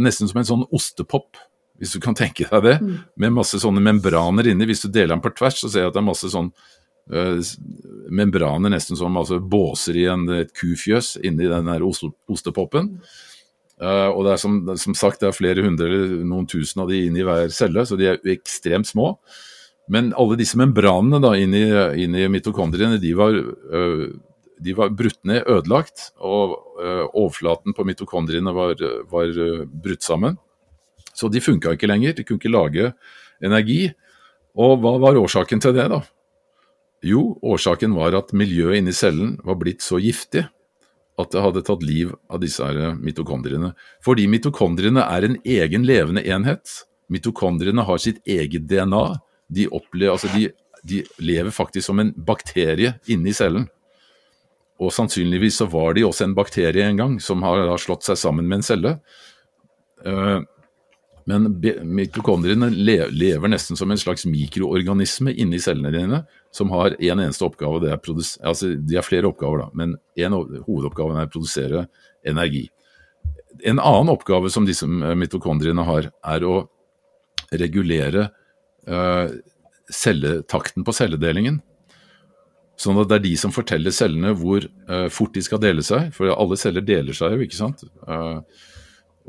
[0.00, 1.36] Nesten som en sånn ostepop,
[1.76, 2.76] hvis du kan tenke deg det.
[2.80, 2.94] Mm.
[3.20, 4.66] Med masse sånne membraner inni.
[4.68, 6.48] Hvis du deler den på tvers, så ser jeg at det er masse sånn
[8.10, 12.96] membraner nesten som altså, båser i en, et kufjøs inni den der ostepopen.
[13.80, 16.90] Uh, og det er som, som, sagt det er flere hundre eller noen tusen av
[16.90, 19.14] de inni hver celle, så de er ekstremt små.
[19.90, 21.62] Men alle disse membranene da inni,
[22.02, 24.04] inni mitokondriene de var, uh,
[24.60, 26.10] de var brutt ned, ødelagt.
[26.20, 28.76] Og uh, overflaten på mitokondriene var,
[29.10, 29.42] var
[29.72, 30.36] brutt sammen.
[31.16, 32.14] Så de funka ikke lenger.
[32.14, 32.92] De kunne ikke lage
[33.42, 33.82] energi.
[34.60, 36.04] Og hva var årsaken til det, da?
[37.06, 40.44] Jo, årsaken var at miljøet inni cellen var blitt så giftig
[41.20, 43.72] at det hadde tatt liv av disse her mitokondriene.
[44.04, 46.84] Fordi mitokondriene er en egen levende enhet.
[47.12, 49.04] Mitokondriene har sitt eget DNA.
[49.50, 50.48] De, opplever, altså de,
[50.86, 53.66] de lever faktisk som en bakterie inni cellen.
[54.80, 58.48] Og sannsynligvis så var de også en bakterie en gang, som har slått seg sammen
[58.48, 58.94] med en celle.
[60.06, 60.38] Eh,
[61.28, 61.50] men
[61.84, 67.46] mitokondriene lever nesten som en slags mikroorganisme inni cellene dine, som har én en eneste
[67.46, 67.80] oppgave.
[67.82, 68.00] Det er
[68.48, 70.36] altså, de har flere oppgaver, da, men en
[70.66, 71.86] hovedoppgaven er å produsere
[72.26, 72.66] energi.
[73.66, 76.64] En annen oppgave som disse mitokondriene har, er å
[77.50, 78.28] regulere
[78.90, 79.30] uh,
[79.90, 81.60] celletakten på celledelingen.
[82.80, 86.10] Sånn at det er de som forteller cellene hvor uh, fort de skal dele seg.
[86.16, 87.84] For alle celler deler seg jo, ikke sant.
[88.06, 88.40] Uh,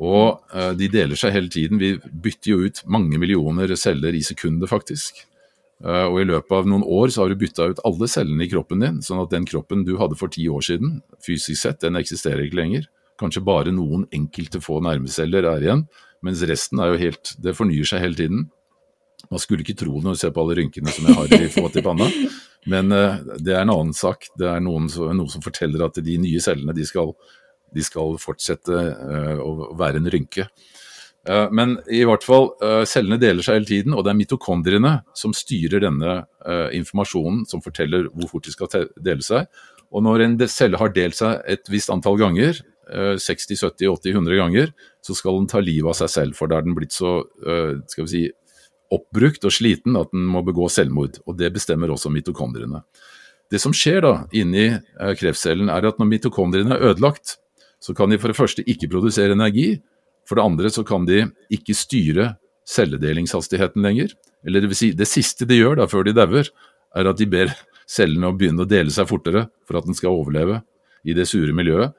[0.01, 1.77] og de deler seg hele tiden.
[1.77, 5.19] Vi bytter jo ut mange millioner celler i sekundet, faktisk.
[5.81, 8.51] Eh, og i løpet av noen år så har du bytta ut alle cellene i
[8.51, 11.97] kroppen din, sånn at den kroppen du hadde for ti år siden, fysisk sett, den
[11.99, 12.87] eksisterer ikke lenger.
[13.21, 15.85] Kanskje bare noen enkelte få nærmeceller er igjen,
[16.25, 18.49] mens resten er jo helt Det fornyer seg hele tiden.
[19.29, 21.49] Man skulle ikke tro det når du ser på alle rynkene som jeg har i
[21.53, 22.07] fått i panna,
[22.69, 24.27] men uh, det er en annen sak.
[24.37, 27.13] Det er noen, noen, som forteller at de nye cellene de skal,
[27.73, 30.47] de skal fortsette uh, å være en rynke.
[31.29, 34.93] Eh, men i hvert fall, eh, cellene deler seg hele tiden, og det er mitokondriene
[35.17, 39.45] som styrer denne eh, informasjonen som forteller hvor fort de skal dele seg.
[39.91, 44.35] Og når en celle har delt seg et visst antall ganger, 60, 70, 80, 100
[44.35, 44.71] ganger,
[45.05, 47.21] så skal den ta livet av seg selv, for da er den blitt så
[47.87, 48.23] skal vi si,
[48.91, 51.21] oppbrukt og sliten at den må begå selvmord.
[51.23, 52.81] Og det bestemmer også mitokondriene.
[53.51, 54.65] Det som skjer da inni
[55.21, 57.37] kreftcellen, er at når mitokondriene er ødelagt,
[57.79, 59.77] så kan de for det første ikke produsere energi,
[60.27, 62.35] for det andre så kan de ikke styre
[62.69, 64.13] celledelingshastigheten lenger.
[64.45, 66.47] Eller det vil si, det siste de gjør da før de dauer,
[66.95, 67.51] er at de ber
[67.89, 70.61] cellene å begynne å dele seg fortere for at den skal overleve
[71.07, 71.95] i det sure miljøet.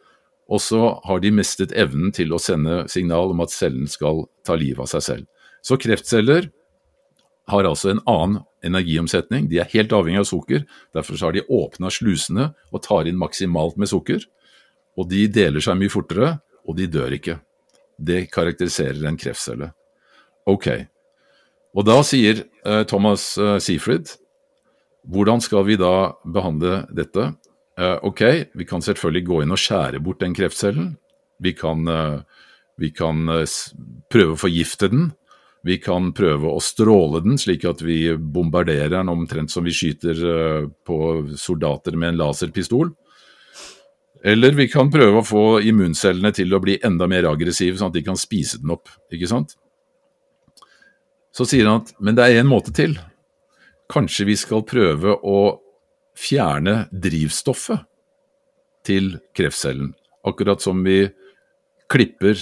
[0.52, 4.56] Og så har de mistet evnen til å sende signal om at cellen skal ta
[4.58, 5.28] livet av seg selv.
[5.62, 6.50] Så kreftceller
[7.50, 9.48] har altså en annen energiomsetning.
[9.50, 10.66] De er helt avhengig av sukker.
[10.94, 14.26] Derfor har de åpna slusene og tar inn maksimalt med sukker.
[14.98, 16.34] Og de deler seg mye fortere,
[16.68, 17.38] og de dør ikke.
[18.02, 19.70] Det karakteriserer en kreftcelle.
[20.50, 20.68] Ok.
[21.72, 24.16] Og da sier uh, Thomas uh, Seafried
[25.10, 27.32] hvordan skal vi da behandle dette?
[27.78, 28.20] Uh, ok,
[28.54, 30.92] vi kan selvfølgelig gå inn og skjære bort den kreftcellen.
[31.42, 31.82] Vi kan,
[32.78, 33.24] vi kan
[34.14, 35.08] prøve å forgifte den.
[35.66, 40.20] Vi kan prøve å stråle den, slik at vi bombarderer den omtrent som vi skyter
[40.86, 40.98] på
[41.34, 42.92] soldater med en laserpistol.
[44.24, 47.96] Eller vi kan prøve å få immuncellene til å bli enda mer aggressive, sånn at
[47.96, 48.90] de kan spise den opp.
[49.10, 49.56] ikke sant?
[51.34, 52.94] Så sier han at men det er en måte til.
[53.90, 55.38] Kanskje vi skal prøve å
[56.18, 57.82] fjerne drivstoffet
[58.86, 59.92] til kreftcellen.
[60.28, 61.06] Akkurat som vi
[61.92, 62.36] klipper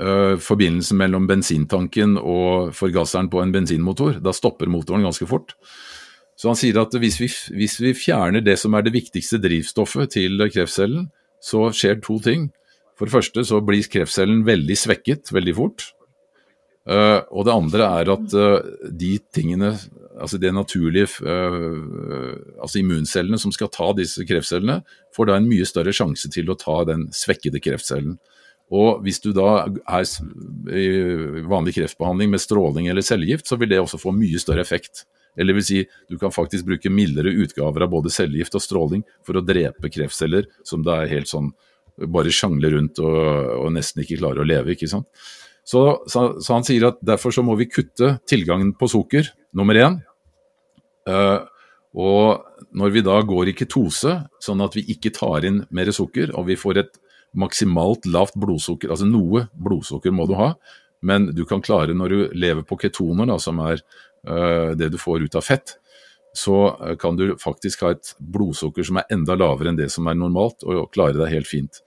[0.00, 4.22] uh, forbindelsen mellom bensintanken og forgasseren på en bensinmotor.
[4.24, 5.56] Da stopper motoren ganske fort.
[6.34, 10.16] Så han sier at hvis vi, hvis vi fjerner det som er det viktigste drivstoffet
[10.16, 11.08] til kreftcellen,
[11.42, 12.48] så skjer to ting.
[12.98, 15.90] For det første så blir kreftcellen veldig svekket veldig fort.
[16.84, 19.70] Uh, og det andre er at uh, de tingene,
[20.20, 24.82] altså de naturlige uh, altså immuncellene som skal ta disse kreftcellene,
[25.16, 28.18] får da en mye større sjanse til å ta den svekkede kreftcellen.
[28.74, 30.04] Og hvis du da er
[30.72, 30.84] i
[31.48, 35.04] vanlig kreftbehandling med stråling eller cellegift, så vil det også få mye større effekt.
[35.36, 39.38] Eller vil si, du kan faktisk bruke mildere utgaver av både cellegift og stråling for
[39.38, 41.52] å drepe kreftceller som det er helt sånn
[42.10, 43.18] bare sjangler rundt og,
[43.64, 44.74] og nesten ikke klarer å leve.
[44.74, 45.08] ikke sant?
[45.64, 45.80] Så,
[46.10, 50.00] så, så, han sier at derfor så må vi kutte tilgangen på sukker, nummer én.
[51.08, 51.46] Uh,
[51.94, 56.34] og når vi da går i ketose, sånn at vi ikke tar inn mer sukker,
[56.36, 56.96] og vi får et
[57.38, 60.52] maksimalt lavt blodsukker, altså noe blodsukker må du ha,
[61.04, 63.82] men du kan klare når du lever på ketoner, da, som er
[64.24, 65.74] det du får ut av fett,
[66.34, 70.08] så uh, kan du faktisk ha et blodsukker som er enda lavere enn det som
[70.10, 71.80] er normalt, og klare deg helt fint.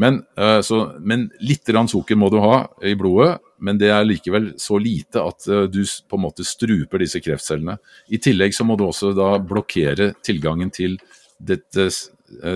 [0.00, 4.54] Men, uh, så, men litt sukker må du ha i blodet, men det er likevel
[4.58, 7.76] så lite at du på en måte struper disse kreftcellene.
[8.10, 10.96] I tillegg så må du også da blokkere tilgangen til
[11.38, 11.86] dette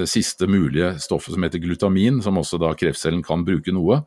[0.08, 4.00] siste mulige stoffet som heter glutamin, som også da kreftcellen kan bruke noe.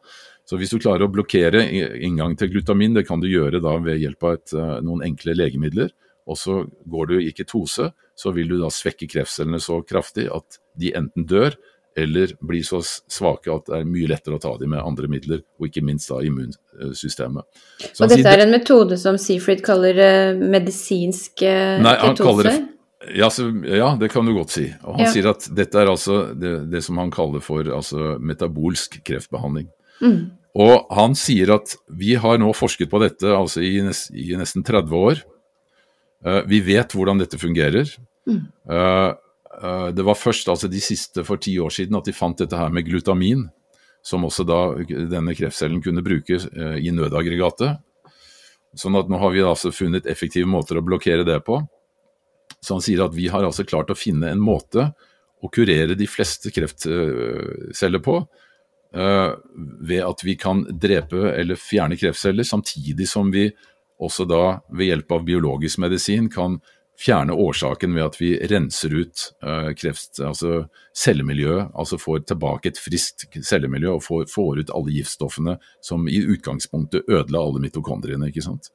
[0.50, 1.62] Så hvis du klarer å blokkere
[2.02, 5.36] inngang til glutamin, det kan du gjøre da ved hjelp av et, eh, noen enkle
[5.38, 5.92] legemidler,
[6.30, 10.58] og så går du i ketose, så vil du da svekke kreftcellene så kraftig at
[10.78, 11.54] de enten dør
[11.98, 15.42] eller blir så svake at det er mye lettere å ta dem med andre midler,
[15.60, 17.46] og ikke minst da immunsystemet.
[17.92, 22.46] Så og dette er en metode som Seafried kaller uh, medisinsk uh, nei, han ketose?
[22.46, 24.68] Det, ja, så, ja, det kan du godt si.
[24.84, 25.12] Og han ja.
[25.14, 29.70] sier at dette er altså det, det som han kaller for altså, metabolsk kreftbehandling.
[30.00, 30.30] Mm.
[30.58, 34.66] Og han sier at vi har nå forsket på dette altså i, nest, i nesten
[34.66, 35.22] 30 år.
[36.26, 37.92] Uh, vi vet hvordan dette fungerer.
[38.28, 38.42] Mm.
[38.70, 39.12] Uh,
[39.62, 42.58] uh, det var først altså de siste for ti år siden at de fant dette
[42.58, 43.46] her med glutamin,
[44.02, 44.60] som også da
[44.90, 46.40] denne kreftcellen kunne bruke
[46.80, 47.78] i nødaggregatet.
[48.78, 51.60] Sånn at nå har vi altså funnet effektive måter å blokkere det på.
[52.64, 54.90] Så han sier at vi har altså klart å finne en måte
[55.40, 58.22] å kurere de fleste kreftceller på
[58.90, 63.44] ved at vi kan drepe eller fjerne kreftceller, samtidig som vi
[64.00, 64.44] også da
[64.74, 66.58] ved hjelp av biologisk medisin kan
[67.00, 70.66] fjerne årsaken ved at vi renser ut uh, kreft, altså
[70.98, 75.56] cellemiljøet, altså får tilbake et friskt cellemiljø og får, får, ut alle giftstoffene
[75.86, 78.28] som i utgangspunktet ødela alle mitokondriene.
[78.28, 78.72] ikke sant?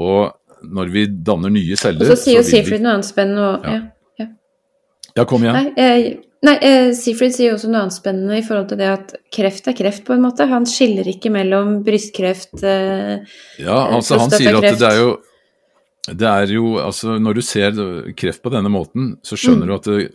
[0.00, 0.32] Og
[0.62, 3.74] når vi danner nye celler Og så sier jo Seafried noe annet spennende og ja.
[3.74, 4.28] Ja, ja.
[5.18, 5.58] ja kom igjen.
[5.58, 9.12] Nei, eh, Nei, eh, Seafried sier også noe annet spennende i forhold til det at
[9.34, 10.48] kreft er kreft, på en måte.
[10.50, 13.20] Han skiller ikke mellom brystkreft eh,
[13.62, 15.12] Ja, altså han sier at det er jo
[16.02, 17.76] det er jo, altså Når du ser
[18.18, 19.70] kreft på denne måten, så skjønner mm.
[19.70, 20.08] du at det,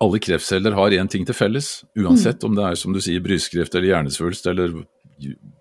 [0.00, 1.84] alle kreftceller har én ting til felles.
[1.96, 2.48] Uansett mm.
[2.48, 4.72] om det er som du sier brystkreft eller hjernesvulst eller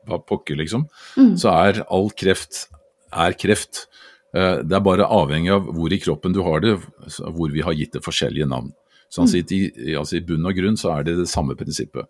[0.08, 0.88] hva pokker, liksom.
[1.20, 1.36] Mm.
[1.40, 2.66] Så er all kreft
[3.16, 3.86] er kreft.
[4.36, 6.76] Eh, det er bare avhengig av hvor i kroppen du har det,
[7.20, 8.74] hvor vi har gitt det forskjellige navn.
[9.16, 12.10] Så han sier i, altså, i bunn og grunn så er det det samme prinsippet.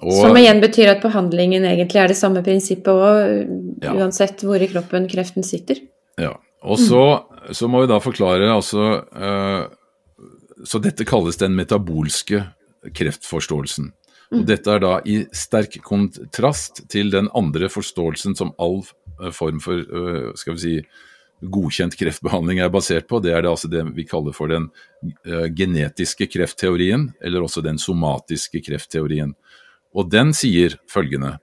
[0.00, 3.50] Og, Som igjen betyr at behandlingen egentlig er det samme prinsippet òg,
[3.84, 3.92] ja.
[4.00, 5.82] uansett hvor i kroppen kreften sitter.
[6.20, 6.38] Ja.
[6.64, 7.52] Og så, mm.
[7.56, 9.62] så må vi da forklare altså uh,
[10.68, 12.42] Så dette kalles den metabolske
[12.96, 13.92] kreftforståelsen.
[14.30, 14.40] Mm.
[14.40, 18.82] Og dette er da i sterk kontrast til den andre forståelsen som all
[19.20, 20.74] eh, form for uh, skal vi si,
[21.40, 23.20] godkjent kreftbehandling er basert på.
[23.24, 24.68] Det er det, altså det vi kaller for den
[25.26, 29.34] uh, genetiske kreftteorien, eller også den somatiske kreftteorien.
[29.96, 31.38] Og den sier følgende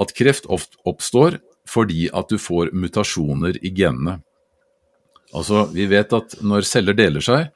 [0.00, 4.20] at kreft ofte oppstår fordi at du får mutasjoner i genene.
[5.36, 7.50] Altså, Vi vet at når celler deler seg,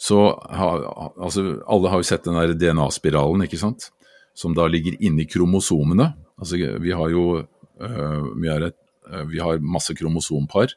[0.00, 0.84] så har
[1.20, 3.90] altså Alle har jo sett den der DNA-spiralen, ikke sant?
[4.34, 6.12] Som da ligger inni kromosomene.
[6.38, 8.78] Altså, vi har jo øh, vi, et,
[9.10, 10.70] øh, vi har masse kromosompar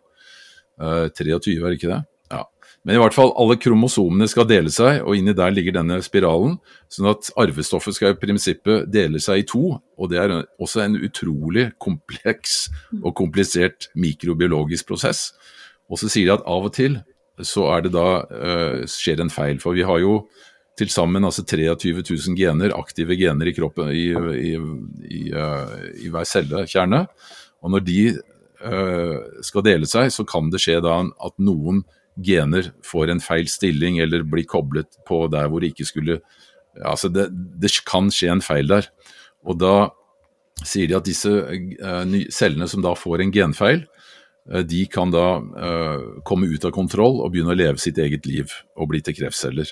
[0.79, 2.01] 23, eh, er det ikke det?
[2.33, 2.43] Ja.
[2.83, 6.57] Men i hvert fall, alle kromosomene skal dele seg, og inni der ligger denne spiralen.
[6.91, 9.77] Sånn at arvestoffet skal i prinsippet dele seg i to.
[9.97, 12.67] Og det er også en utrolig kompleks
[13.01, 15.29] og komplisert mikrobiologisk prosess.
[15.91, 16.99] Og så sier de at av og til
[17.41, 19.61] så er det da uh, skjer en feil.
[19.61, 20.19] For vi har jo
[20.77, 24.53] til sammen altså 23 000 gener, aktive gener i kroppen i, i,
[25.09, 27.03] i, uh, i hver cellekjerne.
[27.63, 27.99] Og når de
[29.44, 31.84] skal dele seg, så kan det skje da at noen
[32.23, 36.22] gener får en feil stilling eller blir koblet på der hvor det ikke skulle
[36.73, 37.27] Altså det,
[37.61, 38.88] det kan skje en feil der.
[39.45, 39.91] Og da
[40.65, 41.30] sier de at disse
[42.34, 43.84] cellene som da får en genfeil,
[44.44, 45.27] de kan da
[46.26, 49.69] komme ut av kontroll og begynne å leve sitt eget liv og bli til kreftceller.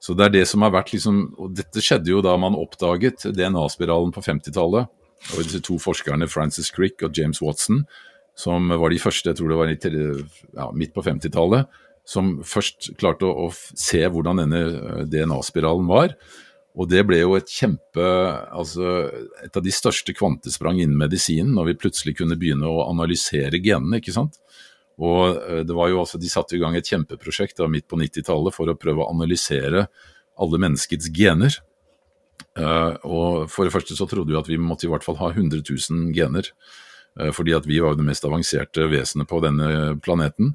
[0.00, 3.28] Så det er det som har vært liksom Og dette skjedde jo da man oppdaget
[3.36, 4.88] DNA-spiralen på 50-tallet.
[5.34, 7.84] Og disse to forskerne, Francis Crick og James Watson,
[8.40, 13.28] som var de første, jeg tror det var ja, midt på 50-tallet, som først klarte
[13.28, 16.16] å, å, se hvordan denne eh, DNA-spiralen var.
[16.78, 18.04] Og det ble jo et kjempe
[18.54, 19.08] Altså
[19.42, 23.98] et av de største kvantesprang innen medisinen, når vi plutselig kunne begynne å analysere genene,
[23.98, 24.38] ikke sant.
[25.00, 27.98] Og eh, det var jo altså, De satte i gang et kjempeprosjekt da, midt på
[28.00, 29.88] 90-tallet for å prøve å analysere
[30.40, 31.58] alle menneskets gener.
[32.58, 35.30] Uh, og For det første så trodde vi at vi måtte i hvert fall ha
[35.30, 36.48] 100 000 gener.
[37.18, 40.54] Uh, fordi at vi var jo det mest avanserte vesenet på denne planeten.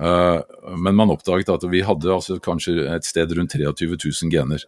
[0.00, 0.40] Uh,
[0.80, 4.64] men man oppdaget at vi hadde altså kanskje et sted rundt 23 000 gener.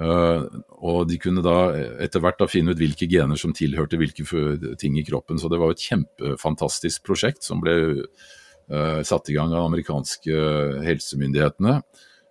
[0.00, 4.24] og de kunne da etter hvert da finne ut hvilke gener som tilhørte hvilke
[4.80, 5.36] ting i kroppen.
[5.36, 7.74] Så det var jo et kjempefantastisk prosjekt som ble
[9.04, 10.38] satt i gang av amerikanske
[10.86, 11.74] helsemyndighetene.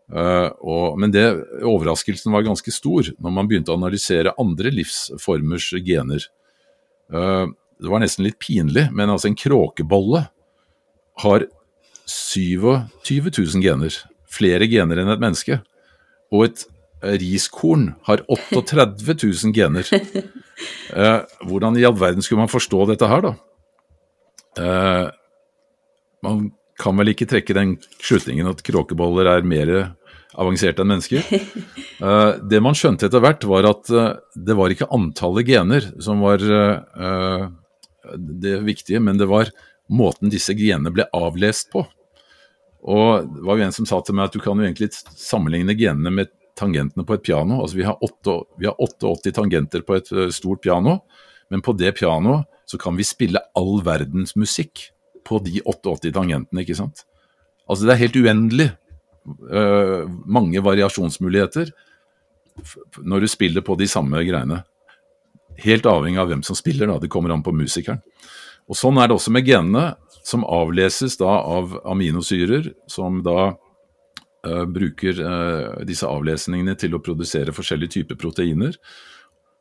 [0.09, 1.27] Men det,
[1.61, 6.25] overraskelsen var ganske stor når man begynte å analysere andre livsformers gener.
[7.13, 7.49] Uh,
[7.79, 10.25] det var nesten litt pinlig, men altså en kråkebolle
[11.23, 11.45] har
[12.09, 13.95] 27 000 gener.
[14.29, 15.61] Flere gener enn et menneske.
[16.33, 16.65] Og et
[17.23, 19.87] riskorn har 38 000 gener.
[20.91, 23.29] Eh, hvordan i all verden skulle man forstå dette her, da?
[26.19, 29.71] man kan vel ikke trekke den slutningen at kråkeboller er mer
[30.35, 31.23] avanserte enn mennesker.
[31.99, 36.21] Eh, det man skjønte etter hvert, var at uh, det var ikke antallet gener som
[36.23, 37.49] var uh,
[38.15, 39.51] det viktige, men det var
[39.89, 41.85] måten disse genene ble avlest på.
[42.89, 45.75] Og det var jo en som sa til meg at du kan jo egentlig sammenligne
[45.77, 47.61] genene med tangentene på et piano.
[47.63, 50.99] Altså vi har, 8, vi har 88 tangenter på et stort piano,
[51.51, 54.89] men på det pianoet så kan vi spille all verdens musikk
[55.25, 57.03] på de 88 tangentene, ikke sant.
[57.69, 58.69] Altså det er helt uendelig
[59.49, 61.71] uh, mange variasjonsmuligheter
[63.07, 64.61] når du spiller på de samme greiene.
[65.63, 66.99] Helt avhengig av hvem som spiller, da.
[67.01, 68.01] Det kommer an på musikeren.
[68.69, 69.95] Og Sånn er det også med genene,
[70.25, 77.55] som avleses da av aminosyrer, som da uh, bruker uh, disse avlesningene til å produsere
[77.55, 78.77] forskjellige typer proteiner.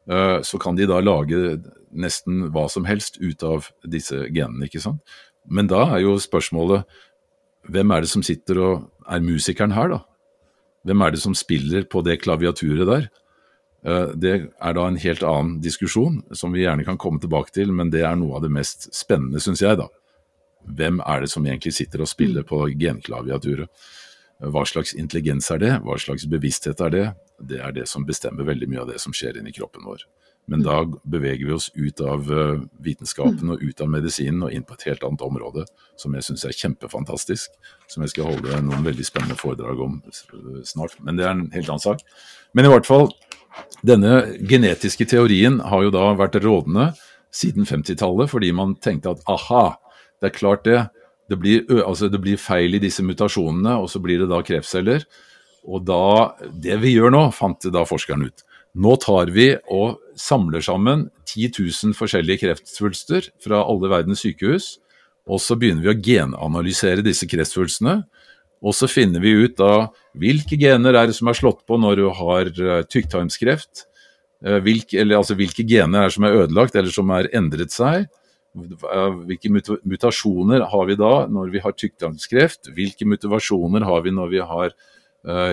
[0.09, 1.59] så kan de da lage
[1.93, 4.65] nesten hva som helst ut av disse genene.
[4.65, 5.03] ikke sant?
[5.45, 6.87] Men da er jo spørsmålet
[7.69, 9.99] hvem er det som sitter og er musikeren her, da?
[10.89, 13.09] Hvem er det som spiller på det klaviaturet der?
[13.87, 17.73] Eh, det er da en helt annen diskusjon, som vi gjerne kan komme tilbake til,
[17.73, 19.89] men det er noe av det mest spennende, syns jeg, da.
[20.69, 23.71] Hvem er det som egentlig sitter og spiller på genklaviaturet?
[24.39, 25.73] Hva slags intelligens er det?
[25.83, 27.07] Hva slags bevissthet er det?
[27.43, 30.05] Det er det som bestemmer veldig mye av det som skjer inni kroppen vår.
[30.49, 34.65] Men da beveger vi oss ut av eh, vitenskapen og ut av medisinen og inn
[34.65, 35.67] på et helt annet område,
[36.01, 37.59] som jeg syns er kjempefantastisk.
[37.91, 39.99] Som jeg skal holde noen veldig spennende foredrag om
[40.65, 40.97] snart.
[41.05, 42.05] Men det er en helt annen sak.
[42.57, 43.11] Men i hvert fall,
[43.87, 46.91] denne genetiske teorien har jo da vært rådende
[47.35, 49.79] siden 50-tallet, fordi man tenkte at aha,
[50.19, 50.81] det er klart det.
[51.29, 55.05] Det blir, altså det blir feil i disse mutasjonene, og så blir det da kreftceller.
[55.69, 58.45] Og da, det vi gjør nå, fant da forskeren ut,
[58.79, 64.77] nå tar vi og samler sammen 10 000 forskjellige kreftsvulster fra alle verdens sykehus,
[65.29, 68.01] og så begynner vi å genanalysere disse kreftsvulstene.
[68.65, 72.01] Og så finner vi ut av hvilke gener er det som er slått på når
[72.01, 73.85] du har eh, tykktarmskreft.
[74.45, 77.75] Eh, hvilke, eller, altså, hvilke gener er det som er ødelagt eller som er endret
[77.75, 78.09] seg.
[78.59, 82.73] Eh, hvilke mutasjoner har vi da når vi har tykktarmskreft?
[82.75, 84.79] Hvilke mutasjoner har vi når vi har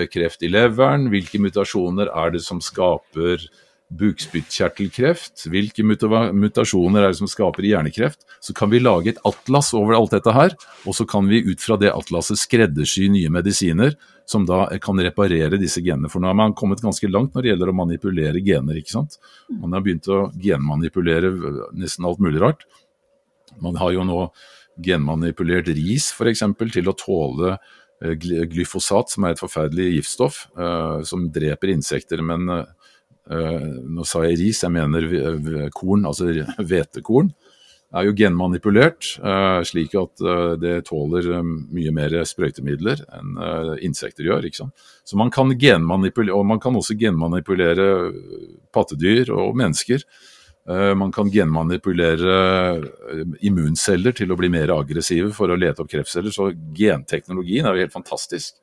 [0.08, 3.42] kreft i leveren, hvilke mutasjoner er det som skaper
[3.86, 8.24] bukspyttkjertelkreft, hvilke mutasjoner er det som skaper hjernekreft.
[8.42, 11.62] Så kan vi lage et atlas over alt dette her, og så kan vi ut
[11.62, 13.94] fra det atlaset skreddersy nye medisiner
[14.26, 16.10] som da kan reparere disse genene.
[16.10, 18.80] For nå har man kommet ganske langt når det gjelder å manipulere gener.
[18.80, 19.20] ikke sant?
[19.54, 21.30] Man har begynt å genmanipulere
[21.78, 22.66] nesten alt mulig rart.
[23.62, 24.20] Man har jo nå
[24.82, 26.42] genmanipulert ris f.eks.
[26.74, 27.54] til å tåle
[28.04, 28.12] Eh,
[28.44, 32.20] glyfosat, som er et forferdelig giftstoff uh, som dreper insekter.
[32.20, 32.66] Men uh,
[33.26, 36.30] nå sa jeg ris, jeg mener korn, altså
[36.68, 37.32] hvetekorn.
[37.96, 40.22] er jo genmanipulert, uh, slik at
[40.60, 43.36] det tåler mye mer sprøytemidler enn
[43.86, 44.46] insekter gjør.
[44.46, 44.86] ikke sant?
[45.04, 48.12] Så man kan genmanipulere, og man kan også genmanipulere
[48.74, 50.02] pattedyr og mennesker.
[50.66, 52.36] Man kan genmanipulere
[53.46, 56.34] immunceller til å bli mer aggressive for å lete opp kreftceller.
[56.34, 58.56] Så genteknologien er jo helt fantastisk.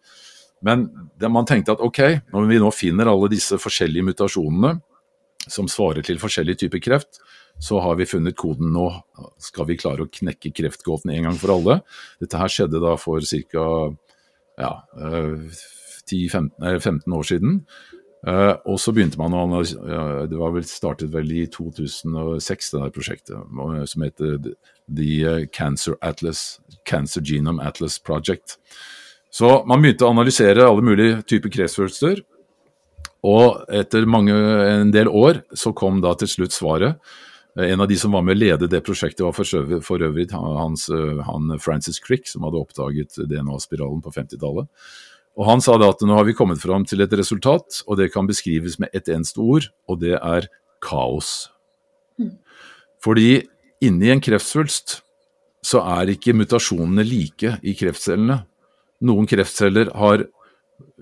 [0.64, 0.88] Men
[1.19, 2.02] man tenkte at ok,
[2.34, 4.77] når vi nå finner alle disse forskjellige mutasjonene
[5.52, 7.19] som svarer til forskjellige typer kreft,
[7.60, 8.72] så har vi funnet koden.
[8.73, 8.88] Nå
[9.41, 11.81] skal vi klare å knekke kreftgåten en gang for alle.
[12.23, 13.23] Dette her skjedde da for
[13.53, 13.68] ca.
[14.61, 14.72] Ja,
[16.10, 17.60] 10-15 eh, år siden.
[18.23, 22.94] Uh, og så begynte man å Det var vel startet vel i 2006, det der
[22.95, 23.35] prosjektet,
[23.91, 24.38] som heter
[24.88, 28.60] The Cancer Atlas, Cancer Genome Atlas Project.
[29.34, 32.22] Så man begynte å analysere alle mulige typer kreftsvulster.
[33.26, 36.99] Og etter mange, en del år så kom da til slutt svaret.
[37.53, 39.34] En av de som var med å lede det prosjektet, var
[39.85, 44.69] for øvrig hans, han Francis Crick, som hadde oppdaget DNA-spiralen på 50-tallet.
[45.34, 48.11] Og Han sa da at nå har vi kommet fram til et resultat, og det
[48.14, 50.49] kan beskrives med ett eneste ord, og det er
[50.84, 51.49] kaos.
[52.22, 52.35] Mm.
[53.01, 53.41] Fordi
[53.81, 54.99] inni en kreftsvulst
[55.65, 58.43] så er ikke mutasjonene like i kreftcellene.
[59.04, 60.26] Noen kreftceller har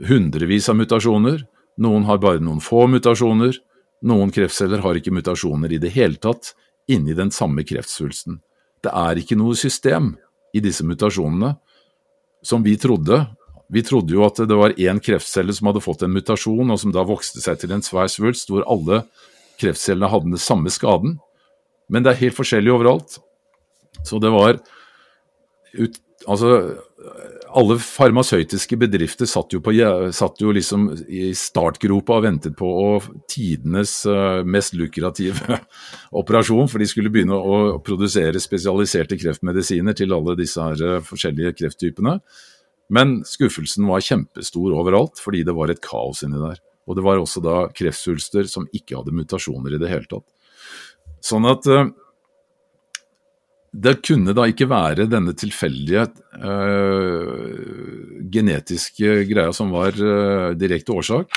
[0.08, 1.44] hundrevis av mutasjoner,
[1.82, 3.58] noen har bare noen få mutasjoner,
[4.02, 6.54] noen kreftceller har ikke mutasjoner i det hele tatt
[6.90, 8.40] inni den samme kreftsvulsten.
[8.82, 10.16] Det er ikke noe system
[10.58, 11.54] i disse mutasjonene
[12.46, 13.22] som vi trodde.
[13.72, 16.94] Vi trodde jo at det var én kreftcelle som hadde fått en mutasjon, og som
[16.94, 19.04] da vokste seg til en svær svulst hvor alle
[19.62, 21.20] kreftcellene hadde den samme skaden.
[21.92, 23.20] Men det er helt forskjellig overalt.
[24.08, 24.58] Så det var
[25.78, 26.78] ut, Altså,
[27.58, 29.74] alle farmasøytiske bedrifter satt jo, på,
[30.16, 32.70] satt jo liksom i startgropa og ventet på
[33.32, 35.60] tidenes uh, mest lukrative
[36.22, 41.56] operasjon, for de skulle begynne å, produsere spesialiserte kreftmedisiner til alle disse her, uh, forskjellige
[41.62, 42.18] krefttypene.
[42.92, 46.60] Men skuffelsen var kjempestor overalt, fordi det var et kaos inni der.
[46.90, 50.28] Og det var også da kreftsvulster som ikke hadde mutasjoner i det hele tatt.
[51.24, 51.88] Sånn at uh,
[53.72, 56.04] det kunne da ikke være denne tilfeldige
[56.44, 61.32] øh, genetiske greia som var øh, direkte årsak,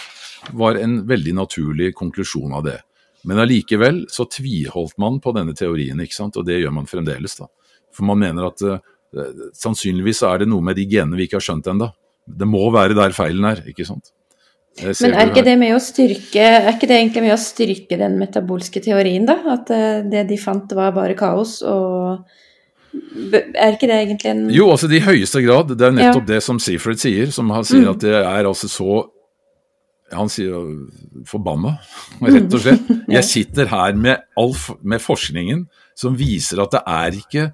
[0.52, 2.80] var en veldig naturlig konklusjon av det.
[3.24, 6.36] Men allikevel så tviholdt man på denne teorien, ikke sant?
[6.36, 7.38] og det gjør man fremdeles.
[7.38, 7.46] da.
[7.94, 8.82] For man mener at øh,
[9.54, 11.92] sannsynligvis er det noe med de genene vi ikke har skjønt ennå.
[12.26, 14.10] Det må være der feilen er, ikke sant.
[14.82, 18.16] Men er ikke, det med å styrke, er ikke det egentlig med å styrke den
[18.18, 19.36] metabolske teorien, da?
[19.54, 22.24] At eh, det de fant var bare kaos, og
[22.94, 25.76] er ikke det egentlig en Jo, altså i høyeste grad.
[25.78, 26.30] Det er nettopp ja.
[26.34, 27.92] det som Seafred sier, som han sier mm.
[27.92, 29.04] at det er altså så
[30.14, 30.66] Han sier
[31.26, 31.76] forbanna,
[32.34, 32.90] rett og slett.
[33.16, 35.64] Jeg sitter her med, all, med forskningen
[35.98, 37.46] som viser at det er ikke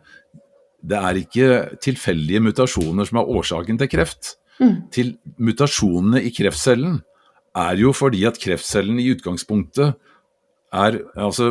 [0.80, 1.46] det er ikke
[1.84, 4.38] tilfeldige mutasjoner som er årsaken til kreft.
[4.60, 4.76] Mm.
[4.92, 5.10] Til
[5.40, 6.98] mutasjonene i kreftcellen
[7.56, 9.96] er jo fordi at kreftcellene i utgangspunktet
[10.70, 11.50] er Altså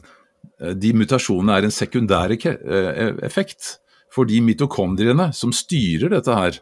[0.82, 3.76] de mutasjonene er en sekundær eh, effekt.
[4.10, 6.58] Fordi mitokondriene som styrer dette her,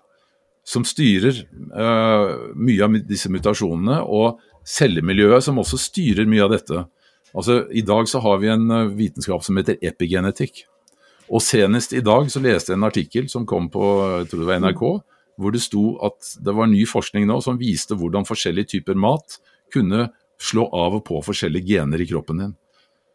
[0.69, 4.37] som styrer uh, mye av disse mutasjonene, og
[4.69, 6.83] cellemiljøet som også styrer mye av dette.
[7.33, 10.67] Altså, I dag så har vi en eh, vitenskap som heter epigenetikk.
[11.33, 13.85] Og senest i dag så leste jeg en artikkel som kom på
[14.19, 14.85] jeg tror det var NRK,
[15.39, 19.39] hvor det sto at det var ny forskning nå som viste hvordan forskjellige typer mat
[19.73, 20.09] kunne
[20.43, 22.55] slå av og på forskjellige gener i kroppen din.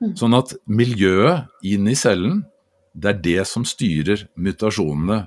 [0.03, 0.15] Mm.
[0.19, 2.41] Sånn at miljøet inn i cellen,
[2.93, 5.19] det er det som styrer mutasjonene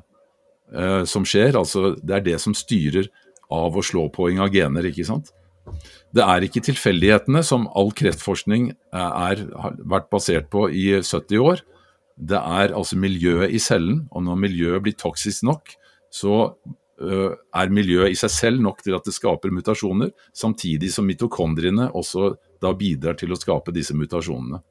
[0.73, 1.57] eh, som skjer.
[1.61, 3.11] Altså det er det som styrer
[3.53, 5.33] av- og slå-påing av gener, ikke sant.
[6.15, 11.63] Det er ikke tilfeldighetene som all kreftforskning er, har vært basert på i 70 år.
[12.17, 15.75] Det er altså miljøet i cellen, og når miljøet blir toksisk nok,
[16.15, 21.05] så Eh, er miljøet i seg selv nok til at det skaper mutasjoner, samtidig som
[21.09, 22.31] mitokondriene også
[22.63, 24.63] da bidrar til å skape disse mutasjonene.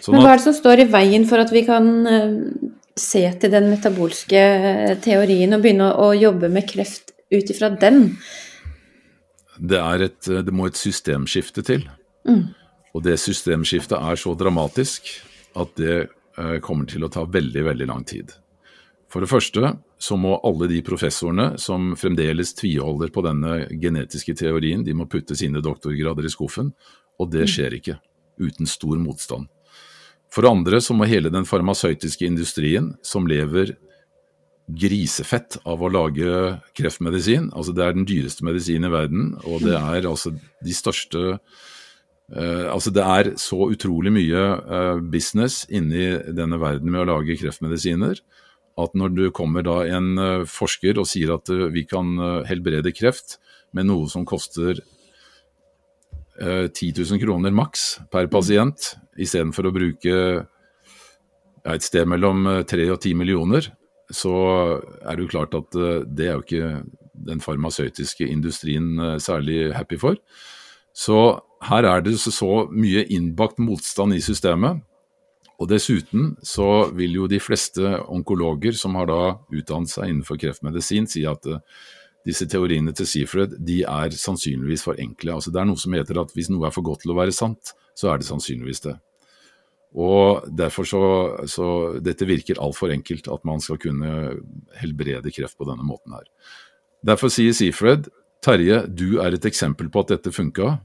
[0.00, 2.36] Sånn Men hva er det som står i veien for at vi kan eh,
[2.98, 8.06] se til den metabolske eh, teorien og begynne å jobbe med kreft ut ifra den?
[9.58, 11.84] Det, et, det, må et systemskifte til.
[12.28, 12.48] Mm.
[12.96, 15.10] Og det systemskiftet er så dramatisk
[15.58, 16.06] at det
[16.62, 18.30] kommer til å ta veldig, veldig lang tid.
[19.10, 24.84] For det første så må alle de professorene som fremdeles tviholder på denne genetiske teorien,
[24.86, 26.70] de må putte sine doktorgrader i skuffen,
[27.18, 27.50] og det mm.
[27.50, 27.98] skjer ikke
[28.38, 29.48] uten stor motstand.
[30.30, 33.74] For det andre så må hele den farmasøytiske industrien, som lever
[34.68, 36.28] grisefett av å lage
[36.76, 39.90] kreftmedisin, altså det er den dyreste medisinen i verden, og det mm.
[39.96, 41.40] er altså de største
[42.28, 47.38] Uh, altså Det er så utrolig mye uh, business inni denne verden med å lage
[47.40, 48.20] kreftmedisiner
[48.78, 52.44] at når du kommer da en eh, forsker og sier at eh, vi kan eh,
[52.48, 53.38] helbrede kreft
[53.76, 54.80] med noe som koster
[56.38, 60.12] 10 000 kroner maks per pasient istedenfor å bruke
[61.66, 63.66] et sted mellom 3 og 10 millioner,
[64.06, 64.36] så
[65.02, 65.74] er det jo klart at
[66.06, 66.70] det er jo ikke
[67.26, 70.14] den farmasøytiske industrien særlig happy for.
[70.94, 71.18] Så
[71.66, 74.78] her er det så mye innbakt motstand i systemet.
[75.58, 81.08] Og dessuten så vil jo de fleste onkologer som har da utdannet seg innenfor kreftmedisin,
[81.10, 81.58] si at uh,
[82.28, 85.34] disse teoriene til Seafred de er sannsynligvis for enkle.
[85.34, 87.34] Altså Det er noe som heter at hvis noe er for godt til å være
[87.34, 88.94] sant, så er det sannsynligvis det.
[89.98, 91.02] Og derfor så,
[91.48, 91.66] så
[92.04, 94.36] Dette virker altfor enkelt, at man skal kunne
[94.78, 96.26] helbrede kreft på denne måten her.
[97.06, 98.10] Derfor sier Seafred
[98.44, 100.76] Terje, du er et eksempel på at dette funka.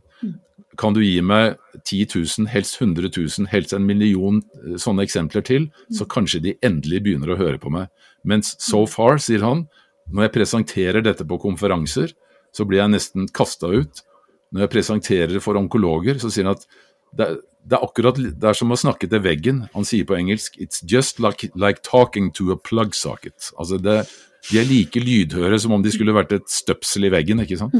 [0.79, 5.45] Kan du gi meg 10 000, helst 100 000, helst en million eh, sånne eksempler
[5.45, 7.91] til, så kanskje de endelig begynner å høre på meg.
[8.25, 9.67] Mens so far, sier han,
[10.11, 12.15] når jeg presenterer dette på konferanser,
[12.53, 14.03] så blir jeg nesten kasta ut.
[14.53, 16.67] Når jeg presenterer det for onkologer, så sier han at
[17.13, 17.29] det,
[17.63, 19.63] det, er akkurat det er som å snakke til veggen.
[19.73, 23.53] Han sier på engelsk 'It's just like, like talking to a plug socket'.
[23.57, 24.03] Altså det,
[24.51, 27.39] de er like lydhøre som om de skulle vært et støpsel i veggen.
[27.39, 27.73] ikke sant?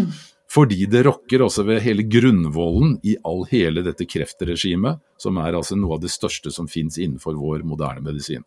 [0.54, 5.78] Fordi det rokker også ved hele grunnvollen i all hele dette kreftregimet, som er altså
[5.80, 8.44] noe av det største som fins innenfor vår moderne medisin.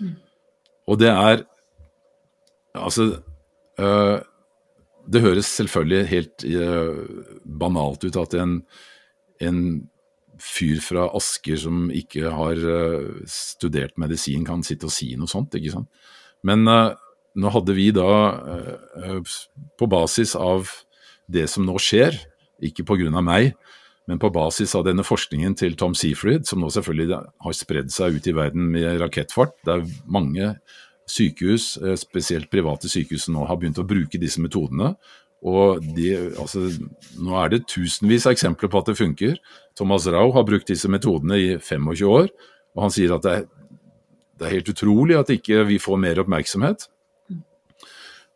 [0.00, 0.16] Mm.
[0.88, 1.46] Og det er
[2.78, 3.22] Altså
[3.80, 4.18] øh,
[5.08, 7.08] Det høres selvfølgelig helt øh,
[7.60, 8.62] banalt ut at en,
[9.40, 9.88] en
[10.38, 15.54] fyr fra Asker som ikke har øh, studert medisin, kan sitte og si noe sånt.
[15.54, 15.88] ikke sant?
[16.44, 16.92] Men øh,
[17.34, 18.04] nå hadde vi da,
[19.00, 19.22] øh,
[19.78, 20.68] på basis av
[21.28, 22.16] det som nå skjer,
[22.64, 23.22] ikke pga.
[23.22, 23.52] meg,
[24.08, 28.16] men på basis av denne forskningen til Tom Seafried, som nå selvfølgelig har spredd seg
[28.16, 29.52] ut i verden med rakettfart.
[29.64, 30.54] Det er mange
[31.08, 34.94] sykehus, eh, spesielt private sykehus, nå har begynt å bruke disse metodene.
[35.44, 36.64] Og de, altså,
[37.20, 39.36] nå er det tusenvis av eksempler på at det funker.
[39.78, 42.28] Thomas Rau har brukt disse metodene i 25 år,
[42.74, 43.44] og han sier at det er,
[44.38, 46.88] det er helt utrolig at ikke vi får mer oppmerksomhet.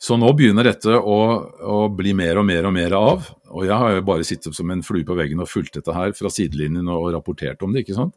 [0.02, 1.18] Så nå begynner dette å,
[1.62, 3.28] å, bli mer og mer og mer av.
[3.54, 6.14] Og jeg har jo bare sittet som en flue på veggen og fulgt dette her
[6.18, 8.16] fra sidelinjen og rapportert om det, ikke sant.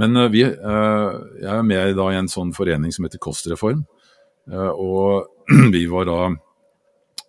[0.00, 3.82] Men uh, vi, uh, jeg er med i en sånn forening som heter Kostreform.
[4.48, 5.28] Uh, og
[5.76, 6.22] vi var da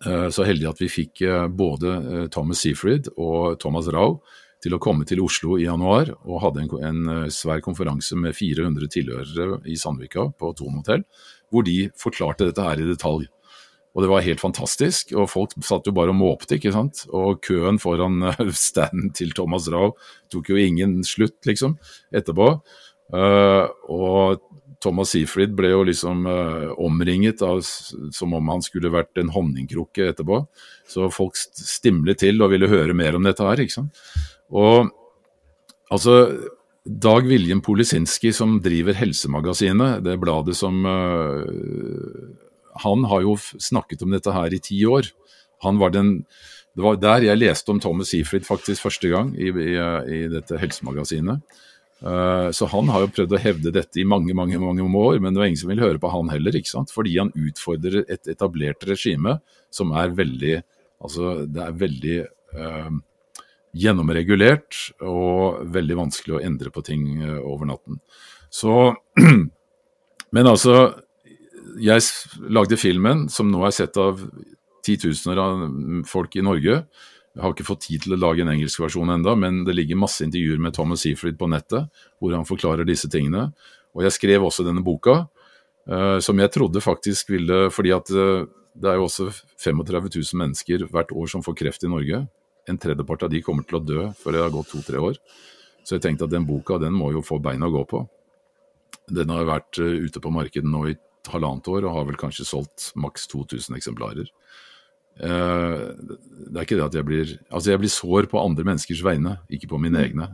[0.02, 1.20] så heldige at vi fikk
[1.54, 1.92] både
[2.34, 4.16] Thomas Seafried og Thomas Rau
[4.58, 8.90] til å komme til Oslo i januar og hadde en, en svær konferanse med 400
[8.90, 11.04] tilhørere i Sandvika på Thon hotell,
[11.54, 13.28] hvor de forklarte dette her i detalj.
[13.92, 17.04] Og det var helt fantastisk, og folk satt jo bare og måpte, ikke sant.
[17.12, 19.92] Og køen foran eh, standen til Thomas Rau
[20.32, 21.76] tok jo ingen slutt, liksom,
[22.14, 22.54] etterpå.
[23.12, 24.40] Uh, og
[24.82, 30.08] Thomas Seafried ble jo liksom uh, omringet av, som om han skulle vært en honningkrukke
[30.14, 30.40] etterpå.
[30.88, 34.02] Så folk stimlet til og ville høre mer om dette her, ikke sant.
[34.48, 34.88] Og
[35.92, 36.16] altså
[36.82, 40.80] Dag William Polisinski, som driver Helsemagasinet, det bladet som
[42.84, 45.10] han har jo snakket om dette her i ti år.
[45.62, 46.24] Han var den,
[46.74, 50.56] Det var der jeg leste om Thomas Seafried faktisk første gang, i, i, i dette
[50.56, 51.42] helsemagasinet.
[52.02, 55.30] Uh, så han har jo prøvd å hevde dette i mange mange, mange år, men
[55.30, 56.56] det var ingen som ville høre på han heller.
[56.56, 56.90] ikke sant?
[56.90, 59.38] Fordi han utfordrer et etablert regime
[59.70, 60.62] som er veldig
[61.02, 62.16] Altså, det er veldig
[62.54, 62.92] uh,
[63.74, 67.98] gjennomregulert og veldig vanskelig å endre på ting uh, over natten.
[68.46, 68.94] Så
[70.32, 71.01] Men altså,
[71.80, 72.02] jeg
[72.52, 74.20] lagde filmen, som nå er sett av
[74.84, 75.62] titusener av
[76.08, 76.82] folk i Norge.
[77.32, 80.00] Jeg har ikke fått tid til å lage en engelsk versjon enda, men det ligger
[80.00, 81.88] masse intervjuer med Thomas Seafried på nettet,
[82.20, 83.48] hvor han forklarer disse tingene.
[83.96, 85.22] Og jeg skrev også denne boka,
[85.88, 89.30] uh, som jeg trodde faktisk ville Fordi at uh, det er jo også
[89.60, 92.22] 35 000 mennesker hvert år som får kreft i Norge.
[92.68, 95.18] En tredjepart av de kommer til å dø før det har gått to-tre år.
[95.84, 98.04] Så jeg tenkte at den boka den må jo få beina å gå på.
[99.12, 100.96] Den har vært uh, ute på markedet nå i
[101.30, 104.30] halvannet år og har vel kanskje solgt maks 2000 eksemplarer.
[105.20, 105.92] Uh,
[106.48, 109.36] det er ikke det at jeg blir Altså, jeg blir sår på andre menneskers vegne,
[109.52, 110.04] ikke på mine mm.
[110.06, 110.28] egne.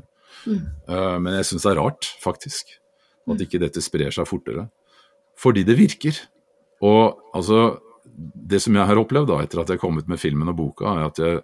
[0.47, 2.77] Uh, men jeg syns det er rart, faktisk,
[3.27, 3.43] at mm.
[3.47, 4.69] ikke dette sprer seg fortere.
[5.39, 6.23] Fordi det virker.
[6.85, 7.81] Og altså
[8.19, 10.91] Det som jeg har opplevd da, etter at jeg har kommet med filmen og boka,
[10.91, 11.43] er at jeg,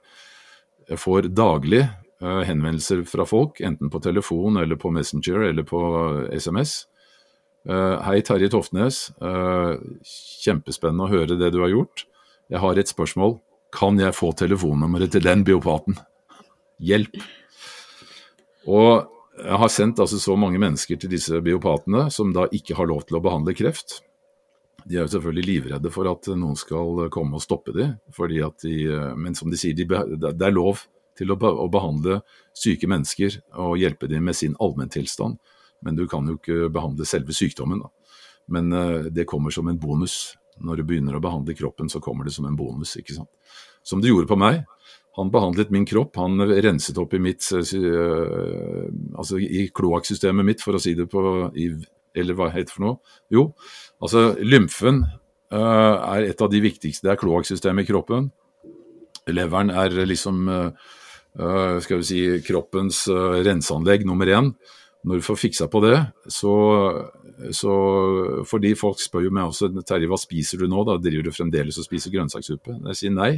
[0.89, 1.85] jeg får daglig
[2.23, 5.79] uh, henvendelser fra folk, enten på telefon eller på Messenger eller på
[6.35, 6.87] SMS,
[7.65, 9.09] hei, Terje Toftnes.
[9.23, 9.81] Uh,
[10.45, 12.05] kjempespennende å høre det du har gjort.
[12.53, 13.39] Jeg har et spørsmål.
[13.75, 15.97] Kan jeg få telefonnummeret til den biopaten?
[16.85, 17.17] Hjelp!
[18.71, 19.09] Og
[19.41, 23.03] jeg har sendt altså så mange mennesker til disse biopatene som da ikke har lov
[23.09, 23.99] til å behandle kreft.
[24.85, 27.97] De er jo selvfølgelig livredde for at noen skal komme og stoppe dem,
[28.63, 28.75] de,
[29.17, 30.85] men som de sier, de, det er lov.
[31.15, 31.37] til å
[31.71, 32.17] behandle
[32.59, 35.39] syke mennesker og hjelpe dem med sin allmenntilstand.
[35.85, 37.85] Men du kan jo ikke behandle selve sykdommen.
[37.85, 38.05] Da.
[38.47, 40.35] Men uh, det kommer som en bonus.
[40.63, 42.95] Når du begynner å behandle kroppen, så kommer det som en bonus.
[43.01, 43.31] ikke sant?
[43.83, 44.63] Som det gjorde på meg.
[45.19, 50.75] Han behandlet min kropp, han renset opp i mitt uh, Altså i kloakksystemet mitt, for
[50.75, 51.23] å si det på
[51.55, 51.69] i,
[52.19, 53.19] Eller hva heter det for noe?
[53.31, 53.49] Jo,
[54.03, 57.07] altså lymfen uh, er et av de viktigste.
[57.07, 58.33] Det er kloakksystemet i kroppen.
[59.31, 60.51] Leveren er liksom
[61.35, 63.09] skal vi si, kroppens
[63.43, 64.53] renseanlegg nummer én
[65.05, 65.97] når du får fiksa på det,
[66.33, 66.53] så,
[67.53, 67.73] så
[68.49, 70.85] Fordi folk spør jo meg også Terje, hva spiser du nå?
[70.89, 72.79] da Driver du fremdeles og spiser grønnsakssuppe?
[72.91, 73.33] Jeg sier nei.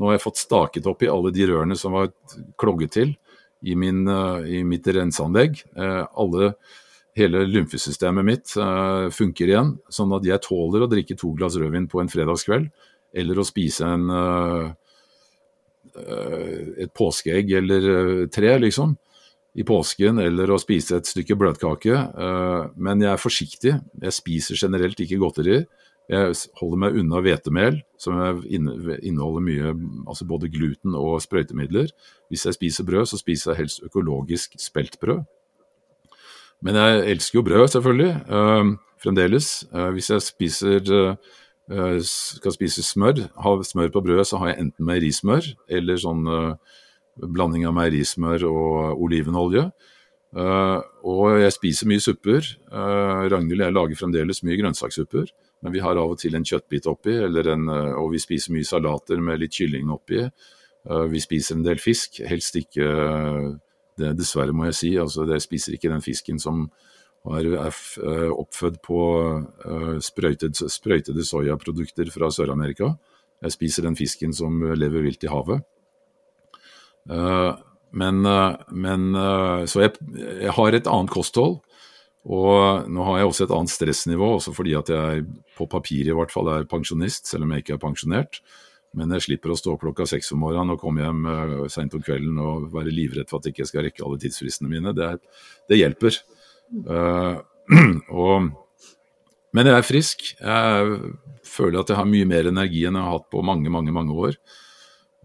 [0.00, 2.08] Nå har jeg fått staket opp i alle de rørene som var
[2.60, 3.12] klogget til
[3.62, 4.06] i, min,
[4.48, 5.60] i mitt renseanlegg.
[5.76, 6.54] Eh, alle,
[7.18, 11.90] hele lymfesystemet mitt eh, funker igjen, sånn at jeg tåler å drikke to glass rødvin
[11.92, 12.72] på en fredagskveld,
[13.12, 14.66] eller å spise en, eh,
[16.80, 18.96] et påskeegg eller tre, liksom
[19.52, 21.92] i påsken eller å spise et stykke bløtkake.
[21.92, 23.74] Eh, men jeg er forsiktig.
[24.00, 25.62] Jeg spiser generelt ikke godteri.
[26.12, 28.18] Jeg holder meg unna hvetemel, som
[28.48, 29.74] inneholder mye,
[30.08, 31.92] altså både gluten og sprøytemidler.
[32.32, 35.22] Hvis jeg spiser brød, så spiser jeg helst økologisk speltbrød.
[36.62, 38.10] Men jeg elsker jo brød, selvfølgelig.
[38.38, 38.74] Eh,
[39.04, 39.52] fremdeles.
[39.72, 41.16] Eh, hvis jeg spiser,
[42.02, 46.26] skal spise smør, ha smør på brødet, så har jeg enten meierismør eller sånn
[47.20, 49.68] blanding av meierismør og olivenolje.
[50.32, 52.46] Uh, og jeg spiser mye supper.
[52.72, 55.28] Uh, Ragnhild og jeg lager fremdeles mye grønnsakssupper.
[55.62, 58.66] Men vi har av og til en kjøttbit oppi, en, uh, og vi spiser mye
[58.66, 60.26] salater med litt kylling oppi.
[60.82, 62.86] vi spiser en del fisk, helst ikke
[63.98, 64.88] det, Dessverre, må jeg si.
[64.98, 66.64] altså Jeg spiser ikke den fisken som
[67.30, 68.98] er, er oppfødd på
[70.02, 72.96] sprøytet, sprøytede soyaprodukter fra Sør-Amerika.
[73.42, 75.62] Jeg spiser den fisken som lever vilt i havet.
[77.10, 77.52] Eh,
[77.90, 81.60] men, eh, men eh, Så jeg, jeg, har et annet kosthold.
[82.22, 85.24] Og nå har jeg også et annet stressnivå, også fordi at jeg
[85.58, 88.38] på papiret i hvert fall er pensjonist, selv om jeg ikke er pensjonert.
[88.94, 91.26] Men jeg slipper å stå klokka seks om morgenen og komme hjem
[91.72, 94.92] seint om kvelden og være livredd for at jeg ikke skal rekke alle tidsfristene mine.
[94.94, 96.20] Det, er, det hjelper.
[96.86, 97.40] Uh,
[98.22, 98.52] og,
[99.56, 100.24] men jeg er frisk.
[100.36, 100.94] Jeg
[101.48, 104.14] føler at jeg har mye mer energi enn jeg har hatt på mange, mange, mange
[104.28, 104.38] år.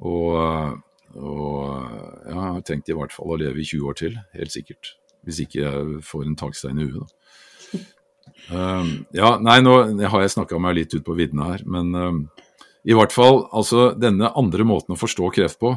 [0.01, 0.81] Og
[1.17, 4.93] og jeg har tenkt i hvert fall å leve i 20 år til, helt sikkert.
[5.25, 7.13] Hvis ikke jeg får en takstein i huet, da.
[8.53, 9.77] Um, ja, nei, nå
[10.11, 12.21] har jeg snakka meg litt ut på viddene her, men um,
[12.87, 15.73] i hvert fall, altså denne andre måten å forstå kreft på,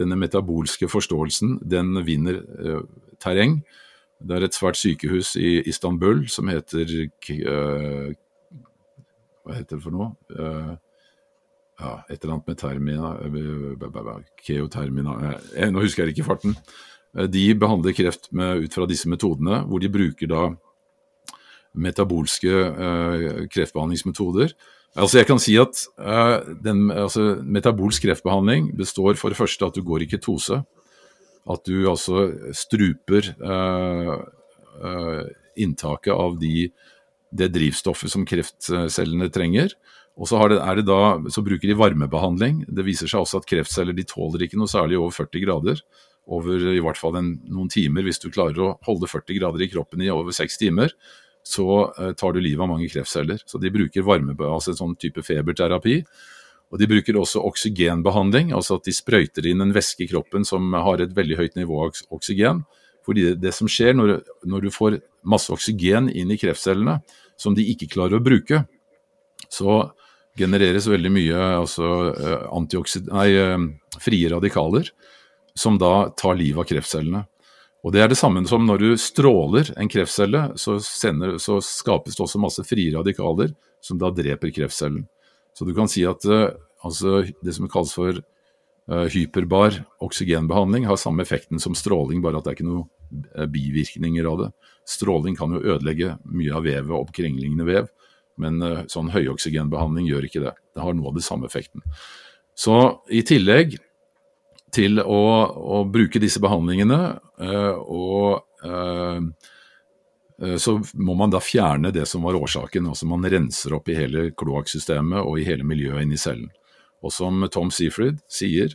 [0.00, 2.82] denne metabolske forståelsen, den vinner uh,
[3.22, 3.60] terreng.
[4.20, 8.10] Det er et svært sykehus i Istanbul som heter uh,
[9.40, 10.10] Hva heter det for noe?
[10.28, 10.74] Uh,
[11.80, 15.14] ja, et eller annet med termina eh, Keotermina
[15.56, 16.56] eh, Nå husker jeg ikke farten.
[17.16, 20.50] Eh, de behandler kreft med, ut fra disse metodene, hvor de bruker da
[21.80, 24.54] metabolske eh, kreftbehandlingsmetoder.
[24.98, 29.76] Altså jeg kan si at eh, den, altså, Metabolsk kreftbehandling består for det første at
[29.78, 30.62] du går i ketose.
[31.50, 34.16] At du altså struper eh,
[35.60, 36.68] inntaket av de,
[37.30, 39.72] det drivstoffet som kreftcellene trenger.
[40.20, 42.64] Og så, det, det da, så, bruker de varmebehandling.
[42.68, 45.80] Det viser seg også at kreftceller de tåler ikke noe særlig over 40 grader.
[46.30, 48.04] Over i hvert fall en, noen timer.
[48.04, 50.92] Hvis du klarer å holde 40 grader i kroppen i over seks timer,
[51.46, 53.40] så eh, tar du livet av mange kreftceller.
[53.48, 56.02] Så de bruker varme, altså en sånn type feberterapi.
[56.70, 60.68] Og De bruker også oksygenbehandling, altså at de sprøyter inn en væske i kroppen som
[60.76, 62.62] har et veldig høyt nivå av oksygen.
[63.08, 67.00] Fordi det, det som skjer når, når, du får masse oksygen inn i kreftcellene
[67.40, 68.62] som de ikke klarer å bruke,
[69.50, 69.80] så
[70.38, 73.58] genereres veldig mye altså, eh, nei, eh,
[74.00, 74.90] frie radikaler,
[75.54, 77.26] som da tar livet av kreftcellene.
[77.82, 82.16] Og Det er det samme som når du stråler en kreftcelle, så, sender, så skapes
[82.16, 85.06] det også masse frie radikaler som da dreper kreftcellen.
[85.56, 86.52] Så du kan si at uh,
[86.84, 88.20] altså, det som kalles for
[88.90, 94.38] hyperbar oksygenbehandling, har samme effekten som stråling, bare at det er ikke noen bivirkninger av
[94.40, 94.48] det.
[94.88, 97.86] Stråling kan jo ødelegge mye av vevet og oppkringlingende vev,
[98.40, 100.56] men uh, sånn høyoksygenbehandling gjør ikke det.
[100.74, 101.84] Det har noe av den samme effekten.
[102.58, 102.76] Så
[103.12, 103.78] i tillegg
[104.74, 107.00] til å, å bruke disse behandlingene,
[107.42, 109.20] uh, og, uh,
[110.60, 112.88] så må man da fjerne det som var årsaken.
[112.88, 116.48] altså Man renser opp i hele kloakksystemet og i hele miljøet inni cellen.
[117.04, 118.72] Og som Tom Seafried sier,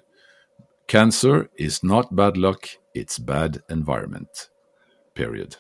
[0.88, 4.50] cancer is not bad luck, it's bad environment.
[5.16, 5.58] Period.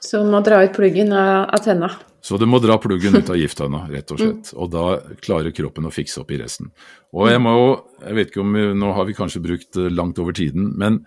[0.00, 1.90] Så man drar ut pluggen av tenna?
[2.24, 4.50] Så du må dra pluggen ut av gifttønna, rett og slett.
[4.58, 4.84] Og da
[5.22, 6.72] klarer kroppen å fikse opp i resten.
[7.14, 7.68] Og jeg må jo,
[8.02, 11.02] jeg vet ikke om vi, Nå har vi kanskje brukt eh, langt over tiden, men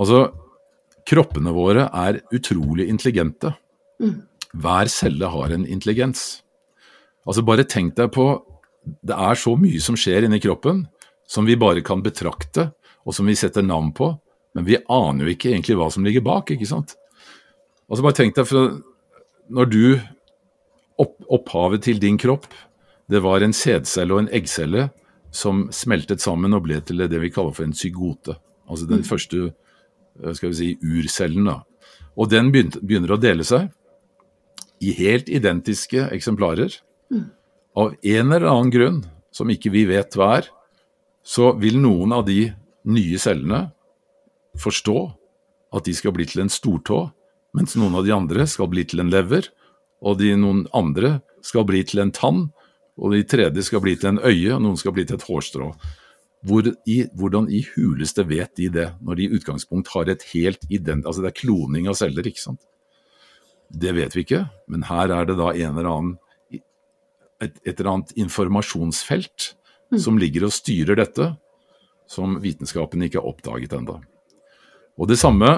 [0.00, 0.26] altså
[1.06, 3.52] Kroppene våre er utrolig intelligente.
[4.56, 6.40] Hver celle har en intelligens.
[7.26, 8.26] Altså Bare tenk deg på
[9.06, 10.84] Det er så mye som skjer inni kroppen
[11.26, 12.68] som vi bare kan betrakte,
[13.02, 14.12] og som vi setter navn på,
[14.54, 16.94] men vi aner jo ikke egentlig hva som ligger bak, ikke sant?
[17.90, 18.76] Altså Bare tenk deg, for
[19.50, 19.80] når du
[21.02, 22.48] opp, Opphavet til din kropp,
[23.10, 24.88] det var en sædcelle og en eggcelle
[25.34, 28.36] som smeltet sammen og ble til det vi kaller for en zygote.
[28.66, 29.08] Altså den mm.
[29.08, 31.46] første eh, skal vi si, urcellen.
[31.46, 31.60] da.
[32.16, 33.68] Og den begynner å dele seg
[34.82, 36.74] i helt identiske eksemplarer.
[37.12, 37.28] Mm.
[37.76, 39.02] Av en eller annen grunn,
[39.32, 40.50] som ikke vi vet hva er,
[41.26, 42.48] så vil noen av de
[42.86, 43.66] nye cellene
[44.60, 44.98] forstå
[45.76, 47.00] at de skal bli til en stortå,
[47.56, 49.48] mens noen av de andre skal bli til en lever,
[50.02, 52.46] og de noen andre skal bli til en tann,
[52.96, 55.70] og de tredje skal bli til en øye, og noen skal bli til et hårstrå.
[56.46, 60.62] Hvor i, hvordan i huleste vet de det, når de i utgangspunkt har et helt
[60.70, 61.06] ident...
[61.06, 62.62] Altså det er kloning av celler, ikke sant.
[63.68, 66.12] Det vet vi ikke, men her er det da en eller annen,
[66.54, 69.50] et, et eller annet informasjonsfelt
[69.92, 69.98] mm.
[70.04, 71.32] som ligger og styrer dette,
[72.08, 73.98] som vitenskapen ikke har oppdaget ennå.
[74.96, 75.50] Og det samme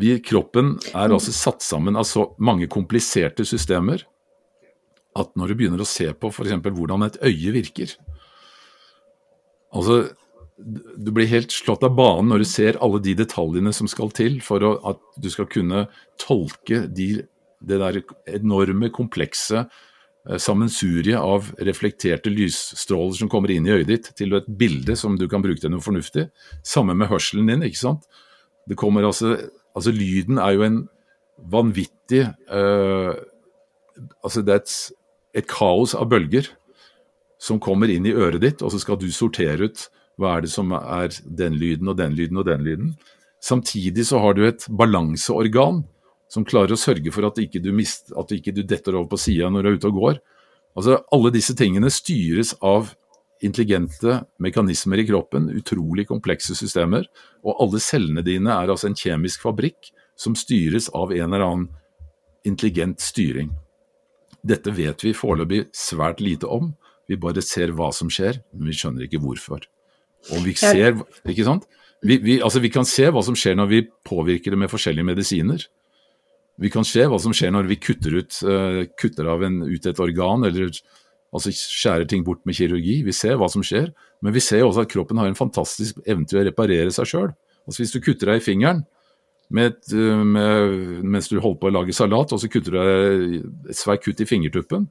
[0.00, 4.02] vi, kroppen er altså satt sammen av så mange kompliserte systemer
[5.14, 6.56] at når du begynner å se på f.eks.
[6.64, 7.94] hvordan et øye virker
[9.74, 10.04] Altså,
[10.54, 14.36] du blir helt slått av banen når du ser alle de detaljene som skal til
[14.44, 15.88] for å, at du skal kunne
[16.22, 17.08] tolke de,
[17.58, 17.98] det der
[18.36, 24.46] enorme, komplekse eh, sammensuriet av reflekterte lysstråler som kommer inn i øyet ditt, til et
[24.46, 26.28] bilde som du kan bruke til noe fornuftig.
[26.62, 28.06] Samme med hørselen din, ikke sant.
[28.70, 29.34] Det kommer altså
[29.74, 30.82] Altså, lyden er jo en
[31.50, 33.14] vanvittig uh,
[34.24, 34.76] Altså, det er et,
[35.38, 36.48] et, kaos av bølger
[37.38, 39.84] som kommer inn i øret ditt, og så skal du sortere ut
[40.18, 42.88] hva er det som er den lyden og den lyden og den lyden.
[43.38, 45.84] Samtidig så har du et balanseorgan
[46.30, 49.20] som klarer å sørge for at ikke du, mist, at ikke du detter over på
[49.28, 50.20] sida når du er ute og går.
[50.74, 52.94] Altså, Alle disse tingene styres av
[53.42, 57.06] intelligente mekanismer i kroppen, utrolig komplekse systemer,
[57.44, 61.68] og alle cellene dine er altså en kjemisk fabrikk som styres av en eller annen
[62.46, 63.50] intelligent styring.
[64.44, 66.74] Dette vet vi foreløpig svært lite om,
[67.08, 69.64] vi bare ser hva som skjer, men vi skjønner ikke hvorfor.
[70.32, 70.96] Og vi ser,
[71.28, 71.66] ikke sant?
[72.04, 75.08] Vi, vi, altså vi kan se hva som skjer når vi påvirker det med forskjellige
[75.08, 75.64] medisiner.
[76.60, 79.88] Vi kan se hva som skjer når vi kutter, ut, uh, kutter av en, ut
[79.88, 80.70] et organ, eller
[81.34, 83.00] altså skjærer ting bort med kirurgi.
[83.06, 83.90] Vi ser hva som skjer,
[84.22, 87.32] men vi ser også at kroppen har en fantastisk evne til å reparere seg sjøl.
[87.66, 88.84] Altså hvis du kutter deg i fingeren
[89.54, 93.72] med, eh, med, mens du holder på å lage salat, og så kutter du deg
[93.72, 94.86] et svært kutt i fingertuppen.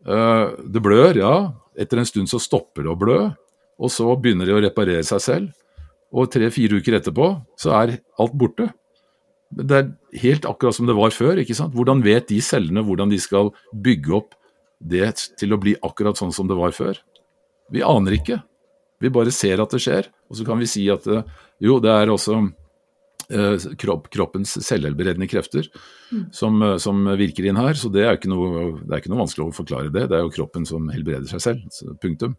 [0.00, 1.34] Uh, det blør, ja.
[1.80, 3.18] Etter en stund så stopper det å blø,
[3.80, 5.56] og så begynner det å reparere seg selv.
[6.10, 8.70] Og tre-fire uker etterpå så er alt borte.
[9.50, 9.90] Det er
[10.22, 11.38] helt akkurat som det var før.
[11.38, 11.74] ikke sant?
[11.74, 14.34] Hvordan vet de cellene hvordan de skal bygge opp
[14.80, 16.98] det til å bli akkurat sånn som det var før?
[17.70, 18.40] Vi aner ikke.
[19.00, 21.24] Vi bare ser at det skjer, og så kan vi si at eh,
[21.64, 22.36] jo, det er også
[23.32, 25.70] eh, kropp, kroppens selvhelbredende krefter
[26.10, 26.26] mm.
[26.36, 27.78] som, eh, som, virker inn her.
[27.80, 30.04] Så det er, noe, det er, ikke noe, vanskelig å forklare det.
[30.10, 31.94] Det er jo kroppen som helbreder seg selv.
[32.02, 32.36] Punktum.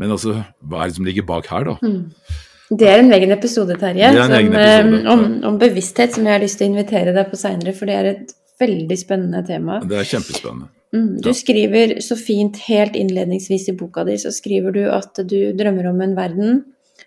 [0.00, 1.78] Men altså, hva er det som ligger bak her, da?
[1.80, 2.36] Mm.
[2.70, 5.00] Det er en egen episode, Terje, som, episode.
[5.10, 7.96] Om, om, bevissthet, som jeg har lyst til å invitere deg på seinere, for det
[7.96, 9.80] er et veldig spennende tema.
[9.82, 10.70] Det er kjempespennende.
[10.94, 15.52] Mm, du skriver så fint helt innledningsvis i boka di, så skriver du at du
[15.54, 16.62] drømmer om en verden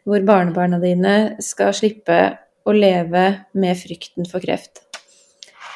[0.07, 2.19] hvor barnebarna dine skal slippe
[2.63, 3.25] å leve
[3.59, 4.81] med frykten for kreft.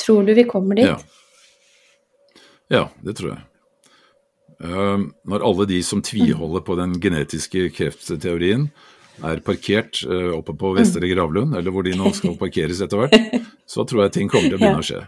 [0.04, 0.88] Tror du vi kommer dit?
[0.88, 0.98] Ja,
[2.72, 3.44] ja det tror jeg.
[4.58, 8.70] Uh, når alle de som tviholder på den genetiske kreftteorien,
[9.26, 13.44] er parkert uh, oppe på Vestre Gravlund, eller hvor de nå skal parkeres etter hvert,
[13.74, 15.04] så tror jeg ting kommer til å begynne å skje.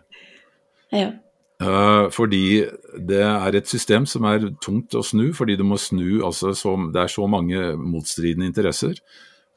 [0.94, 1.10] Ja.
[1.10, 1.29] Uh,
[1.60, 2.64] fordi
[2.96, 6.78] det er et system som er tungt å snu, fordi du må snu altså, så,
[6.94, 8.96] Det er så mange motstridende interesser.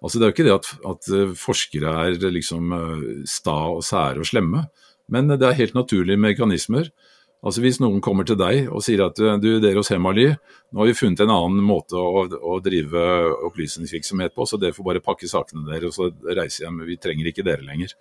[0.03, 3.85] Altså, det er jo ikke det at, at eh, forskere er liksom uh, sta og
[3.87, 4.65] sære og slemme,
[5.13, 6.91] men det er helt naturlige mekanismer.
[7.43, 10.91] Altså Hvis noen kommer til deg og sier at du, dere hos Hemali, nå har
[10.91, 13.03] vi funnet en annen måte å, å drive
[13.49, 17.47] opplysningsvirksomhet på, så dere får bare pakke sakene deres og reise hjem, vi trenger ikke
[17.47, 17.97] dere lenger.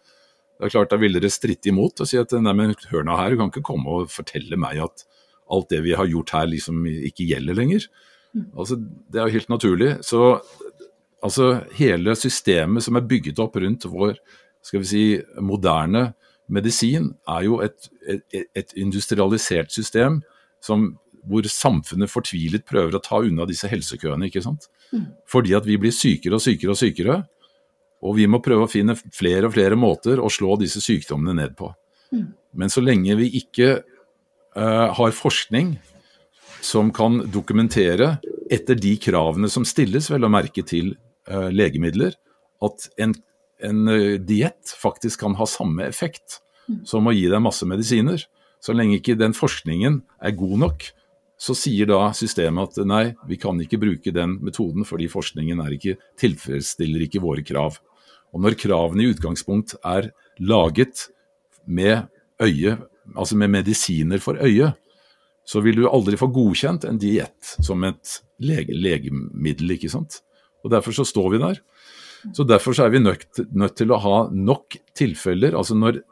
[0.61, 3.15] Det er klart, Da ville dere stritte imot og si at nei, men hør nå
[3.17, 5.07] her, du kan ikke komme og fortelle meg at
[5.51, 7.87] alt det vi har gjort her liksom ikke gjelder lenger.
[8.37, 8.45] Mm.
[8.53, 9.89] Altså, Det er jo helt naturlig.
[10.05, 10.21] Så
[11.23, 14.19] altså, hele systemet som er bygget opp rundt vår
[14.61, 15.05] skal vi si,
[15.41, 16.11] moderne
[16.51, 20.21] medisin er jo et, et, et industrialisert system
[20.61, 20.91] som,
[21.25, 24.29] hvor samfunnet fortvilet prøver å ta unna disse helsekøene.
[24.29, 24.69] ikke sant?
[24.93, 25.07] Mm.
[25.25, 27.21] Fordi at vi blir sykere og sykere og sykere.
[28.01, 31.55] Og vi må prøve å finne flere og flere måter å slå disse sykdommene ned
[31.57, 31.69] på.
[32.11, 32.27] Mm.
[32.57, 35.75] Men så lenge vi ikke uh, har forskning
[36.61, 38.15] som kan dokumentere
[38.51, 40.95] etter de kravene som stilles, vel å merke til
[41.29, 42.17] uh, legemidler,
[42.61, 43.15] at en,
[43.63, 46.83] en uh, diett faktisk kan ha samme effekt mm.
[46.89, 48.25] som å gi deg masse medisiner.
[48.61, 50.89] Så lenge ikke den forskningen er god nok,
[51.41, 55.95] så sier da systemet at nei, vi kan ikke bruke den metoden fordi forskningen ikke,
[56.21, 57.79] tilfredsstiller ikke våre krav.
[58.31, 61.07] Og når kravene i utgangspunkt er laget
[61.67, 62.07] med
[62.41, 62.77] øye,
[63.15, 64.71] altså med medisiner for øye,
[65.45, 70.21] så vil du aldri få godkjent en diett som et lege, legemiddel, ikke sant.
[70.63, 71.61] Og Derfor så står vi der.
[72.35, 75.57] Så Derfor så er vi nødt, nødt til å ha nok tilfeller.
[75.57, 76.03] altså når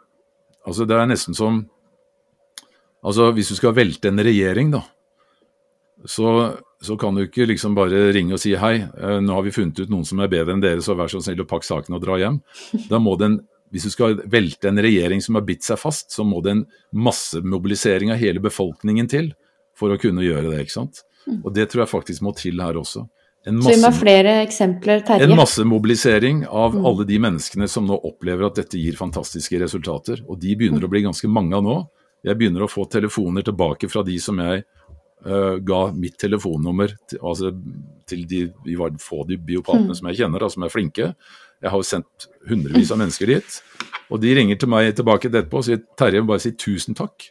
[0.65, 1.67] altså Det er nesten som
[3.03, 4.81] altså Hvis du skal velte en regjering, da,
[6.05, 9.53] så, så, kan du ikke liksom bare ringe og si hei, eh, nå har vi
[9.55, 11.97] funnet ut noen som er bedre enn dere, så vær så snill å pakke saken
[11.97, 12.41] og dra hjem.
[12.91, 16.23] Da må den, Hvis du skal velte en regjering som har bitt seg fast, så
[16.25, 16.63] må det en
[17.05, 19.27] massemobilisering av hele befolkningen til
[19.77, 20.63] for å kunne gjøre det.
[20.63, 21.03] ikke sant?
[21.27, 21.43] Mm.
[21.43, 23.05] Og Det tror jeg faktisk må til her også.
[23.45, 25.27] En masse, så vi må ha flere eksempler, Terje?
[25.27, 26.87] En massemobilisering av mm.
[26.89, 30.25] alle de menneskene som nå opplever at dette gir fantastiske resultater.
[30.27, 30.89] Og de begynner mm.
[30.89, 31.77] å bli ganske mange av nå.
[32.25, 34.65] Jeg begynner å få telefoner tilbake fra de som jeg
[35.19, 37.49] ga mitt telefonnummer til, altså,
[38.07, 39.97] til de, de var få de biopatene mm.
[39.99, 41.09] som jeg kjenner, da, som er flinke.
[41.59, 43.57] Jeg har jo sendt hundrevis av mennesker dit.
[44.09, 47.27] Og de ringer til meg tilbake etterpå og sier Terje, bare si tusen takk.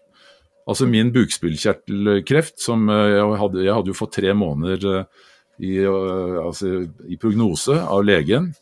[0.69, 5.29] Altså min bukspyttkjertelkreft, som uh, jeg hadde, jeg hadde jo fått tre måneder uh,
[5.65, 8.53] i, altså, i prognose av legen.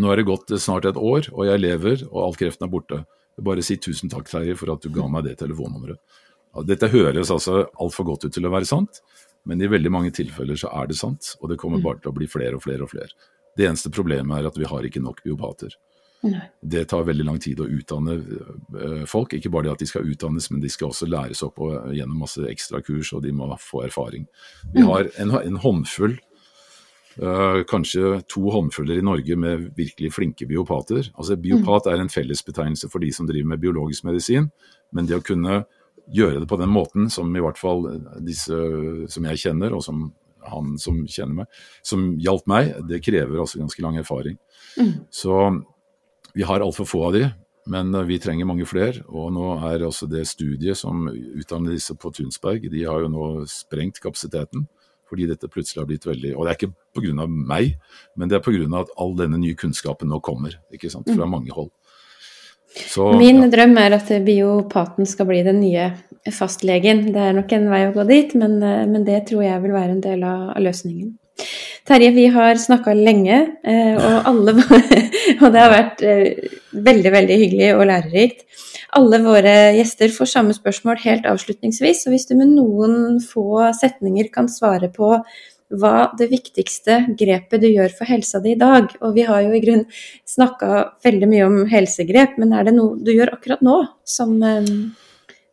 [0.00, 3.02] Nå er det gått snart et år, og jeg lever, og all kreften er borte.
[3.44, 6.00] Bare si tusen takk, Terje, for at du ga meg det telefonnummeret.
[6.68, 9.00] Dette høres altså altfor godt ut til å være sant,
[9.48, 11.34] men i veldig mange tilfeller så er det sant.
[11.40, 11.86] Og det kommer mm.
[11.86, 13.10] bare til å bli flere og flere og flere.
[13.56, 15.74] Det eneste problemet er at vi har ikke nok biopater.
[16.22, 16.44] Nei.
[16.60, 19.34] Det tar veldig lang tid å utdanne eh, folk.
[19.34, 22.22] Ikke bare det at de skal utdannes, men de skal også læres opp og, gjennom
[22.22, 24.28] masse ekstrakurs, og de må få erfaring.
[24.70, 24.90] Vi mm.
[24.92, 26.14] har en, en håndfull,
[27.18, 31.10] uh, kanskje to håndfuller i Norge med virkelig flinke biopater.
[31.16, 31.92] Altså Biopat mm.
[31.92, 34.52] er en fellesbetegnelse for de som driver med biologisk medisin,
[34.94, 35.64] men det å kunne
[36.10, 37.86] gjøre det på den måten som i hvert fall
[38.24, 38.56] disse
[39.12, 40.08] som jeg kjenner, og som
[40.50, 44.38] han som kjenner meg, som hjalp meg, det krever altså ganske lang erfaring.
[44.74, 44.92] Mm.
[45.12, 45.38] Så
[46.34, 47.24] vi har altfor få av de,
[47.70, 49.04] men vi trenger mange flere.
[49.06, 53.26] Og nå er også det studiet som utdanner disse på Tunsberg, de har jo nå
[53.50, 54.66] sprengt kapasiteten.
[55.12, 57.26] Fordi dette plutselig har blitt veldig Og det er ikke pga.
[57.28, 57.74] meg,
[58.16, 58.80] men det er pga.
[58.80, 61.30] at all denne nye kunnskapen nå kommer ikke sant, fra mm.
[61.30, 61.68] mange hold.
[62.72, 63.50] Så, Min ja.
[63.52, 65.90] drøm er at biopaten skal bli den nye
[66.32, 67.08] fastlegen.
[67.12, 69.74] Det er nok en vei å gå dit, men, eh, men det tror jeg vil
[69.74, 71.12] være en del av, av løsningen.
[71.88, 74.54] Terje, vi har snakka lenge, eh, og, alle,
[75.42, 78.44] og det har vært eh, veldig, veldig hyggelig og lærerikt.
[78.94, 84.28] Alle våre gjester får samme spørsmål helt avslutningsvis, og hvis du med noen få setninger
[84.34, 85.16] kan svare på
[85.80, 88.90] hva det viktigste grepet du gjør for helsa di i dag.
[89.00, 89.84] Og vi har jo i grunn
[90.28, 90.70] snakka
[91.04, 93.78] veldig mye om helsegrep, men er det noe du gjør akkurat nå
[94.08, 94.72] som, eh,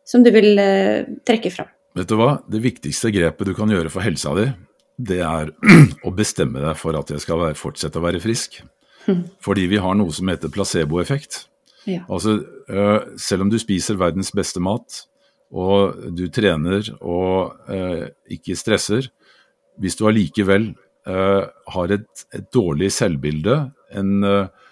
[0.04, 1.70] som du vil eh, trekke fram?
[1.96, 4.48] Vet du hva, det viktigste grepet du kan gjøre for helsa di,
[5.10, 5.50] det er
[6.06, 8.60] å bestemme deg for at jeg skal være, fortsette å være frisk.
[9.06, 9.24] Hm.
[9.42, 11.46] Fordi vi har noe som heter placeboeffekt.
[11.88, 12.04] Ja.
[12.12, 15.06] Altså, øh, selv om du spiser verdens beste mat,
[15.50, 17.56] og du trener og
[18.30, 19.08] ikke stresser,
[19.80, 20.70] hvis du allikevel
[21.08, 21.44] uh,
[21.74, 23.56] har et, et, dårlig selvbilde,
[23.98, 24.70] en, uh,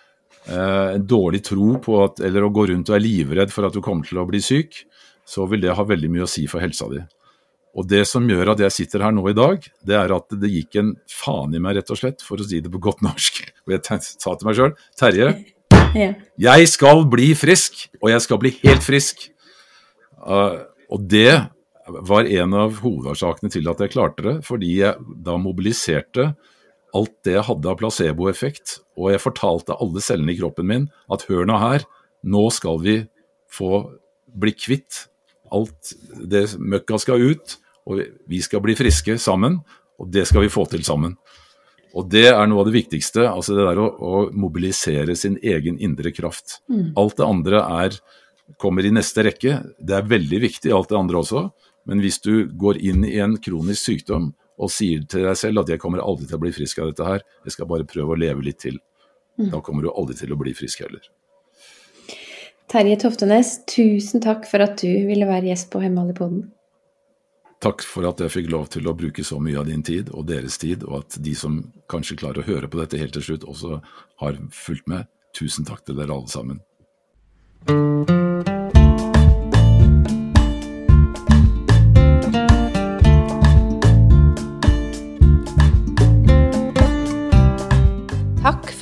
[0.53, 3.83] en, dårlig tro på at Eller å gå rundt og er livredd for at du
[3.85, 4.85] kommer til å bli syk,
[5.29, 7.03] så vil det ha veldig mye å si for helsa di.
[7.79, 10.51] Og det som gjør at jeg sitter her nå i dag, det er at det
[10.51, 13.43] gikk en faen i meg, rett og slett, for å si det på godt norsk.
[13.69, 15.29] Og jeg sa til meg sjøl Terje,
[15.95, 16.09] ja.
[16.49, 19.29] jeg skal bli frisk, og jeg skal bli helt frisk.
[20.19, 21.31] Uh, og det
[21.89, 26.33] var en av hovedårsakene til at jeg klarte det, fordi jeg da mobiliserte
[26.97, 31.27] alt det jeg hadde av placeboeffekt, og jeg fortalte alle cellene i kroppen min at
[31.29, 31.85] hør nå her,
[32.25, 32.99] nå skal vi
[33.53, 33.83] få
[34.39, 35.07] bli kvitt
[35.55, 35.95] alt
[36.29, 37.57] det møkka skal ut,
[37.89, 39.61] og vi skal bli friske sammen,
[39.99, 41.17] og det skal vi få til sammen.
[41.97, 45.79] Og det er noe av det viktigste, altså det der å, å mobilisere sin egen
[45.81, 46.61] indre kraft.
[46.69, 46.93] Mm.
[47.01, 47.97] Alt det andre er,
[48.61, 49.59] kommer i neste rekke.
[49.81, 51.47] Det er veldig viktig, alt det andre også.
[51.87, 55.71] Men hvis du går inn i en kronisk sykdom og sier til deg selv at
[55.73, 58.19] jeg kommer aldri til å bli frisk av dette her, jeg skal bare prøve å
[58.19, 58.81] leve litt til,
[59.39, 59.49] mm.
[59.55, 61.07] da kommer du aldri til å bli frisk heller.
[62.69, 66.51] Terje Toftenes, tusen takk for at du ville være gjest på Hemmalipoden.
[67.65, 70.29] Takk for at jeg fikk lov til å bruke så mye av din tid og
[70.29, 71.59] deres tid, og at de som
[71.91, 73.81] kanskje klarer å høre på dette helt til slutt, også
[74.23, 75.11] har fulgt med.
[75.35, 76.63] Tusen takk til dere alle sammen.